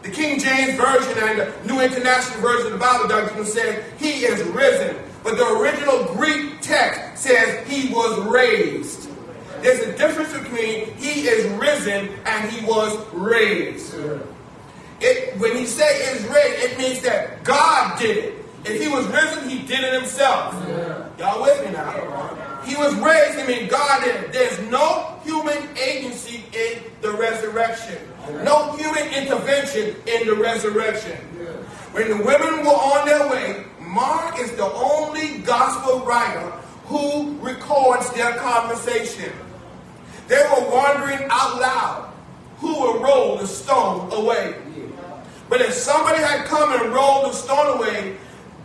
The 0.02 0.10
King 0.10 0.38
James 0.38 0.78
Version 0.78 1.18
and 1.18 1.38
the 1.40 1.52
New 1.66 1.80
International 1.80 2.40
Version 2.40 2.66
of 2.66 2.72
the 2.74 2.78
Bible 2.78 3.08
document 3.08 3.48
says 3.48 3.82
he 3.98 4.24
is 4.24 4.42
risen. 4.48 4.96
But 5.28 5.36
the 5.36 5.58
original 5.58 6.04
Greek 6.14 6.58
text 6.62 7.22
says 7.22 7.68
he 7.68 7.92
was 7.92 8.18
raised. 8.28 9.10
There's 9.60 9.80
a 9.80 9.94
difference 9.94 10.32
between 10.32 10.90
he 10.94 11.28
is 11.28 11.44
risen 11.60 12.08
and 12.24 12.50
he 12.50 12.64
was 12.64 12.96
raised. 13.12 13.94
It, 15.02 15.38
when 15.38 15.54
he 15.54 15.66
say 15.66 16.14
is 16.14 16.24
raised, 16.28 16.64
it 16.64 16.78
means 16.78 17.02
that 17.02 17.44
God 17.44 17.98
did 17.98 18.16
it. 18.16 18.34
If 18.64 18.80
he 18.80 18.88
was 18.88 19.06
risen, 19.08 19.50
he 19.50 19.58
did 19.66 19.80
it 19.80 19.92
himself. 19.92 20.54
Y'all 21.18 21.42
with 21.42 21.62
me 21.62 21.72
now? 21.72 22.62
He 22.64 22.74
was 22.76 22.94
raised, 22.94 23.38
I 23.38 23.46
mean, 23.46 23.68
God 23.68 24.04
did 24.04 24.16
it. 24.16 24.32
There's 24.32 24.58
no 24.70 25.20
human 25.24 25.58
agency 25.76 26.42
in 26.54 26.82
the 27.02 27.12
resurrection. 27.12 27.98
No 28.44 28.72
human 28.76 29.06
intervention 29.12 29.94
in 30.06 30.26
the 30.26 30.36
resurrection. 30.36 31.18
When 31.92 32.08
the 32.08 32.16
women 32.16 32.64
were 32.64 32.70
on 32.70 33.06
their 33.06 33.28
way, 33.28 33.64
Mark 33.88 34.38
is 34.38 34.52
the 34.52 34.66
only 34.66 35.38
gospel 35.38 36.00
writer 36.00 36.50
who 36.84 37.38
records 37.38 38.12
their 38.12 38.36
conversation. 38.36 39.32
They 40.26 40.36
were 40.36 40.70
wondering 40.70 41.26
out 41.30 41.58
loud 41.58 42.12
who 42.58 42.68
will 42.68 43.00
roll 43.00 43.38
the 43.38 43.46
stone 43.46 44.12
away. 44.12 44.56
But 45.48 45.62
if 45.62 45.72
somebody 45.72 46.18
had 46.18 46.44
come 46.44 46.78
and 46.78 46.92
rolled 46.92 47.30
the 47.30 47.32
stone 47.32 47.78
away, 47.78 48.16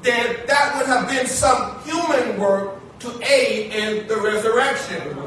then 0.02 0.36
that 0.48 0.76
would 0.76 0.88
have 0.88 1.08
been 1.08 1.26
some 1.28 1.82
human 1.84 2.38
work 2.38 2.76
to 3.00 3.22
aid 3.24 3.72
in 3.72 4.08
the 4.10 4.18
resurrection. 4.18 5.18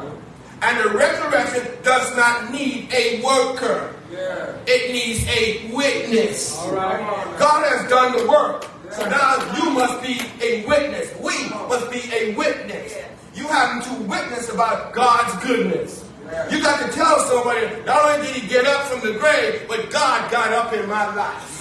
And 0.60 0.84
the 0.84 0.90
resurrection 0.90 1.72
does 1.82 2.14
not 2.16 2.50
need 2.52 2.92
a 2.92 3.22
worker. 3.22 3.94
It 4.66 4.92
needs 4.92 5.26
a 5.28 5.74
witness. 5.74 6.54
All 6.58 6.72
right. 6.72 7.38
God 7.38 7.64
has 7.66 7.88
done 7.88 8.16
the 8.16 8.28
work. 8.28 8.66
So 8.92 9.08
now 9.08 9.56
you 9.56 9.70
must 9.70 10.02
be 10.02 10.20
a 10.42 10.64
witness. 10.66 11.12
We 11.20 11.48
must 11.50 11.90
be 11.90 12.02
a 12.12 12.34
witness. 12.34 12.94
You 13.34 13.48
have 13.48 13.84
to 13.84 14.02
witness 14.04 14.48
about 14.48 14.92
God's 14.92 15.44
goodness. 15.44 16.04
You 16.50 16.60
got 16.60 16.84
to 16.84 16.92
tell 16.92 17.20
somebody, 17.20 17.66
not 17.84 18.10
only 18.10 18.26
did 18.26 18.36
he 18.36 18.48
get 18.48 18.66
up 18.66 18.82
from 18.86 19.00
the 19.00 19.18
grave, 19.18 19.62
but 19.68 19.90
God 19.90 20.30
got 20.30 20.52
up 20.52 20.72
in 20.72 20.88
my 20.88 21.14
life. 21.14 21.60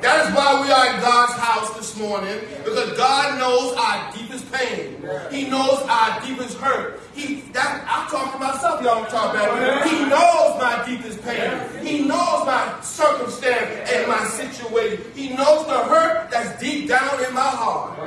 That 0.00 0.26
is 0.26 0.34
why 0.34 0.62
we 0.62 0.72
are 0.72 0.94
in 0.94 1.00
God's 1.00 1.32
house 1.34 1.76
this 1.76 1.96
morning, 1.98 2.40
because 2.64 2.96
God 2.96 3.38
knows 3.38 3.74
our 3.76 4.12
deepest 4.12 4.50
pain. 4.50 5.04
He 5.30 5.48
knows 5.48 5.82
our 5.88 6.20
deepest 6.22 6.56
hurt. 6.58 7.00
He 7.16 7.36
that 7.52 7.82
I'm 7.88 8.10
talking 8.10 8.32
to 8.32 8.38
myself, 8.38 8.82
y'all 8.82 9.04
I'm 9.04 9.10
talking 9.10 9.40
about. 9.40 9.86
He 9.88 10.00
knows 10.04 10.60
my 10.60 10.84
deepest 10.84 11.22
pain. 11.24 11.82
He 11.82 12.00
knows 12.00 12.44
my 12.44 12.78
circumstance 12.82 13.90
and 13.90 14.06
my 14.06 14.22
situation. 14.26 15.02
He 15.14 15.30
knows 15.30 15.66
the 15.66 15.78
hurt 15.84 16.30
that's 16.30 16.60
deep 16.60 16.88
down 16.88 17.24
in 17.24 17.32
my 17.32 17.40
heart. 17.40 17.98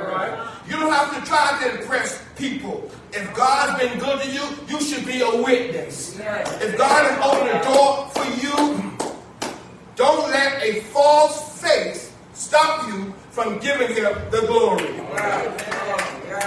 You 0.68 0.76
don't 0.76 0.92
have 0.92 1.12
to 1.18 1.28
try 1.28 1.58
to 1.60 1.80
impress 1.80 2.22
people. 2.36 2.88
If 3.12 3.34
God's 3.34 3.82
been 3.82 3.98
good 3.98 4.22
to 4.22 4.30
you, 4.30 4.44
you 4.68 4.80
should 4.80 5.04
be 5.04 5.22
a 5.22 5.42
witness. 5.42 6.16
If 6.20 6.78
God 6.78 7.10
has 7.10 7.18
opened 7.26 7.50
the 7.50 7.64
door 7.66 8.06
for 8.14 8.26
you, 8.40 8.92
don't 9.96 10.30
let 10.30 10.62
a 10.62 10.82
false 10.92 11.60
face 11.60 12.12
stop 12.32 12.86
you 12.86 13.12
from 13.32 13.58
giving 13.58 13.88
him 13.88 14.14
the 14.30 14.44
glory. 14.46 14.84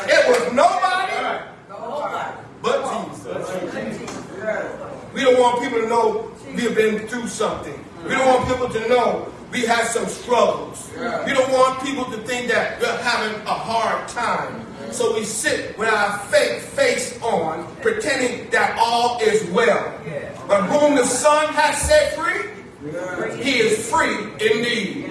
It 0.08 0.30
was 0.30 0.54
nobody. 0.54 1.44
nobody 1.70 2.44
but 2.64 2.80
Jesus. 3.14 3.26
We 5.14 5.22
don't 5.22 5.40
want 5.40 5.62
people 5.62 5.82
to 5.82 5.88
know 5.88 6.32
we 6.56 6.62
have 6.62 6.76
been 6.76 7.08
through 7.08 7.28
something. 7.28 7.78
We 8.04 8.12
don't 8.12 8.26
want 8.26 8.48
people 8.48 8.70
to 8.70 8.90
know 8.90 9.32
we 9.52 9.62
have 9.66 9.86
some 9.88 10.08
struggles. 10.08 10.90
We 10.96 11.34
don't 11.34 11.52
want 11.52 11.84
people 11.84 12.06
to 12.06 12.18
think 12.24 12.48
that 12.50 12.80
we're 12.82 12.98
having 12.98 13.40
a 13.42 13.54
hard 13.54 14.08
time. 14.08 14.66
So 14.92 15.14
we 15.14 15.26
sit 15.26 15.78
with 15.78 15.90
our 15.90 16.18
fake 16.30 16.62
face 16.62 17.22
on, 17.22 17.68
pretending 17.82 18.50
that 18.52 18.78
all 18.80 19.20
is 19.22 19.44
well. 19.52 19.94
But 20.48 20.64
whom 20.64 20.96
the 20.96 21.06
Son 21.06 21.54
has 21.54 21.82
set 21.82 22.16
free, 22.16 22.50
he 22.84 23.60
is 23.60 23.90
free 23.90 24.24
indeed. 24.34 25.10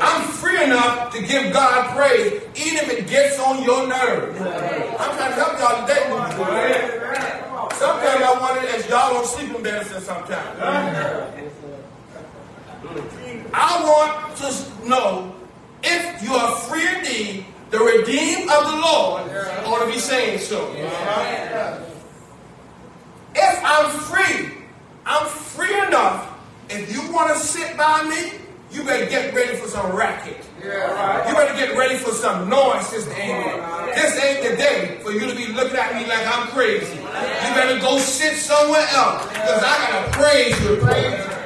I'm 0.00 0.28
free 0.28 0.62
enough 0.62 1.14
to 1.14 1.22
give 1.22 1.52
God 1.52 1.96
praise, 1.96 2.42
even 2.54 2.76
if 2.84 2.90
it 2.90 3.08
gets 3.08 3.38
on 3.38 3.62
your 3.64 3.86
nerves. 3.86 4.38
I'm 4.38 5.16
trying 5.16 5.30
to 5.30 5.36
help 5.36 5.58
y'all 5.58 5.86
today. 5.86 6.02
Sometimes 7.76 8.22
I 8.22 8.38
want 8.38 8.56
wonder 8.56 8.68
if 8.68 8.88
y'all 8.90 9.14
don't 9.14 9.26
sleep 9.26 9.54
in 9.54 9.64
sometimes. 10.00 10.60
I 13.54 13.82
want 13.82 14.36
to 14.36 14.88
know 14.88 15.34
if 15.82 16.22
you 16.22 16.34
are 16.34 16.56
free 16.56 16.86
indeed, 16.98 17.46
the 17.70 17.78
redeemed 17.78 18.50
of 18.50 18.64
the 18.66 18.76
Lord 18.76 19.30
ought 19.64 19.84
to 19.84 19.90
be 19.90 19.98
saying 19.98 20.38
so. 20.38 20.70
If 23.34 23.60
I'm 23.64 23.90
free, 24.00 24.52
I'm 25.06 25.26
free 25.26 25.80
enough. 25.86 26.35
If 26.68 26.92
you 26.92 27.12
want 27.12 27.32
to 27.32 27.38
sit 27.38 27.76
by 27.76 28.02
me, 28.02 28.38
you 28.72 28.82
better 28.82 29.06
get 29.06 29.32
ready 29.34 29.56
for 29.56 29.68
some 29.68 29.94
racket. 29.94 30.36
You 30.62 31.34
better 31.34 31.54
get 31.56 31.76
ready 31.78 31.96
for 31.96 32.10
some 32.10 32.48
noise, 32.48 32.86
Sister 32.88 33.12
Amy. 33.12 33.44
This 33.94 34.22
ain't 34.22 34.42
the 34.42 34.56
day 34.56 34.98
for 35.02 35.12
you 35.12 35.20
to 35.20 35.36
be 35.36 35.46
looking 35.52 35.76
at 35.76 35.94
me 35.94 36.06
like 36.06 36.26
I'm 36.26 36.48
crazy. 36.48 36.96
You 36.96 37.54
better 37.54 37.80
go 37.80 37.98
sit 37.98 38.36
somewhere 38.36 38.86
else 38.90 39.26
because 39.28 39.62
I 39.62 39.78
got 39.86 40.08
a 40.08 40.10
praise 40.12 40.60
report. 40.62 41.36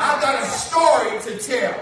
I 0.00 0.20
got 0.20 0.42
a 0.42 0.46
story 0.46 1.20
to 1.28 1.38
tell. 1.38 1.74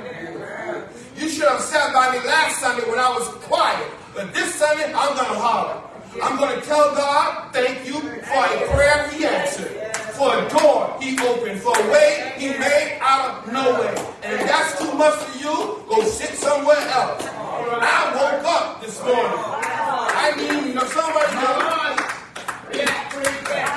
You 1.17 1.29
should 1.29 1.49
have 1.49 1.61
sat 1.61 1.93
by 1.95 2.13
me 2.13 2.27
last 2.27 2.61
Sunday 2.61 2.89
when 2.89 2.99
I 2.99 3.11
was 3.11 3.29
quiet. 3.45 3.89
But 4.15 4.35
this 4.35 4.55
Sunday, 4.57 4.93
I'm 4.93 5.15
going 5.15 5.29
to 5.31 5.39
holler. 5.39 5.83
I'm 6.23 6.37
going 6.37 6.59
to 6.59 6.67
tell 6.67 6.95
God, 6.95 7.53
thank 7.53 7.87
you 7.87 8.01
for 8.01 8.45
a 8.45 8.69
prayer 8.75 9.09
he 9.11 9.25
answered, 9.25 9.71
for 10.19 10.35
a 10.35 10.49
door 10.51 10.99
he 11.01 11.17
opened, 11.21 11.61
for 11.61 11.71
a 11.79 11.91
way 11.93 12.35
he 12.37 12.49
made 12.59 12.99
out 13.01 13.47
of 13.47 13.53
no 13.53 13.81
way. 13.81 13.95
And 14.25 14.35
if 14.35 14.49
that's 14.49 14.77
too 14.77 14.93
much 14.95 15.15
for 15.15 15.39
you, 15.39 15.85
go 15.89 16.03
sit 16.03 16.35
somewhere 16.35 16.77
else. 16.77 17.23
I 17.23 18.11
woke 18.19 18.45
up 18.45 18.83
this 18.83 19.01
morning. 19.01 19.23
I 19.23 20.35
need 20.37 20.75
somebody 20.91 21.33
to 21.39 22.09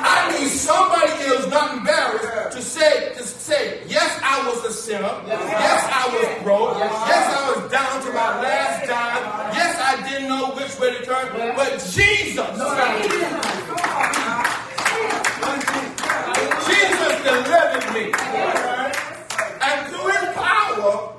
I 0.04 0.38
need 0.38 0.50
somebody 0.50 1.14
else 1.30 1.48
not 1.48 1.78
embarrassed 1.78 2.58
to 2.58 2.62
say, 2.62 3.14
to 3.16 3.24
say, 3.24 3.84
yes, 3.88 4.20
I 4.24 4.46
was 4.50 4.66
a 4.66 4.74
sinner. 4.74 5.14
Yes, 5.28 5.82
I 5.94 6.08
was 6.10 6.44
broke. 6.44 6.78
Yes, 6.80 7.26
I 7.38 7.54
was 7.54 7.72
down 7.72 8.02
to 8.02 8.10
my 8.10 8.42
last 8.42 8.88
dime. 8.88 9.54
Yes, 9.54 9.78
I 9.80 10.10
didn't 10.10 10.28
know 10.28 10.56
which 10.56 10.78
way 10.80 10.98
to 10.98 11.06
turn. 11.06 11.56
But 11.56 11.80
Jesus 11.94 12.50
delivered 17.24 17.94
me. 17.94 18.12
And 19.62 19.88
through 19.88 20.08
his 20.08 20.36
power, 20.36 21.14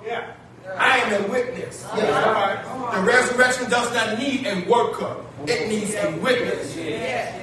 I 0.76 0.98
am 0.98 1.24
a 1.24 1.28
witness. 1.28 1.82
The 1.84 3.02
resurrection 3.02 3.70
does 3.70 3.91
not 4.06 4.18
need 4.18 4.46
a 4.46 4.64
worker. 4.68 5.16
It 5.46 5.68
needs 5.68 5.94
a 5.94 6.16
witness. 6.18 6.76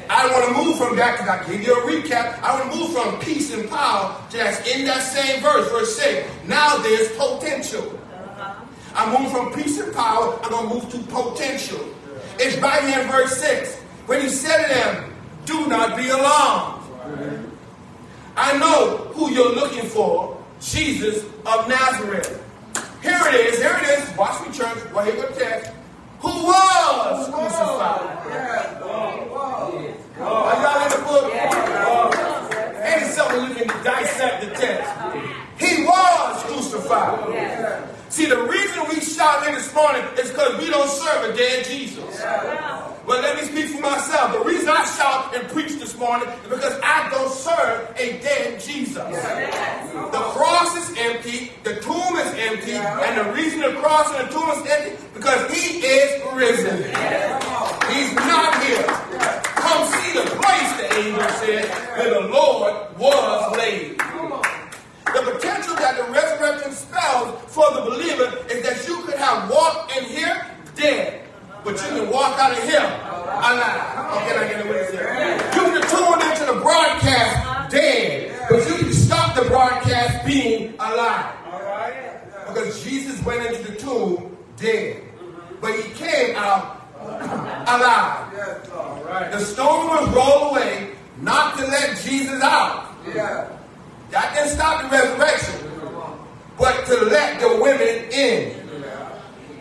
I 0.09 0.31
want 0.31 0.55
to 0.55 0.63
move 0.63 0.77
from 0.77 0.95
that 0.95 1.17
because 1.17 1.27
I 1.27 1.47
gave 1.49 1.65
you 1.65 1.73
a 1.73 1.81
recap. 1.81 2.41
I 2.41 2.59
want 2.59 2.71
to 2.71 2.77
move 2.77 2.93
from 2.93 3.19
peace 3.19 3.53
and 3.53 3.69
power 3.69 4.15
to 4.31 4.37
that's 4.37 4.67
in 4.67 4.85
that 4.85 5.01
same 5.01 5.41
verse, 5.41 5.69
verse 5.69 5.97
6. 5.97 6.29
Now 6.47 6.77
there's 6.77 7.09
potential. 7.17 7.99
Uh-huh. 8.13 8.65
I'm 8.95 9.11
moving 9.11 9.29
from 9.29 9.53
peace 9.53 9.79
and 9.79 9.93
power, 9.93 10.39
I'm 10.43 10.49
going 10.49 10.69
to 10.69 10.75
move 10.75 10.91
to 10.91 10.99
potential. 11.11 11.85
It's 12.39 12.57
right 12.61 12.81
here 12.83 13.01
in 13.01 13.07
verse 13.07 13.37
6. 13.37 13.75
When 14.05 14.21
he 14.21 14.29
said 14.29 14.67
to 14.67 14.73
them, 14.73 15.13
Do 15.45 15.67
not 15.67 15.97
be 15.97 16.09
alarmed. 16.09 16.85
I 18.35 18.57
know 18.57 19.11
who 19.13 19.31
you're 19.31 19.53
looking 19.53 19.87
for, 19.89 20.41
Jesus 20.61 21.25
of 21.45 21.67
Nazareth. 21.67 22.43
Here 23.01 23.19
it 23.27 23.35
is, 23.35 23.59
here 23.59 23.77
it 23.81 23.99
is. 23.99 24.17
Watch 24.17 24.47
me, 24.47 24.53
church. 24.53 24.77
Well, 24.93 25.05
here 25.05 25.15
the 25.15 25.27
text. 25.35 25.71
Who 26.21 26.27
was 26.27 27.29
crucified? 27.29 28.01
Are 30.19 30.61
y'all 30.61 30.83
in 30.83 30.91
the 30.91 30.97
book? 31.07 31.25
Ain't 32.83 33.11
something 33.13 33.41
you 33.47 33.55
can 33.55 33.83
dissect 33.83 34.43
the 34.43 34.49
text. 34.51 34.91
He 35.57 35.85
was 35.85 36.43
crucified. 36.43 37.89
See, 38.09 38.25
the 38.25 38.41
reason 38.43 38.87
we 38.89 38.99
shout 38.99 39.47
in 39.47 39.55
this 39.55 39.73
morning 39.73 40.03
is 40.17 40.29
because 40.29 40.57
we 40.59 40.69
don't 40.69 40.89
serve 40.89 41.29
a 41.29 41.37
dead 41.37 41.65
Jesus. 41.65 42.21
Well, 43.05 43.21
let 43.21 43.35
me 43.37 43.43
speak 43.43 43.75
for 43.75 43.81
myself. 43.81 44.33
The 44.33 44.43
reason 44.43 44.69
I 44.69 44.85
shout 44.85 45.35
and 45.35 45.47
preach 45.49 45.79
this 45.79 45.97
morning 45.97 46.29
is 46.29 46.49
because 46.49 46.79
I 46.83 47.09
don't 47.09 47.31
serve 47.31 47.89
a 47.97 48.19
dead 48.21 48.59
Jesus. 48.59 48.95
The 48.95 50.23
cross 50.33 50.77
is 50.77 50.97
empty, 50.97 51.51
the 51.63 51.79
tomb 51.81 52.17
is 52.17 52.33
empty, 52.37 52.73
and 52.73 53.17
the 53.17 53.33
reason 53.33 53.61
the 53.61 53.79
cross 53.79 54.13
and 54.13 54.27
the 54.27 54.33
tomb 54.33 54.49
is 54.49 54.69
empty 54.69 55.05
because 55.13 55.51
he 55.51 55.79
is 55.79 56.21
risen. 56.33 56.77
He's 57.89 58.13
not 58.15 58.63
here. 58.63 58.85
Come 59.43 59.87
see 59.87 60.13
the 60.13 60.25
place, 60.37 60.71
the 60.77 60.87
angel 60.99 61.29
said, 61.41 61.65
where 61.97 62.21
the 62.21 62.27
Lord 62.27 62.73
was 62.97 63.57
laid. 63.57 63.97
The 63.97 65.31
potential 65.31 65.75
that 65.75 65.97
the 65.97 66.11
resurrection 66.11 66.71
spells 66.71 67.41
for 67.51 67.65
the 67.73 67.81
believer 67.81 68.45
is 68.51 68.61
that 68.63 68.87
you 68.87 69.01
could 69.01 69.17
have 69.17 69.49
walked 69.49 69.97
in 69.97 70.03
here 70.05 70.45
dead, 70.75 71.25
but 71.63 71.73
you 71.73 71.87
can 72.01 72.09
walk 72.09 72.39
out 72.39 72.51
of 72.51 72.63
here 72.63 72.79
alive. 72.79 73.99
Okay, 74.17 74.35
I 74.37 74.47
get 74.49 74.59
it 74.59 74.67
what 74.67 74.75
it. 74.77 75.55
You 75.55 75.61
can 75.61 75.83
tune 75.89 76.31
into 76.31 76.45
the 76.53 76.59
broadcast 76.61 77.71
dead, 77.71 78.47
but 78.49 78.67
you 78.67 78.75
can 78.75 78.93
stop 78.93 79.35
the 79.35 79.43
broadcast 79.43 80.25
being 80.25 80.73
alive. 80.79 81.35
Because 82.47 82.83
Jesus 82.83 83.23
went 83.23 83.45
into 83.45 83.71
the 83.71 83.77
tomb 83.77 84.37
dead, 84.57 85.03
but 85.61 85.75
he 85.75 85.91
came 85.93 86.35
out 86.35 86.81
alive. 86.99 88.33
The 89.31 89.39
stone 89.39 89.87
was 89.87 90.09
rolled 90.09 90.51
away, 90.51 90.91
not 91.21 91.57
to 91.57 91.65
let 91.67 91.97
Jesus 91.99 92.41
out. 92.41 92.87
That 94.11 94.33
didn't 94.33 94.49
stop 94.49 94.81
the 94.83 94.89
resurrection, 94.89 95.69
but 96.57 96.85
to 96.87 97.05
let 97.05 97.39
the 97.39 97.61
women 97.61 98.11
in. 98.11 98.58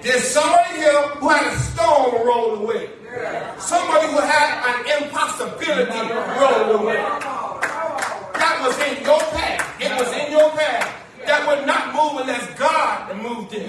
There's 0.01 0.23
somebody 0.23 0.77
here 0.77 1.03
who 1.19 1.29
had 1.29 1.53
a 1.53 1.57
stone 1.59 2.27
rolled 2.27 2.63
away. 2.63 2.89
Somebody 3.59 4.07
who 4.13 4.19
had 4.19 4.49
an 4.71 5.03
impossibility 5.03 6.15
rolled 6.39 6.81
away. 6.81 6.97
That 8.35 8.63
was 8.63 8.79
in 8.79 9.05
your 9.05 9.19
path. 9.19 9.81
It 9.81 9.93
was 9.99 10.13
in 10.13 10.31
your 10.31 10.51
path. 10.51 10.98
That 11.29 11.45
would 11.47 11.67
not 11.67 11.93
move 11.93 12.23
unless 12.23 12.59
God 12.59 13.15
moved 13.21 13.53
it. 13.53 13.69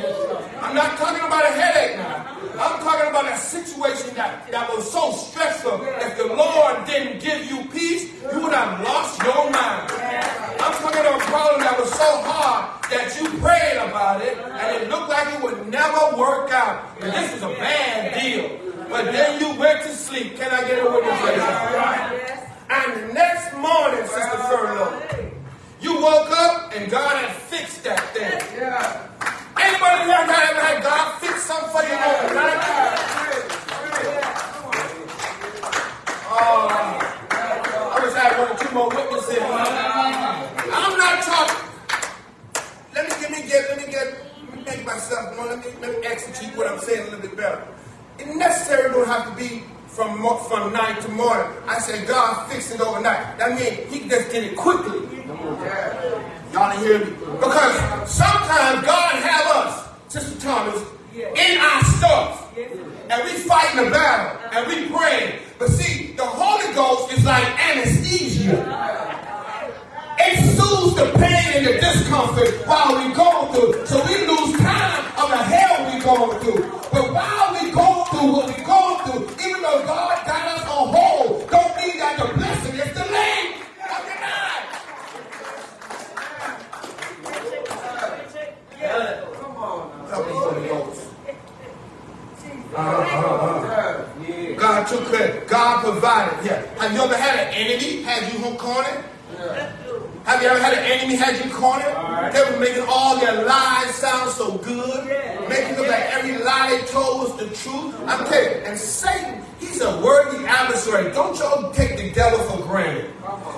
I'm 0.64 0.73
not 0.73 0.98
talking 0.98 1.19
about 1.19 1.44
a 1.44 1.52
headache 1.52 1.98
now. 1.98 2.40
I'm 2.56 2.80
talking 2.80 3.10
about 3.10 3.27
a 3.27 3.36
situation 3.36 4.15
that, 4.15 4.49
that 4.49 4.73
was 4.73 4.90
so 4.90 5.11
stressful. 5.11 5.84
If 5.99 6.15
the 6.15 6.27
Lord 6.27 6.86
didn't 6.88 7.19
give 7.19 7.52
you 7.52 7.65
peace, 7.68 8.14
you 8.31 8.40
would 8.44 8.53
have 8.53 8.80
lost 8.80 9.22
your 9.23 9.52
mind. 9.52 9.91
I'm 9.91 10.72
talking 10.80 11.02
about 11.02 11.19
a 11.19 11.26
problem 11.26 11.60
that 11.60 11.76
was 11.77 11.91
so 11.91 12.10
hard 12.23 12.81
that 12.91 13.11
you 13.19 13.27
prayed 13.44 13.76
about 13.76 14.22
it, 14.22 14.38
and 14.38 14.81
it 14.81 14.90
looked 14.90 15.10
like 15.10 15.27
it 15.36 15.44
would 15.44 15.68
never 15.68 16.15
work 16.15 16.52
out. 16.53 16.95
And 17.02 17.11
this 17.11 17.36
is 17.36 17.44
a 17.44 17.49
bad 17.60 18.15
deal. 18.23 18.56
But 18.88 19.11
then 19.11 19.41
you 19.41 19.60
went 19.60 19.84
to 19.84 19.94
sleep. 19.94 20.38
Can 20.38 20.49
I 20.49 20.61
get 20.65 20.80
a 20.80 20.90
witness? 20.90 21.19
And 22.72 23.10
the 23.10 23.14
next 23.14 23.52
morning, 23.57 24.07
Sister 24.07 24.38
Furlough, 24.48 25.28
you 25.81 26.01
woke 26.01 26.30
up 26.31 26.73
and 26.76 26.91
God 26.91 27.15
had 27.15 27.35
fixed 27.35 27.84
that 27.84 27.99
thing. 28.14 28.39
Yeah. 28.57 29.07
Anybody 29.60 30.03
here 30.03 30.27
got 30.27 30.49
ever 30.51 30.60
had 30.60 30.84
God 30.84 31.19
fix 31.19 31.43
something 31.43 31.69
for 31.72 31.84
you 31.84 31.95
overnight? 31.95 32.60
Oh, 36.31 36.68
I 37.31 37.99
wish 38.03 38.14
I 38.14 38.19
had 38.19 38.39
one 38.39 38.51
or 38.51 38.60
two 38.60 38.73
more 38.76 38.89
witnesses. 38.89 39.39
I'm 40.72 40.97
not 40.97 41.23
talking. 41.23 41.69
Let 42.93 43.10
me 43.10 43.15
let 43.22 43.31
me 43.31 43.49
get 43.49 43.69
let 43.69 43.77
me 43.77 43.91
get 43.91 44.07
let 44.49 44.56
me 44.56 44.64
make 44.64 44.85
myself 44.85 45.35
know. 45.35 45.45
Let 45.45 45.60
me 45.60 45.72
let 45.81 45.99
me 45.99 46.07
execute 46.07 46.56
what 46.57 46.68
I'm 46.68 46.80
saying 46.80 47.01
a 47.01 47.03
little 47.06 47.22
bit 47.22 47.35
better. 47.35 47.64
It 48.19 48.35
necessarily 48.35 48.93
don't 48.93 49.07
have 49.07 49.30
to 49.30 49.35
be 49.35 49.64
from 49.88 50.19
from 50.47 50.73
night 50.73 51.01
to 51.01 51.10
morning. 51.10 51.51
I 51.68 51.80
say 51.80 52.06
God 52.06 52.49
fixed 52.51 52.73
it 52.73 52.81
overnight. 52.81 53.39
That 53.39 53.57
means 53.57 53.91
He 53.91 54.07
just 54.07 54.30
did 54.31 54.43
it 54.43 54.56
quickly. 54.56 55.09
Y'all 56.70 56.84
didn't 56.84 57.02
hear 57.02 57.06
me? 57.06 57.38
Because 57.40 58.12
sometimes 58.12 58.86
God 58.86 59.16
have 59.24 59.56
us, 59.56 59.90
Sister 60.08 60.40
Thomas, 60.40 60.84
in 61.16 61.58
our 61.58 61.84
stuff. 61.84 62.58
And 62.58 63.24
we 63.24 63.32
fighting 63.40 63.88
a 63.88 63.90
battle 63.90 64.40
and 64.54 64.68
we 64.68 64.96
praying. 64.96 65.40
But 65.58 65.70
see, 65.70 66.14
the 66.14 66.26
Holy 66.26 66.72
Ghost 66.76 67.12
is 67.14 67.26
like 67.26 67.44
anesthesia. 67.60 68.54
It 70.20 70.58
soothes 70.58 70.96
the 70.96 71.12
pain 71.18 71.58
and 71.58 71.66
the 71.66 71.74
discomfort 71.80 72.68
while 72.68 72.96
we 72.98 73.14
go 73.16 73.52
through. 73.52 73.86
So 73.88 74.06
we 74.06 74.28
lose 74.28 74.60
time 74.60 75.06
of 75.18 75.30
the 75.30 75.38
hell 75.38 75.91
we 75.91 76.04
going 76.04 76.40
through. 76.40 76.70
But 76.91 77.14
while 77.14 77.54
we 77.54 77.72
go 77.72 78.04
through 78.12 78.32
what 78.32 78.48
we 78.56 78.64
go 78.64 78.78
took 94.90 95.11
care. 95.11 95.45
God 95.48 95.84
provided. 95.84 96.45
Yeah. 96.45 96.66
Have 96.80 96.94
you 96.94 97.02
ever 97.02 97.16
had 97.16 97.48
an 97.48 97.53
enemy 97.53 98.02
had 98.02 98.34
you 98.34 98.40
cornered? 98.57 99.06
Have 100.26 100.41
you 100.44 100.48
ever 100.49 100.60
had 100.61 100.74
an 100.74 100.84
enemy 100.84 101.16
had 101.16 101.44
you 101.44 101.52
cornered? 101.52 102.34
They 102.34 102.52
were 102.52 102.60
making 102.60 102.86
all 102.88 103.20
their 103.20 103.45
lies 103.45 103.95
sound 103.95 104.32
so 104.32 104.57
good, 104.57 105.06
making 105.49 105.78
look 105.78 105.88
like 105.88 106.06
every 106.14 106.38
lie 106.44 106.70
they 106.70 106.86
told 106.88 107.22
was 107.22 107.38
the 107.38 107.48
truth. 107.56 107.95
I'm 108.06 108.26
telling 108.26 108.60
you, 108.60 108.66
and 108.66 108.78
Satan, 108.78 109.44
he's 109.60 109.82
a 109.82 110.02
worthy 110.02 110.45
adversary. 110.45 111.11
Don't 111.14 111.38
y'all 111.40 111.72
take 111.72 111.98
the 111.98 112.11
devil 112.11 112.40
for 112.40 112.64
granted. 112.64 113.11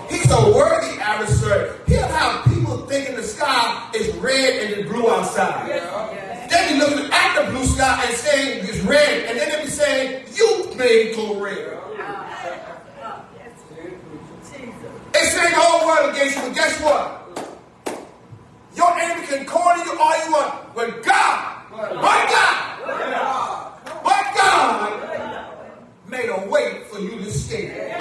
He's 0.10 0.30
a 0.32 0.52
worthy 0.54 1.00
adversary. 1.00 1.72
He'll 1.88 2.08
have 2.08 2.46
people 2.46 2.78
thinking 2.86 3.16
the 3.16 3.24
sky 3.24 3.90
is 3.94 4.16
red 4.18 4.64
and 4.64 4.74
it's 4.74 4.90
blue 4.90 5.10
outside. 5.10 6.31
Be 6.72 6.78
looking 6.78 7.12
at 7.12 7.36
the 7.36 7.52
blue 7.52 7.66
sky 7.66 8.02
and 8.06 8.16
saying 8.16 8.66
it's 8.66 8.80
red, 8.80 9.26
and 9.26 9.38
then 9.38 9.50
they 9.50 9.66
be 9.66 9.70
saying, 9.70 10.26
you 10.34 10.74
made 10.78 11.12
it 11.12 11.42
red. 11.42 11.78
They 15.12 15.20
saying 15.20 15.52
the 15.52 15.60
whole 15.60 15.86
world 15.86 16.16
against 16.16 16.38
you, 16.38 16.44
but 16.44 16.56
guess 16.56 16.82
what? 16.82 17.18
Your 18.78 18.98
enemy 18.98 19.28
can 19.28 19.46
corner 19.46 19.84
you 19.84 20.00
all 20.00 20.26
you 20.26 20.32
want, 20.32 20.74
but 20.74 21.04
God, 21.04 21.64
but 21.72 21.92
God, 22.00 22.80
but 24.04 24.26
God 24.38 25.54
made 26.08 26.30
a 26.30 26.48
way 26.48 26.84
for 26.90 27.02
you 27.02 27.18
to 27.18 27.32
stay. 27.32 27.98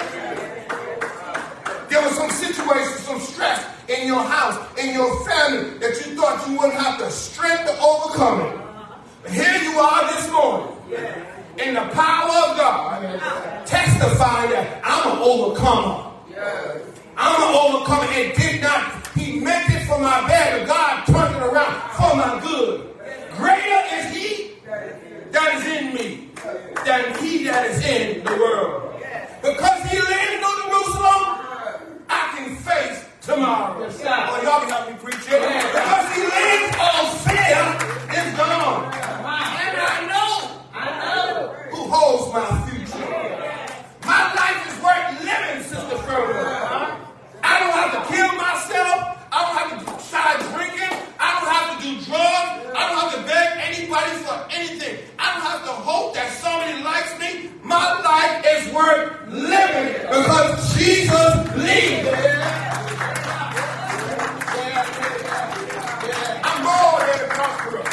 There 1.91 2.01
was 2.01 2.15
some 2.15 2.29
situation, 2.29 2.97
some 2.99 3.19
stress 3.19 3.67
in 3.89 4.07
your 4.07 4.23
house, 4.23 4.55
in 4.79 4.93
your 4.93 5.13
family, 5.25 5.77
that 5.79 5.91
you 6.05 6.15
thought 6.15 6.47
you 6.47 6.57
wouldn't 6.57 6.79
have 6.79 6.97
the 6.99 7.09
strength 7.09 7.65
to 7.65 7.77
overcome 7.81 8.39
it. 8.39 8.55
But 9.23 9.31
here 9.33 9.57
you 9.61 9.77
are 9.77 10.07
this 10.07 10.31
morning, 10.31 10.77
in 11.57 11.73
the 11.73 11.81
power 11.91 12.29
of 12.29 12.57
God, 12.57 13.65
testifying 13.65 14.51
that 14.51 14.79
I'm 14.85 15.11
an 15.11 15.17
overcomer. 15.21 16.13
I'm 17.17 17.43
an 17.43 17.55
overcomer. 17.59 18.07
It 18.13 18.37
did 18.37 18.61
not, 18.61 19.05
he 19.09 19.41
meant 19.41 19.69
it 19.69 19.85
for 19.85 19.99
my 19.99 20.25
bad, 20.29 20.61
but 20.61 20.67
God 20.67 21.05
turned 21.07 21.35
it 21.35 21.43
around 21.43 21.75
for 21.91 22.15
my 22.15 22.39
good. 22.39 22.87
Greater 23.35 23.81
is 23.97 24.15
he 24.15 24.53
that 25.31 25.55
is 25.55 25.65
in 25.67 25.93
me 25.93 26.29
than 26.85 27.21
he 27.21 27.43
that 27.43 27.65
is 27.65 27.85
in 27.85 28.23
the 28.23 28.31
world. 28.31 28.95
Because 29.41 29.91
he 29.91 29.99
lives 29.99 30.31
in 30.31 30.39
Jerusalem, 30.39 31.37
I 32.11 32.35
can 32.35 32.55
face 32.57 33.05
tomorrow. 33.21 33.79
Oh, 33.79 34.41
y'all 34.43 34.59
can 34.61 34.69
help 34.69 34.89
me 34.91 34.95
preach 34.99 35.23
it. 35.31 35.39
Because 35.39 36.07
he 36.15 36.21
lives, 36.27 36.75
all 36.79 37.05
fear 37.23 37.63
is 38.19 38.27
gone. 38.37 38.91
And 38.91 39.75
I 39.79 39.97
know 40.11 40.33
who 41.71 41.81
holds 41.89 42.33
my 42.33 42.45
future. 42.67 43.07
My 44.05 44.33
life 44.35 44.61
is 44.67 44.75
worth 44.83 45.23
living, 45.23 45.63
Sister 45.63 45.97
Furman. 46.03 46.45
I 47.43 47.59
don't 47.59 47.75
have 47.79 47.91
to 47.95 48.01
kill 48.13 48.31
myself. 48.35 49.17
I 49.31 49.37
don't 49.45 49.57
have 49.57 49.71
to 49.85 50.03
start 50.03 50.37
drinking. 50.53 50.97
I 51.41 51.43
don't 51.43 51.53
have 51.53 51.81
to 51.81 51.87
do 51.87 52.05
drugs. 52.05 52.77
I 52.77 52.87
don't 52.87 52.99
have 53.01 53.15
to 53.15 53.21
beg 53.25 53.47
anybody 53.57 54.11
for 54.21 54.45
anything. 54.51 54.99
I 55.17 55.33
don't 55.33 55.41
have 55.41 55.63
to 55.65 55.71
hope 55.71 56.13
that 56.13 56.31
somebody 56.33 56.83
likes 56.83 57.17
me. 57.19 57.49
My 57.63 57.99
life 58.01 58.45
is 58.45 58.71
worth 58.71 59.27
living 59.27 60.05
because 60.05 60.77
Jesus 60.77 61.55
lives. 61.57 62.09
I'm 66.43 66.63
more 66.63 66.99
than 67.09 67.25
a 67.25 67.33
conqueror. 67.33 67.90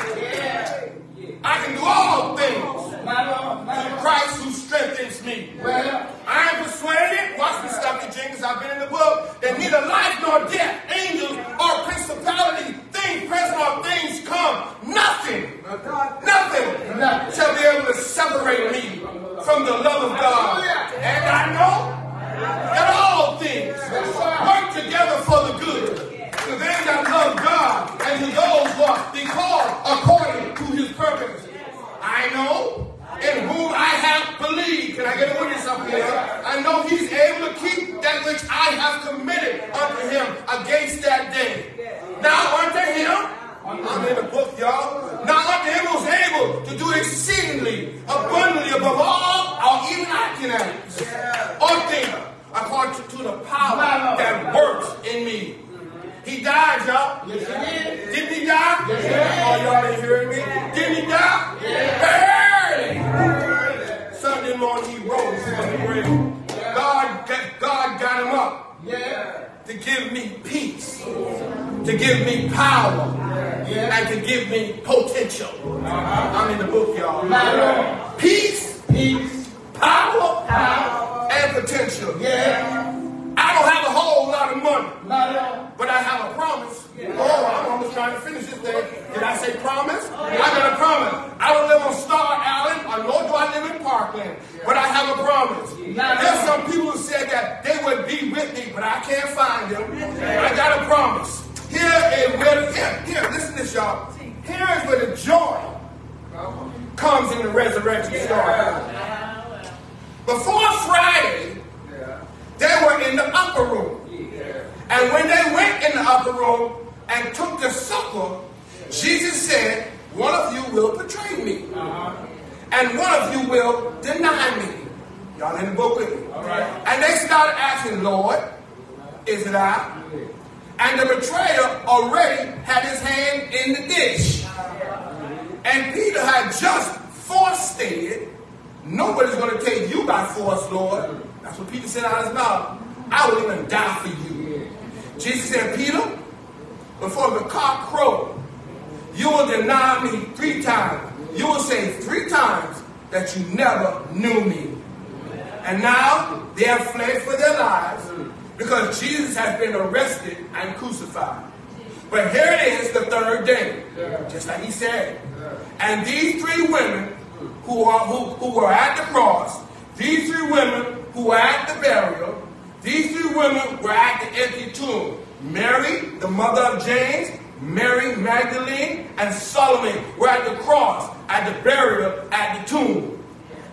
Empty 174.69 174.81
tomb. 174.81 175.19
Mary, 175.41 176.01
the 176.19 176.29
mother 176.29 176.63
of 176.63 176.85
James, 176.85 177.31
Mary 177.61 178.17
Magdalene, 178.17 179.07
and 179.17 179.35
Salome 179.35 179.93
were 180.19 180.29
at 180.29 180.45
the 180.49 180.57
cross, 180.63 181.15
at 181.29 181.47
the 181.47 181.63
burial, 181.63 182.13
at 182.33 182.61
the 182.61 182.69
tomb. 182.69 183.25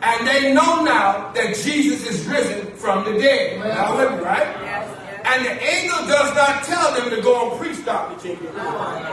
And 0.02 0.28
they 0.28 0.54
know 0.54 0.84
now 0.84 1.32
that 1.34 1.56
Jesus 1.56 2.08
is 2.08 2.26
risen 2.28 2.68
from 2.76 3.04
the 3.06 3.18
dead. 3.20 3.60
Now, 3.60 3.98
with 3.98 4.12
me, 4.12 4.20
right? 4.26 4.48
And 5.26 5.46
the 5.46 5.64
angel 5.64 5.98
does 6.08 6.36
not 6.36 6.64
tell 6.64 6.94
them 6.94 7.10
to 7.10 7.22
go 7.22 7.50
and 7.50 7.60
preach 7.60 7.84
Dr. 7.84 8.22
King. 8.22 8.38
Come 8.38 8.68
on, 8.68 9.04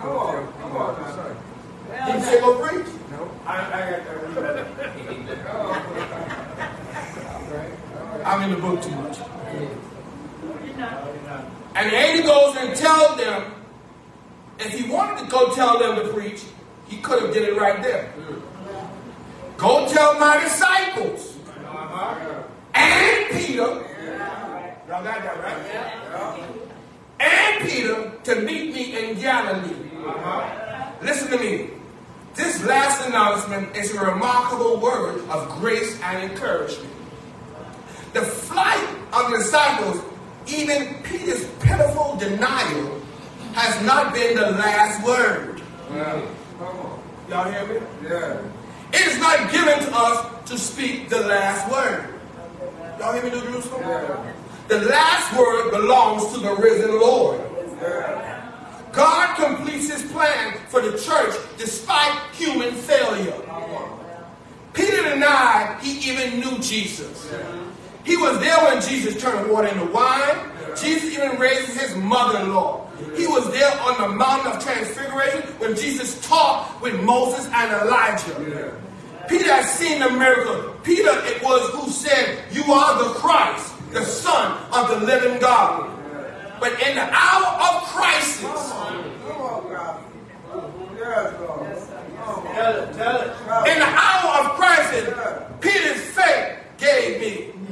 come 0.00 0.76
on. 0.76 1.02
now. 1.02 2.06
Did 2.06 2.14
you 2.14 2.22
say 2.22 2.40
go 2.40 2.66
preach? 2.66 2.86
No, 3.10 3.30
I, 3.46 3.56
I 3.56 3.90
got 3.90 4.00
to 4.04 4.10
read 4.40 5.38
oh. 5.48 5.74
I'm 8.24 8.42
in 8.42 8.50
the 8.54 8.60
book 8.60 8.82
too 8.82 8.90
much. 8.90 9.18
And 10.76 11.90
the 11.90 11.96
angel 11.96 12.26
goes 12.26 12.56
and 12.56 12.76
tells 12.76 13.16
them, 13.18 13.52
if 14.58 14.72
he 14.78 14.90
wanted 14.90 15.24
to 15.24 15.30
go 15.30 15.54
tell 15.54 15.78
them 15.78 15.96
to 15.96 16.12
preach, 16.12 16.42
he 16.88 16.98
could 16.98 17.22
have 17.22 17.32
did 17.32 17.48
it 17.48 17.56
right 17.56 17.82
there. 17.82 18.12
Go 19.56 19.88
tell 19.88 20.18
my 20.18 20.40
disciples 20.40 21.36
and 22.74 23.30
Peter. 23.30 23.62
Y'all 24.86 25.02
got 25.02 25.22
that 25.22 25.40
right? 25.42 25.58
And 27.20 27.68
Peter 27.68 28.12
to 28.24 28.40
meet 28.42 28.74
me 28.74 29.10
in 29.10 29.18
Galilee. 29.18 29.74
Listen 31.02 31.30
to 31.30 31.38
me. 31.38 31.70
This 32.34 32.64
last 32.64 33.06
announcement 33.08 33.76
is 33.76 33.94
a 33.94 34.00
remarkable 34.00 34.80
word 34.80 35.20
of 35.28 35.48
grace 35.60 36.00
and 36.02 36.30
encouragement. 36.30 36.90
The 38.12 38.22
flight 38.22 38.88
of 39.12 39.30
the 39.30 39.38
disciples, 39.38 40.02
even 40.46 41.02
Peter's 41.02 41.46
pitiful 41.60 42.16
denial, 42.16 43.00
has 43.54 43.84
not 43.86 44.12
been 44.12 44.36
the 44.36 44.50
last 44.52 45.04
word. 45.06 45.62
Come 45.88 45.98
on. 46.60 47.02
Y'all 47.28 47.50
hear 47.50 47.66
me? 47.66 47.86
Yeah. 48.02 48.42
It 48.92 49.06
is 49.06 49.18
not 49.18 49.50
given 49.50 49.78
to 49.78 49.96
us 49.96 50.48
to 50.50 50.58
speak 50.58 51.08
the 51.08 51.20
last 51.20 51.70
word. 51.70 52.14
Y'all 52.98 53.12
hear 53.12 53.24
me, 53.24 53.30
New 53.30 53.40
Jerusalem? 53.42 53.82
Yeah. 53.82 54.32
The 54.68 54.80
last 54.80 55.36
word 55.36 55.70
belongs 55.70 56.32
to 56.32 56.40
the 56.40 56.54
risen 56.54 57.00
Lord. 57.00 57.40
Yeah. 57.80 58.90
God 58.92 59.36
completes 59.36 59.90
his 59.92 60.10
plan 60.12 60.58
for 60.68 60.80
the 60.80 60.96
church 60.98 61.34
despite 61.58 62.18
human 62.32 62.74
failure. 62.74 63.34
Peter 64.72 65.02
denied 65.02 65.78
he 65.82 66.10
even 66.10 66.40
knew 66.40 66.58
Jesus. 66.58 67.30
He 68.04 68.16
was 68.16 68.38
there 68.40 68.56
when 68.64 68.82
Jesus 68.82 69.20
turned 69.20 69.50
water 69.50 69.68
into 69.68 69.86
wine. 69.86 70.50
Jesus 70.76 71.12
even 71.14 71.38
raised 71.38 71.78
his 71.78 71.96
mother-in-law. 71.96 72.86
He 73.16 73.26
was 73.26 73.50
there 73.52 73.70
on 73.80 74.00
the 74.00 74.16
mountain 74.16 74.52
of 74.52 74.62
transfiguration 74.62 75.42
when 75.58 75.74
Jesus 75.76 76.26
talked 76.26 76.82
with 76.82 77.00
Moses 77.02 77.46
and 77.52 77.72
Elijah. 77.82 78.72
Peter 79.28 79.52
has 79.52 79.70
seen 79.70 80.00
the 80.00 80.10
miracle. 80.10 80.74
Peter 80.82 81.10
it 81.24 81.42
was 81.42 81.70
who 81.70 81.90
said, 81.90 82.44
You 82.52 82.64
are 82.72 83.02
the 83.02 83.10
Christ, 83.14 83.72
the 83.92 84.04
Son 84.04 84.58
of 84.72 84.88
the 84.90 85.06
living 85.06 85.40
God. 85.40 85.90
But 86.60 86.72
in 86.80 86.94
the 86.96 87.08
hour 87.10 87.46
of 87.46 87.82
crisis, 87.88 88.42
Come 88.42 89.40
on, 89.40 89.72
God. 89.72 90.04
Yes, 90.96 91.40
Lord. 91.40 91.76
Come 92.16 92.28
on. 92.28 92.54
Tell 92.54 92.82
it, 92.82 92.94
tell 92.94 93.20
it. 93.22 93.72
in 93.72 93.78
the 93.78 93.86
hour 93.86 94.44
of 94.44 94.50
crisis, 94.56 95.14
Peter's 95.60 96.02
faith 96.10 96.58
gave 96.78 97.20
me. 97.20 97.63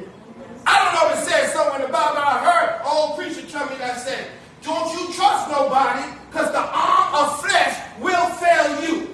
I 0.67 0.85
don't 0.85 0.95
know 0.95 1.15
if 1.15 1.23
it 1.23 1.31
says 1.31 1.53
somewhere 1.53 1.77
in 1.77 1.87
the 1.87 1.93
Bible. 1.93 2.19
I 2.19 2.39
heard 2.45 2.81
an 2.81 2.87
old 2.87 3.19
preacher 3.19 3.43
tell 3.49 3.69
me 3.69 3.77
that 3.77 3.99
said, 4.01 4.27
Don't 4.63 4.93
you 4.93 5.13
trust 5.15 5.51
nobody, 5.51 6.05
because 6.31 6.51
the 6.53 6.61
arm 6.61 7.15
of 7.15 7.41
flesh 7.41 7.79
will 8.01 8.27
fail 8.37 8.83
you. 8.85 9.09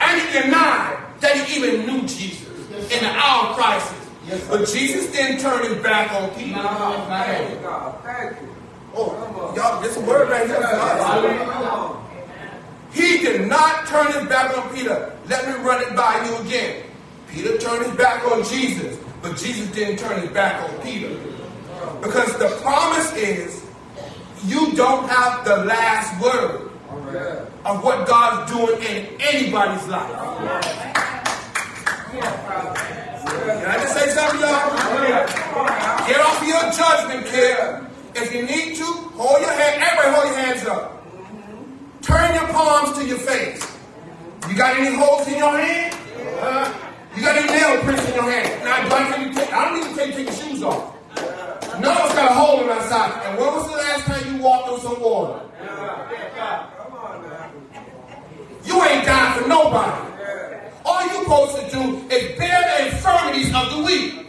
And 0.00 0.20
he 0.20 0.40
denied 0.40 0.98
that 1.20 1.36
he 1.46 1.56
even 1.56 1.86
knew 1.86 2.02
Jesus 2.02 2.48
in 2.92 3.04
the 3.04 3.10
hour 3.10 3.48
of 3.48 3.56
crisis. 3.56 3.96
But 4.48 4.68
Jesus 4.68 5.10
didn't 5.12 5.40
turn 5.40 5.64
his 5.64 5.82
back 5.82 6.12
on 6.12 6.30
Peter. 6.30 6.54
Thank 6.54 7.50
you, 7.50 7.56
God. 7.56 8.02
Thank 8.04 8.40
you. 8.40 8.48
Oh, 8.94 9.52
y'all, 9.56 9.80
this 9.82 9.96
word 9.98 10.28
right 10.30 10.46
here 10.46 10.56
for 10.56 10.64
us. 10.64 11.00
Come 11.02 11.62
on. 11.64 12.10
He 12.92 13.18
did 13.18 13.48
not 13.48 13.86
turn 13.86 14.06
his 14.12 14.26
back 14.28 14.56
on 14.56 14.74
Peter. 14.74 15.16
Let 15.28 15.46
me 15.46 15.64
run 15.64 15.82
it 15.82 15.94
by 15.96 16.24
you 16.26 16.36
again. 16.46 16.84
Peter 17.32 17.58
turned 17.58 17.86
his 17.86 17.94
back 17.96 18.24
on 18.30 18.44
Jesus, 18.44 18.98
but 19.22 19.36
Jesus 19.36 19.70
didn't 19.72 19.98
turn 19.98 20.20
his 20.20 20.30
back 20.30 20.68
on 20.68 20.80
Peter. 20.82 21.16
Because 22.02 22.36
the 22.38 22.48
promise 22.62 23.12
is 23.14 23.64
you 24.46 24.72
don't 24.74 25.08
have 25.08 25.44
the 25.44 25.64
last 25.64 26.20
word 26.22 26.70
of 27.64 27.84
what 27.84 28.06
God's 28.06 28.50
doing 28.50 28.82
in 28.82 29.06
anybody's 29.20 29.86
life. 29.88 30.10
Can 33.30 33.66
I 33.66 33.78
just 33.78 33.94
say 33.94 34.08
something, 34.10 34.40
y'all? 34.40 36.06
Get 36.06 36.20
off 36.20 36.42
your 36.46 36.72
judgment, 36.72 37.26
kid. 37.26 37.86
If 38.14 38.34
you 38.34 38.42
need 38.42 38.76
to, 38.76 38.84
hold 38.84 39.40
your 39.40 39.52
hand. 39.52 39.82
Everybody 39.82 40.14
hold 40.14 40.26
your 40.26 40.36
hands 40.36 40.66
up. 40.66 41.06
Turn 42.02 42.34
your 42.34 42.48
palms 42.48 42.98
to 42.98 43.06
your 43.06 43.18
face. 43.18 43.64
You 44.48 44.56
got 44.56 44.76
any 44.78 44.96
holes 44.96 45.28
in 45.28 45.38
your 45.38 45.56
hand? 45.56 45.96
Uh, 46.40 46.89
you 47.16 47.22
got 47.22 47.36
any 47.36 47.46
nail 47.46 47.82
prints 47.82 48.08
in 48.08 48.14
your 48.14 48.30
hand? 48.30 48.64
Now, 48.64 48.88
do 48.88 48.94
I, 48.94 49.32
take, 49.34 49.52
I 49.52 49.68
don't 49.68 49.78
even 49.80 49.96
take 49.96 50.16
your 50.16 50.32
shoes 50.32 50.62
off. 50.62 50.96
None 51.80 51.84
of 51.84 51.98
us 51.98 52.14
got 52.14 52.30
a 52.30 52.34
hole 52.34 52.62
in 52.62 52.68
our 52.68 52.82
side. 52.82 53.26
And 53.26 53.38
when 53.38 53.54
was 53.54 53.66
the 53.66 53.76
last 53.76 54.04
time 54.06 54.36
you 54.36 54.42
walked 54.42 54.68
on 54.68 54.80
some 54.80 55.00
water? 55.00 55.46
You 58.64 58.84
ain't 58.84 59.04
dying 59.04 59.42
for 59.42 59.48
nobody. 59.48 60.06
All 60.84 61.06
you're 61.06 61.22
supposed 61.22 61.56
to 61.56 61.70
do 61.70 62.14
is 62.14 62.38
bear 62.38 62.62
the 62.62 62.86
infirmities 62.86 63.54
of 63.54 63.70
the 63.76 63.82
weak. 63.82 64.26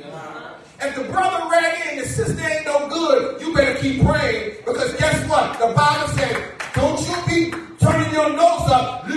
If 0.81 0.95
the 0.95 1.03
brother 1.03 1.47
ran 1.51 1.89
in, 1.89 1.99
the 1.99 2.05
sister 2.05 2.41
ain't 2.41 2.65
no 2.65 2.89
good, 2.89 3.39
you 3.41 3.53
better 3.53 3.79
keep 3.79 4.03
praying 4.03 4.55
because 4.65 4.93
guess 4.95 5.29
what? 5.29 5.59
The 5.59 5.73
Bible 5.75 6.07
says, 6.17 6.37
don't 6.73 6.99
you 7.07 7.15
be 7.27 7.51
turning 7.79 8.11
your 8.13 8.29
nose 8.29 8.67
up, 8.69 9.07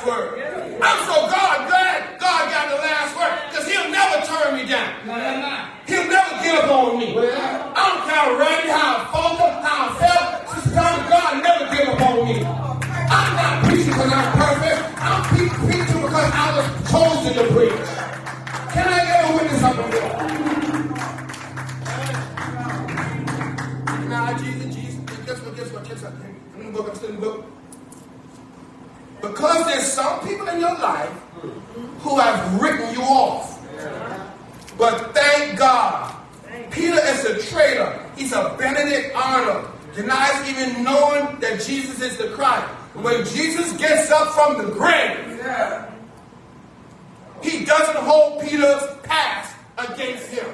last 0.00 0.06
word. 0.06 0.80
I'm 0.82 0.98
so 1.04 1.14
God 1.28 1.68
glad 1.68 2.18
God 2.20 2.50
got 2.50 2.68
the 2.70 2.76
last 2.76 3.16
word 3.16 3.32
because 3.50 3.66
he'll 3.68 3.90
never 3.90 4.26
turn 4.26 4.56
me 4.56 4.64
down. 4.66 5.68
He'll 5.86 6.08
never 6.08 6.42
give 6.42 6.64
up 6.64 6.70
on 6.70 6.98
me. 6.98 7.18
I 7.18 7.80
don't 7.84 8.02
care 8.08 8.38
Randy, 8.38 8.68
how 8.68 8.96
I 8.96 9.12
funk 9.12 9.38
how 9.62 9.88
I 9.88 9.98
felt. 10.00 10.54
Sister 10.54 10.74
Tommy, 10.74 11.08
God 11.08 11.42
never 11.42 11.64
give 11.76 11.88
up 11.88 12.00
on 12.00 12.24
me. 12.26 12.44
I'm 12.44 13.36
not 13.36 13.64
preaching 13.64 13.92
because 13.92 14.12
I'm 14.12 14.32
perfect. 14.38 14.80
I'm 15.00 15.22
preaching 15.34 16.02
because 16.02 16.30
I 16.32 16.46
was 16.56 16.66
chosen 16.90 17.32
to 17.34 17.44
preach. 17.52 17.80
Can 18.72 18.86
I 18.88 19.04
get 19.04 19.20
a 19.24 19.36
witness 19.36 19.62
up 19.62 19.76
here? 19.76 20.08
Now, 24.08 24.38
Jesus, 24.38 24.74
Jesus, 24.74 25.00
guess 25.26 25.40
what, 25.42 25.56
guess 25.56 25.72
what, 25.72 25.88
guess 25.88 26.02
what? 26.02 26.12
I'm 26.54 26.60
in 26.60 26.66
the 26.66 26.72
book, 26.72 26.88
I'm 26.88 26.94
still 26.96 27.10
in 27.10 27.16
the 27.16 27.20
book. 27.20 27.59
Because 29.20 29.66
there's 29.66 29.86
some 29.86 30.26
people 30.26 30.48
in 30.48 30.60
your 30.60 30.74
life 30.74 31.10
who 32.00 32.18
have 32.18 32.60
written 32.60 32.94
you 32.94 33.02
off. 33.02 33.58
But 34.78 35.14
thank 35.14 35.58
God, 35.58 36.16
Peter 36.70 36.98
is 36.98 37.24
a 37.24 37.38
traitor. 37.50 38.00
He's 38.16 38.32
a 38.32 38.54
Benedict 38.58 39.14
Arnold. 39.14 39.68
Denies 39.94 40.48
even 40.48 40.84
knowing 40.84 41.38
that 41.40 41.60
Jesus 41.60 42.00
is 42.00 42.16
the 42.16 42.28
Christ. 42.28 42.66
When 42.94 43.24
Jesus 43.26 43.72
gets 43.76 44.10
up 44.10 44.28
from 44.34 44.64
the 44.64 44.72
grave, 44.72 45.26
he 47.42 47.64
doesn't 47.64 47.96
hold 47.96 48.42
Peter's 48.42 48.82
past 49.02 49.56
against 49.78 50.28
him. 50.28 50.46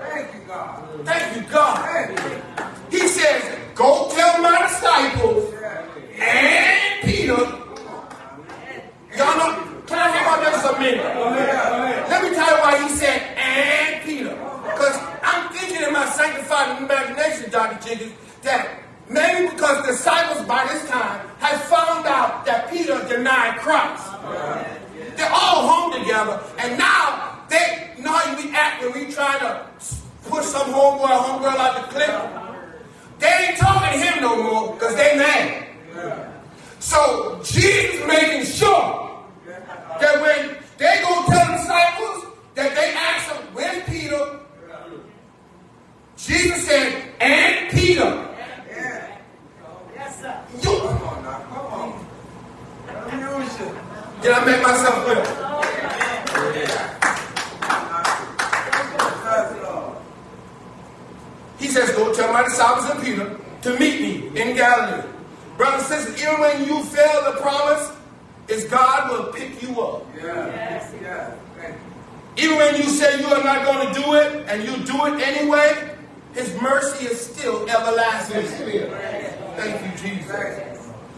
Thank 0.00 0.34
you, 0.34 0.40
God. 0.46 1.04
Thank 1.04 1.36
you, 1.36 1.42
God. 1.50 2.60
He 2.90 3.08
says, 3.08 3.58
Go 3.74 4.08
tell 4.14 4.40
my 4.40 4.62
disciples 4.62 5.52
and 6.18 7.02
Peter. 7.02 7.63
Y'all 9.16 9.38
know, 9.38 9.82
can 9.86 9.98
I 9.98 10.10
hear 10.10 10.22
about 10.26 10.42
this 10.42 10.64
a 10.64 10.78
minute? 10.80 11.04
Let 12.10 12.22
me 12.24 12.34
tell 12.34 12.50
you 12.50 12.62
why 12.62 12.82
he 12.82 12.88
said 12.88 13.22
and 13.38 14.02
Peter. 14.02 14.34
Because 14.74 14.98
I'm 15.22 15.52
thinking 15.52 15.86
in 15.86 15.92
my 15.92 16.04
sanctified 16.06 16.82
imagination, 16.82 17.48
Dr. 17.50 17.78
Jenkins, 17.86 18.12
that 18.42 18.82
maybe 19.08 19.50
because 19.50 19.86
disciples 19.86 20.44
by 20.48 20.66
this 20.66 20.88
time 20.90 21.28
had 21.38 21.60
found 21.70 22.06
out 22.06 22.44
that 22.46 22.68
Peter 22.70 23.06
denied 23.06 23.58
Christ. 23.60 24.02
They're 25.16 25.30
all 25.30 25.68
home 25.68 26.02
together, 26.02 26.42
and 26.58 26.76
now 26.76 27.38
they 27.48 27.94
know 28.02 28.10
how 28.10 28.36
we 28.36 28.50
act 28.50 28.82
when 28.82 29.06
we 29.06 29.12
try 29.12 29.38
to 29.38 29.64
push 30.28 30.46
some 30.46 30.72
homeboy 30.72 31.06
homegirl 31.06 31.54
out 31.54 31.76
the 31.76 31.94
cliff. 31.94 33.20
They 33.20 33.46
ain't 33.46 33.58
talking 33.58 34.00
to 34.00 34.04
him 34.04 34.22
no 34.22 34.42
more 34.42 34.74
because 34.74 34.96
they 34.96 35.16
mad. 35.16 35.68
So 36.80 37.40
Jesus 37.44 38.04
making 38.06 38.44
sure 38.44 39.03
that 40.00 40.20
when 40.20 40.56
they 40.78 41.00
go 41.02 41.24
tell 41.26 41.46
the 41.46 41.56
disciples 41.58 42.24
that 42.54 42.74
they 42.74 42.94
ask 42.94 43.28
them, 43.32 43.54
where's 43.54 43.84
Peter? 43.88 44.40
Jesus 46.16 46.66
said, 46.66 47.10
and 47.20 47.70
Peter. 47.70 48.04
Yeah. 48.70 49.18
Yes, 49.94 50.20
sir. 50.20 50.40
You, 50.62 50.78
Come 50.78 51.02
on 51.02 51.22
now. 51.22 51.42
Come 51.48 51.66
on. 51.66 52.06
Let 52.86 53.14
me 53.14 53.44
use 53.44 53.58
you. 53.60 53.66
did 54.22 54.32
I 54.32 54.44
make 54.44 54.62
myself 54.62 55.04
clear? 55.04 55.24
Yes, 59.24 59.62
Lord. 59.62 59.96
He 61.58 61.68
says, 61.68 61.90
Go 61.90 62.12
tell 62.14 62.32
my 62.32 62.42
disciples 62.44 62.90
and 62.90 63.02
Peter 63.02 63.38
to 63.62 63.78
meet 63.78 64.00
me 64.00 64.40
in 64.40 64.56
Galilee. 64.56 65.06
Brothers 65.56 65.90
and 65.90 66.02
sisters, 66.02 66.22
even 66.22 66.40
when 66.40 66.64
you 66.66 66.82
fail 66.84 67.32
the 67.32 67.40
promise, 67.40 67.90
is 68.48 68.64
God 68.64 69.10
will 69.10 69.32
pick 69.32 69.62
you 69.62 69.80
up. 69.80 70.06
Yeah. 70.16 70.46
Yes. 70.46 70.94
Yeah. 71.00 71.34
Even 72.36 72.56
when 72.56 72.76
you 72.76 72.84
say 72.84 73.20
you 73.20 73.26
are 73.26 73.44
not 73.44 73.64
going 73.64 73.94
to 73.94 74.00
do 74.00 74.14
it 74.14 74.48
and 74.48 74.64
you 74.64 74.84
do 74.84 75.06
it 75.06 75.20
anyway, 75.22 75.96
his 76.34 76.52
mercy 76.60 77.06
is 77.06 77.20
still 77.20 77.62
everlasting. 77.68 78.42
Thank 78.42 80.02
you, 80.02 80.08
Jesus. 80.08 80.73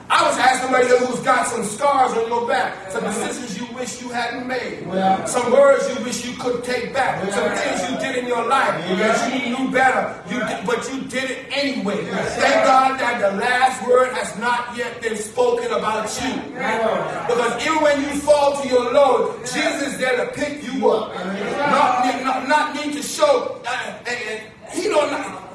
I 0.08 0.22
was 0.28 0.38
asking 0.38 0.70
somebody 0.70 0.86
who's 1.04 1.20
got 1.20 1.46
some 1.48 1.64
scars 1.64 2.12
on 2.16 2.28
your 2.28 2.46
back, 2.46 2.90
some 2.92 3.02
decisions 3.04 3.58
you 3.58 3.66
wish 3.74 4.00
you 4.00 4.08
hadn't 4.10 4.46
made, 4.46 4.86
some 5.26 5.50
words 5.50 5.82
you 5.88 6.04
wish 6.04 6.24
you 6.24 6.36
could 6.38 6.62
take 6.62 6.94
back, 6.94 7.20
some 7.32 7.50
things 7.58 7.90
you 7.90 7.98
did 7.98 8.16
in 8.22 8.26
your 8.26 8.46
life 8.46 8.74
that 8.98 9.34
you 9.34 9.56
knew 9.58 9.70
better, 9.72 10.14
you 10.30 10.38
did, 10.46 10.64
but 10.64 10.78
you 10.92 11.00
did 11.10 11.30
it 11.30 11.46
anyway. 11.50 12.04
Thank 12.38 12.64
God 12.64 13.00
that 13.00 13.20
the 13.20 13.36
last 13.36 13.82
word 13.88 14.12
has 14.14 14.38
not 14.38 14.76
yet 14.76 15.02
been 15.02 15.16
spoken 15.16 15.72
about 15.72 16.06
you. 16.22 16.34
Because 17.26 17.66
even 17.66 17.82
when 17.82 18.00
you 18.02 18.20
fall 18.20 18.62
to 18.62 18.68
your 18.68 18.92
low, 18.92 19.36
Jesus 19.40 19.88
is 19.92 19.98
there 19.98 20.16
to 20.24 20.32
pick 20.32 20.62
you 20.62 20.88
up. 20.88 21.14
Not, 21.16 22.06
need- 22.06 22.22
not, 22.24 22.48
not 22.48 22.74
need 22.76 22.92
to 22.94 23.02
show, 23.02 23.60
uh, 23.66 23.98
uh, 24.06 24.12
he 24.72 24.84
don't 24.88 25.10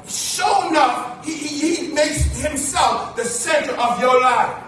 show 0.08 0.68
enough, 0.68 1.11
he, 1.24 1.34
he, 1.34 1.74
he 1.74 1.92
makes 1.92 2.24
himself 2.40 3.16
the 3.16 3.24
center 3.24 3.72
of 3.72 4.00
your 4.00 4.20
life. 4.20 4.62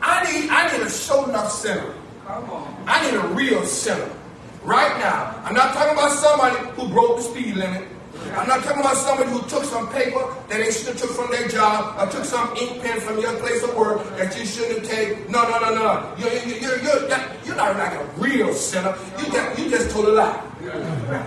I 0.00 0.30
need, 0.30 0.50
I 0.50 0.70
need 0.70 0.86
a 0.86 0.90
show 0.90 1.28
enough 1.28 1.50
center. 1.50 1.94
Come 2.26 2.50
on. 2.50 2.84
I 2.86 3.10
need 3.10 3.16
a 3.16 3.26
real 3.28 3.64
sinner. 3.64 4.10
Right 4.62 4.98
now. 4.98 5.42
I'm 5.44 5.54
not 5.54 5.74
talking 5.74 5.92
about 5.92 6.12
somebody 6.12 6.56
who 6.72 6.88
broke 6.88 7.16
the 7.16 7.22
speed 7.22 7.56
limit. 7.56 7.86
I'm 8.36 8.48
not 8.48 8.62
talking 8.64 8.80
about 8.80 8.96
somebody 8.96 9.30
who 9.30 9.40
took 9.48 9.64
some 9.64 9.88
paper 9.90 10.24
that 10.48 10.58
they 10.58 10.70
should 10.70 10.88
have 10.88 10.98
took 10.98 11.10
from 11.10 11.30
their 11.30 11.48
job 11.48 11.98
or 11.98 12.10
took 12.10 12.24
some 12.24 12.56
ink 12.56 12.82
pen 12.82 13.00
from 13.00 13.20
your 13.20 13.36
place 13.38 13.62
of 13.62 13.76
work 13.76 14.02
that 14.16 14.36
you 14.38 14.44
shouldn't 14.44 14.80
have 14.80 14.88
taken. 14.88 15.30
No, 15.30 15.42
no, 15.48 15.58
no, 15.60 15.74
no. 15.74 16.14
You're, 16.18 16.32
you're, 16.32 16.58
you're, 16.58 16.82
you're, 16.82 17.20
you're 17.44 17.56
not 17.56 17.76
like 17.76 17.92
a 17.92 18.04
real 18.16 18.52
sinner. 18.52 18.96
You 19.18 19.32
just, 19.32 19.58
you 19.58 19.70
just 19.70 19.90
told 19.90 20.06
a 20.06 20.12
lie. 20.12 20.42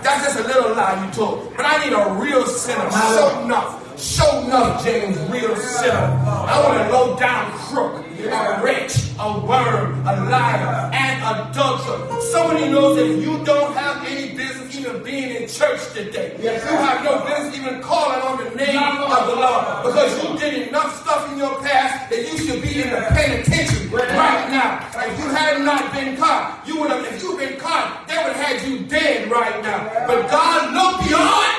That's 0.02 0.24
just 0.24 0.38
a 0.40 0.42
little 0.48 0.74
lie 0.74 1.04
you 1.06 1.12
told. 1.12 1.56
But 1.56 1.66
I 1.66 1.84
need 1.84 1.92
a 1.92 2.20
real 2.20 2.46
sinner. 2.46 2.90
Show 2.90 3.42
enough. 3.44 3.84
Show 3.98 4.42
enough, 4.42 4.84
James, 4.84 5.18
real 5.30 5.56
sinner. 5.56 5.92
I 5.92 6.62
want 6.62 6.88
a 6.88 6.92
low 6.92 7.18
down 7.18 7.50
crook, 7.52 8.04
a 8.20 8.60
wretch, 8.62 9.10
a 9.18 9.40
worm, 9.40 10.06
a 10.06 10.14
liar, 10.30 10.90
and 10.92 11.50
adulterer. 11.50 12.20
Somebody 12.20 12.70
knows 12.70 12.96
that 12.96 13.08
you 13.08 13.44
don't 13.44 13.74
have 13.74 14.04
any 14.06 14.36
business 14.36 14.67
even 14.88 15.02
being 15.02 15.42
in 15.42 15.48
church 15.48 15.92
today. 15.92 16.36
You 16.40 16.50
have 16.50 17.04
no 17.04 17.24
business 17.24 17.56
even 17.58 17.82
calling 17.82 18.20
on 18.20 18.44
the 18.44 18.50
name 18.56 18.76
of 18.78 19.26
the 19.26 19.36
Lord 19.36 19.84
because 19.84 20.22
you 20.22 20.38
did 20.38 20.68
enough 20.68 21.02
stuff 21.02 21.30
in 21.32 21.38
your 21.38 21.60
past 21.60 22.10
that 22.10 22.18
you 22.18 22.38
should 22.38 22.62
be 22.62 22.82
in 22.82 22.90
the 22.90 23.00
penitentiary 23.10 23.88
right 23.88 24.50
now. 24.50 24.88
If 24.96 25.18
you 25.18 25.28
had 25.28 25.62
not 25.62 25.92
been 25.92 26.16
caught, 26.16 26.66
you 26.66 26.80
would 26.80 26.90
have, 26.90 27.04
if 27.04 27.22
you'd 27.22 27.38
been 27.38 27.58
caught, 27.58 28.06
they 28.08 28.16
would 28.16 28.32
have 28.32 28.60
had 28.60 28.68
you 28.68 28.80
dead 28.86 29.30
right 29.30 29.62
now. 29.62 30.06
But 30.06 30.30
God 30.30 30.72
looked 30.72 31.08
beyond. 31.08 31.54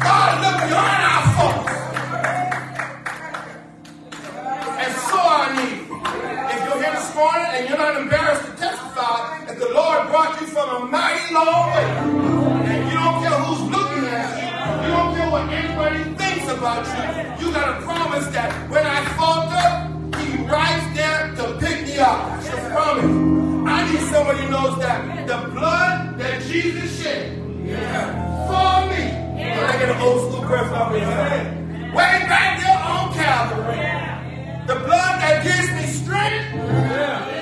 God 0.00 0.32
looked 0.42 0.62
beyond 0.68 1.02
our 1.10 1.22
faults. 1.36 1.72
And 4.78 4.92
so 5.08 5.18
I 5.20 5.46
need. 5.56 5.86
If 6.48 6.64
you're 6.64 6.82
here 6.82 6.92
this 6.92 7.14
morning 7.14 7.46
and 7.52 7.68
you're 7.68 7.78
not 7.78 8.00
embarrassed 8.00 8.55
testify 8.96 9.44
that 9.44 9.58
the 9.58 9.68
Lord 9.74 10.08
brought 10.08 10.40
you 10.40 10.46
from 10.46 10.68
a 10.68 10.86
mighty 10.86 11.34
long 11.34 11.70
way, 11.72 11.84
and 12.66 12.88
you 12.88 12.96
don't 12.96 13.20
care 13.22 13.38
who's 13.44 13.62
looking 13.70 14.04
at 14.08 14.28
you, 14.40 14.88
you 14.88 14.96
don't 14.96 15.14
care 15.14 15.30
what 15.30 15.48
anybody 15.52 16.04
thinks 16.16 16.50
about 16.50 16.84
you, 16.86 17.46
you 17.46 17.52
got 17.52 17.78
to 17.78 17.84
promise 17.84 18.26
that 18.28 18.70
when 18.70 18.86
I 18.86 19.04
falter, 19.16 19.68
He 20.20 20.42
right 20.44 20.92
there 20.94 21.34
to 21.36 21.58
pick 21.58 21.86
me 21.86 21.98
up. 21.98 22.40
That's 22.40 22.48
your 22.48 22.70
promise. 22.70 23.68
I 23.68 23.92
need 23.92 24.00
somebody 24.10 24.42
who 24.42 24.50
knows 24.50 24.78
that 24.78 25.26
the 25.26 25.48
blood 25.52 26.18
that 26.18 26.42
Jesus 26.42 27.02
shed 27.02 27.36
for 28.48 28.76
me. 28.90 29.04
When 29.36 29.64
I 29.64 29.76
get 29.78 29.90
an 29.90 30.00
old 30.00 30.32
school 30.32 30.46
here. 30.46 31.92
Way 31.94 32.14
back 32.28 32.60
there 32.60 32.78
on 32.78 33.12
Calvary. 33.12 33.76
The 34.66 34.74
blood 34.86 35.14
that 35.20 35.42
gives 35.44 35.70
me 35.72 35.84
strength 35.92 36.50
from 36.50 37.35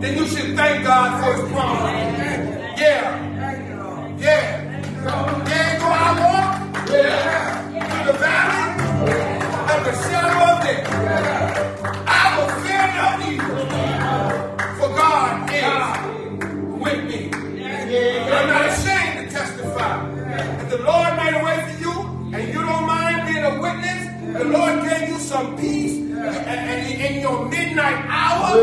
then 0.00 0.16
you 0.18 0.26
should 0.28 0.56
thank 0.56 0.84
God 0.84 1.22
for 1.22 1.42
his 1.42 1.52
promise. 1.52 2.80
Yeah. 2.80 4.16
Yeah. 4.18 4.64
Yeah, 5.08 5.78
go 5.78 5.86
I 5.86 6.10
walk 6.20 6.88
yeah. 6.90 7.70
through 7.70 8.12
the 8.12 8.18
valley 8.18 8.62
and 9.72 9.86
the 9.86 9.92
shadow 10.04 10.38
of 10.52 10.56
death. 10.64 10.84
I 12.06 12.24
will 12.36 12.50
fear 12.62 12.84
no 12.98 13.08
evil, 13.30 13.62
for 14.78 14.88
God 14.94 15.48
is 15.50 16.80
with 16.82 17.04
me. 17.08 17.30
But 17.30 18.32
I'm 18.34 18.48
not 18.48 18.64
ashamed 18.68 19.30
to 19.30 19.34
testify. 19.34 19.94
If 20.62 20.70
the 20.70 20.78
Lord 20.82 21.16
made 21.16 21.34
a 21.40 21.44
way 21.44 21.56
for 21.72 21.80
you, 21.80 21.94
and 22.34 22.48
you 22.48 22.60
don't 22.60 22.86
mind 22.86 23.26
being 23.28 23.44
a 23.44 23.60
witness, 23.60 24.02
the 24.36 24.44
Lord 24.44 24.82
gave 24.82 25.08
you 25.08 25.18
some 25.18 25.56
peace, 25.56 25.96
and, 25.96 26.16
and 26.16 27.00
in 27.00 27.20
your 27.22 27.48
midnight 27.48 28.04
hour, 28.08 28.60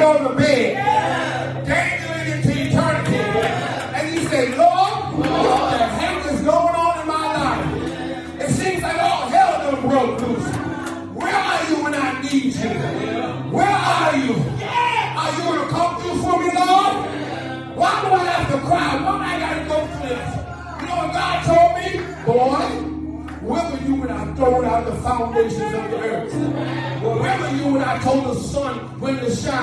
go 0.00 0.28
to 0.30 0.34
bed 0.34 0.69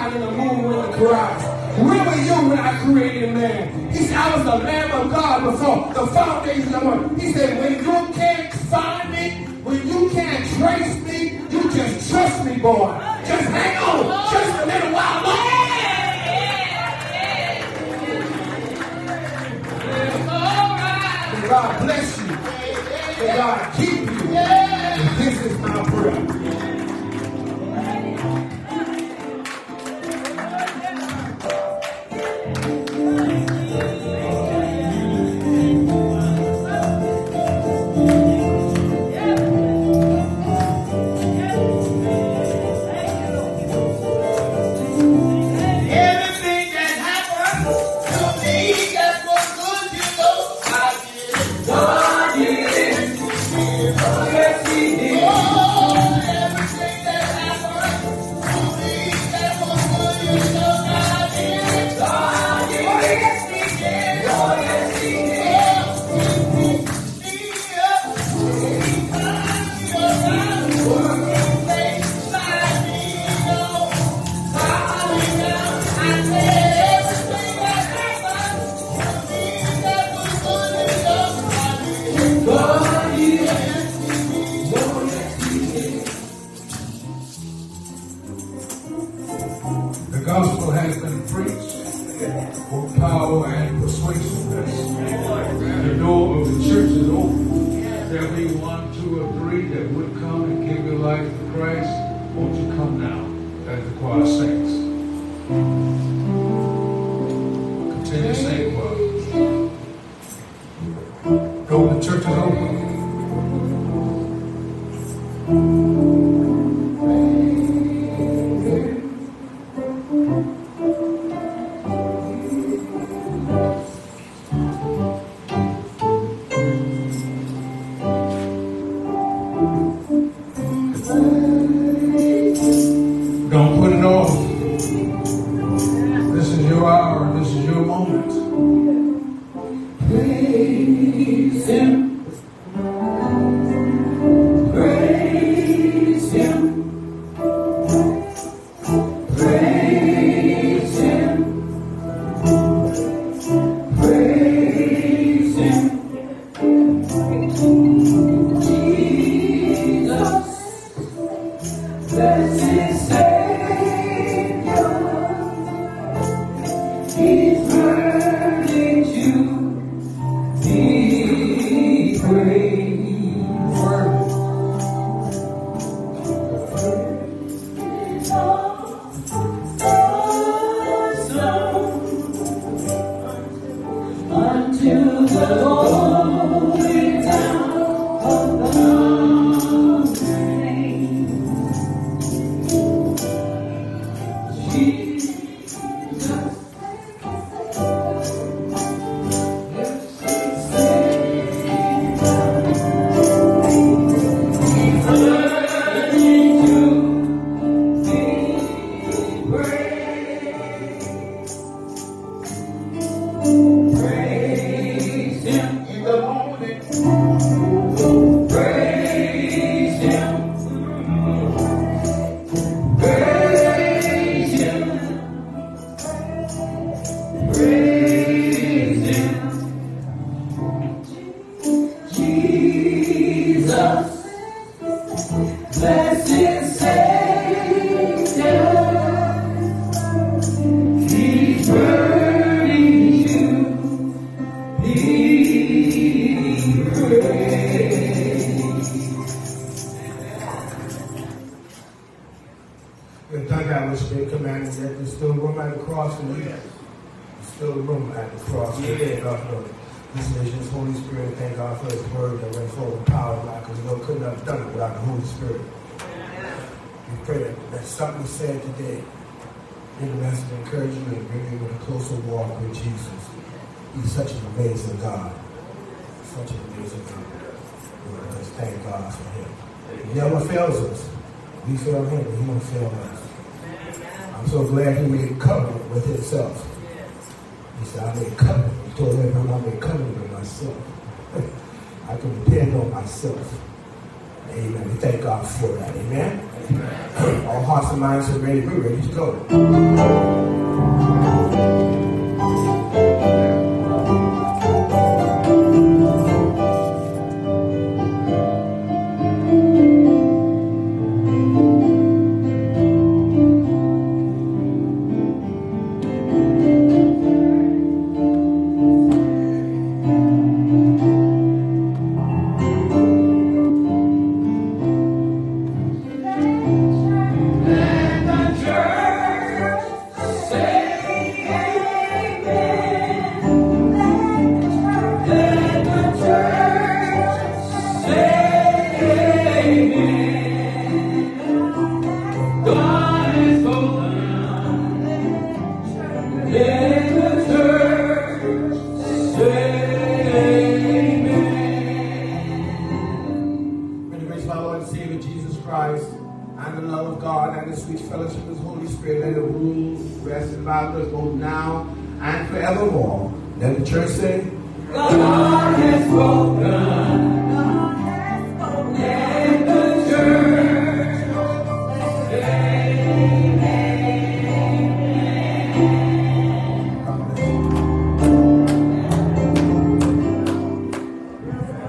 In 0.08 0.14
and 0.14 0.24
the 0.24 0.32
moon 0.32 0.64
when 0.64 0.90
the 0.90 0.98
grass. 0.98 1.44
Where 1.80 2.06
were 2.06 2.22
you 2.24 2.50
when 2.50 2.58
I 2.60 2.80
created 2.80 3.34
man? 3.34 3.92
He 3.92 4.06
said, 4.06 4.16
I 4.16 4.38
was 4.38 4.46
the 4.46 4.56
Lamb 4.56 4.92
of 5.02 5.12
God 5.12 5.52
before 5.52 5.94
the 5.94 6.08
foundation 6.14 6.74
of 6.76 6.80
the 6.82 6.88
world. 6.88 7.20
He 7.20 7.34
said, 7.34 7.60
when 7.60 7.84
you 7.84 8.07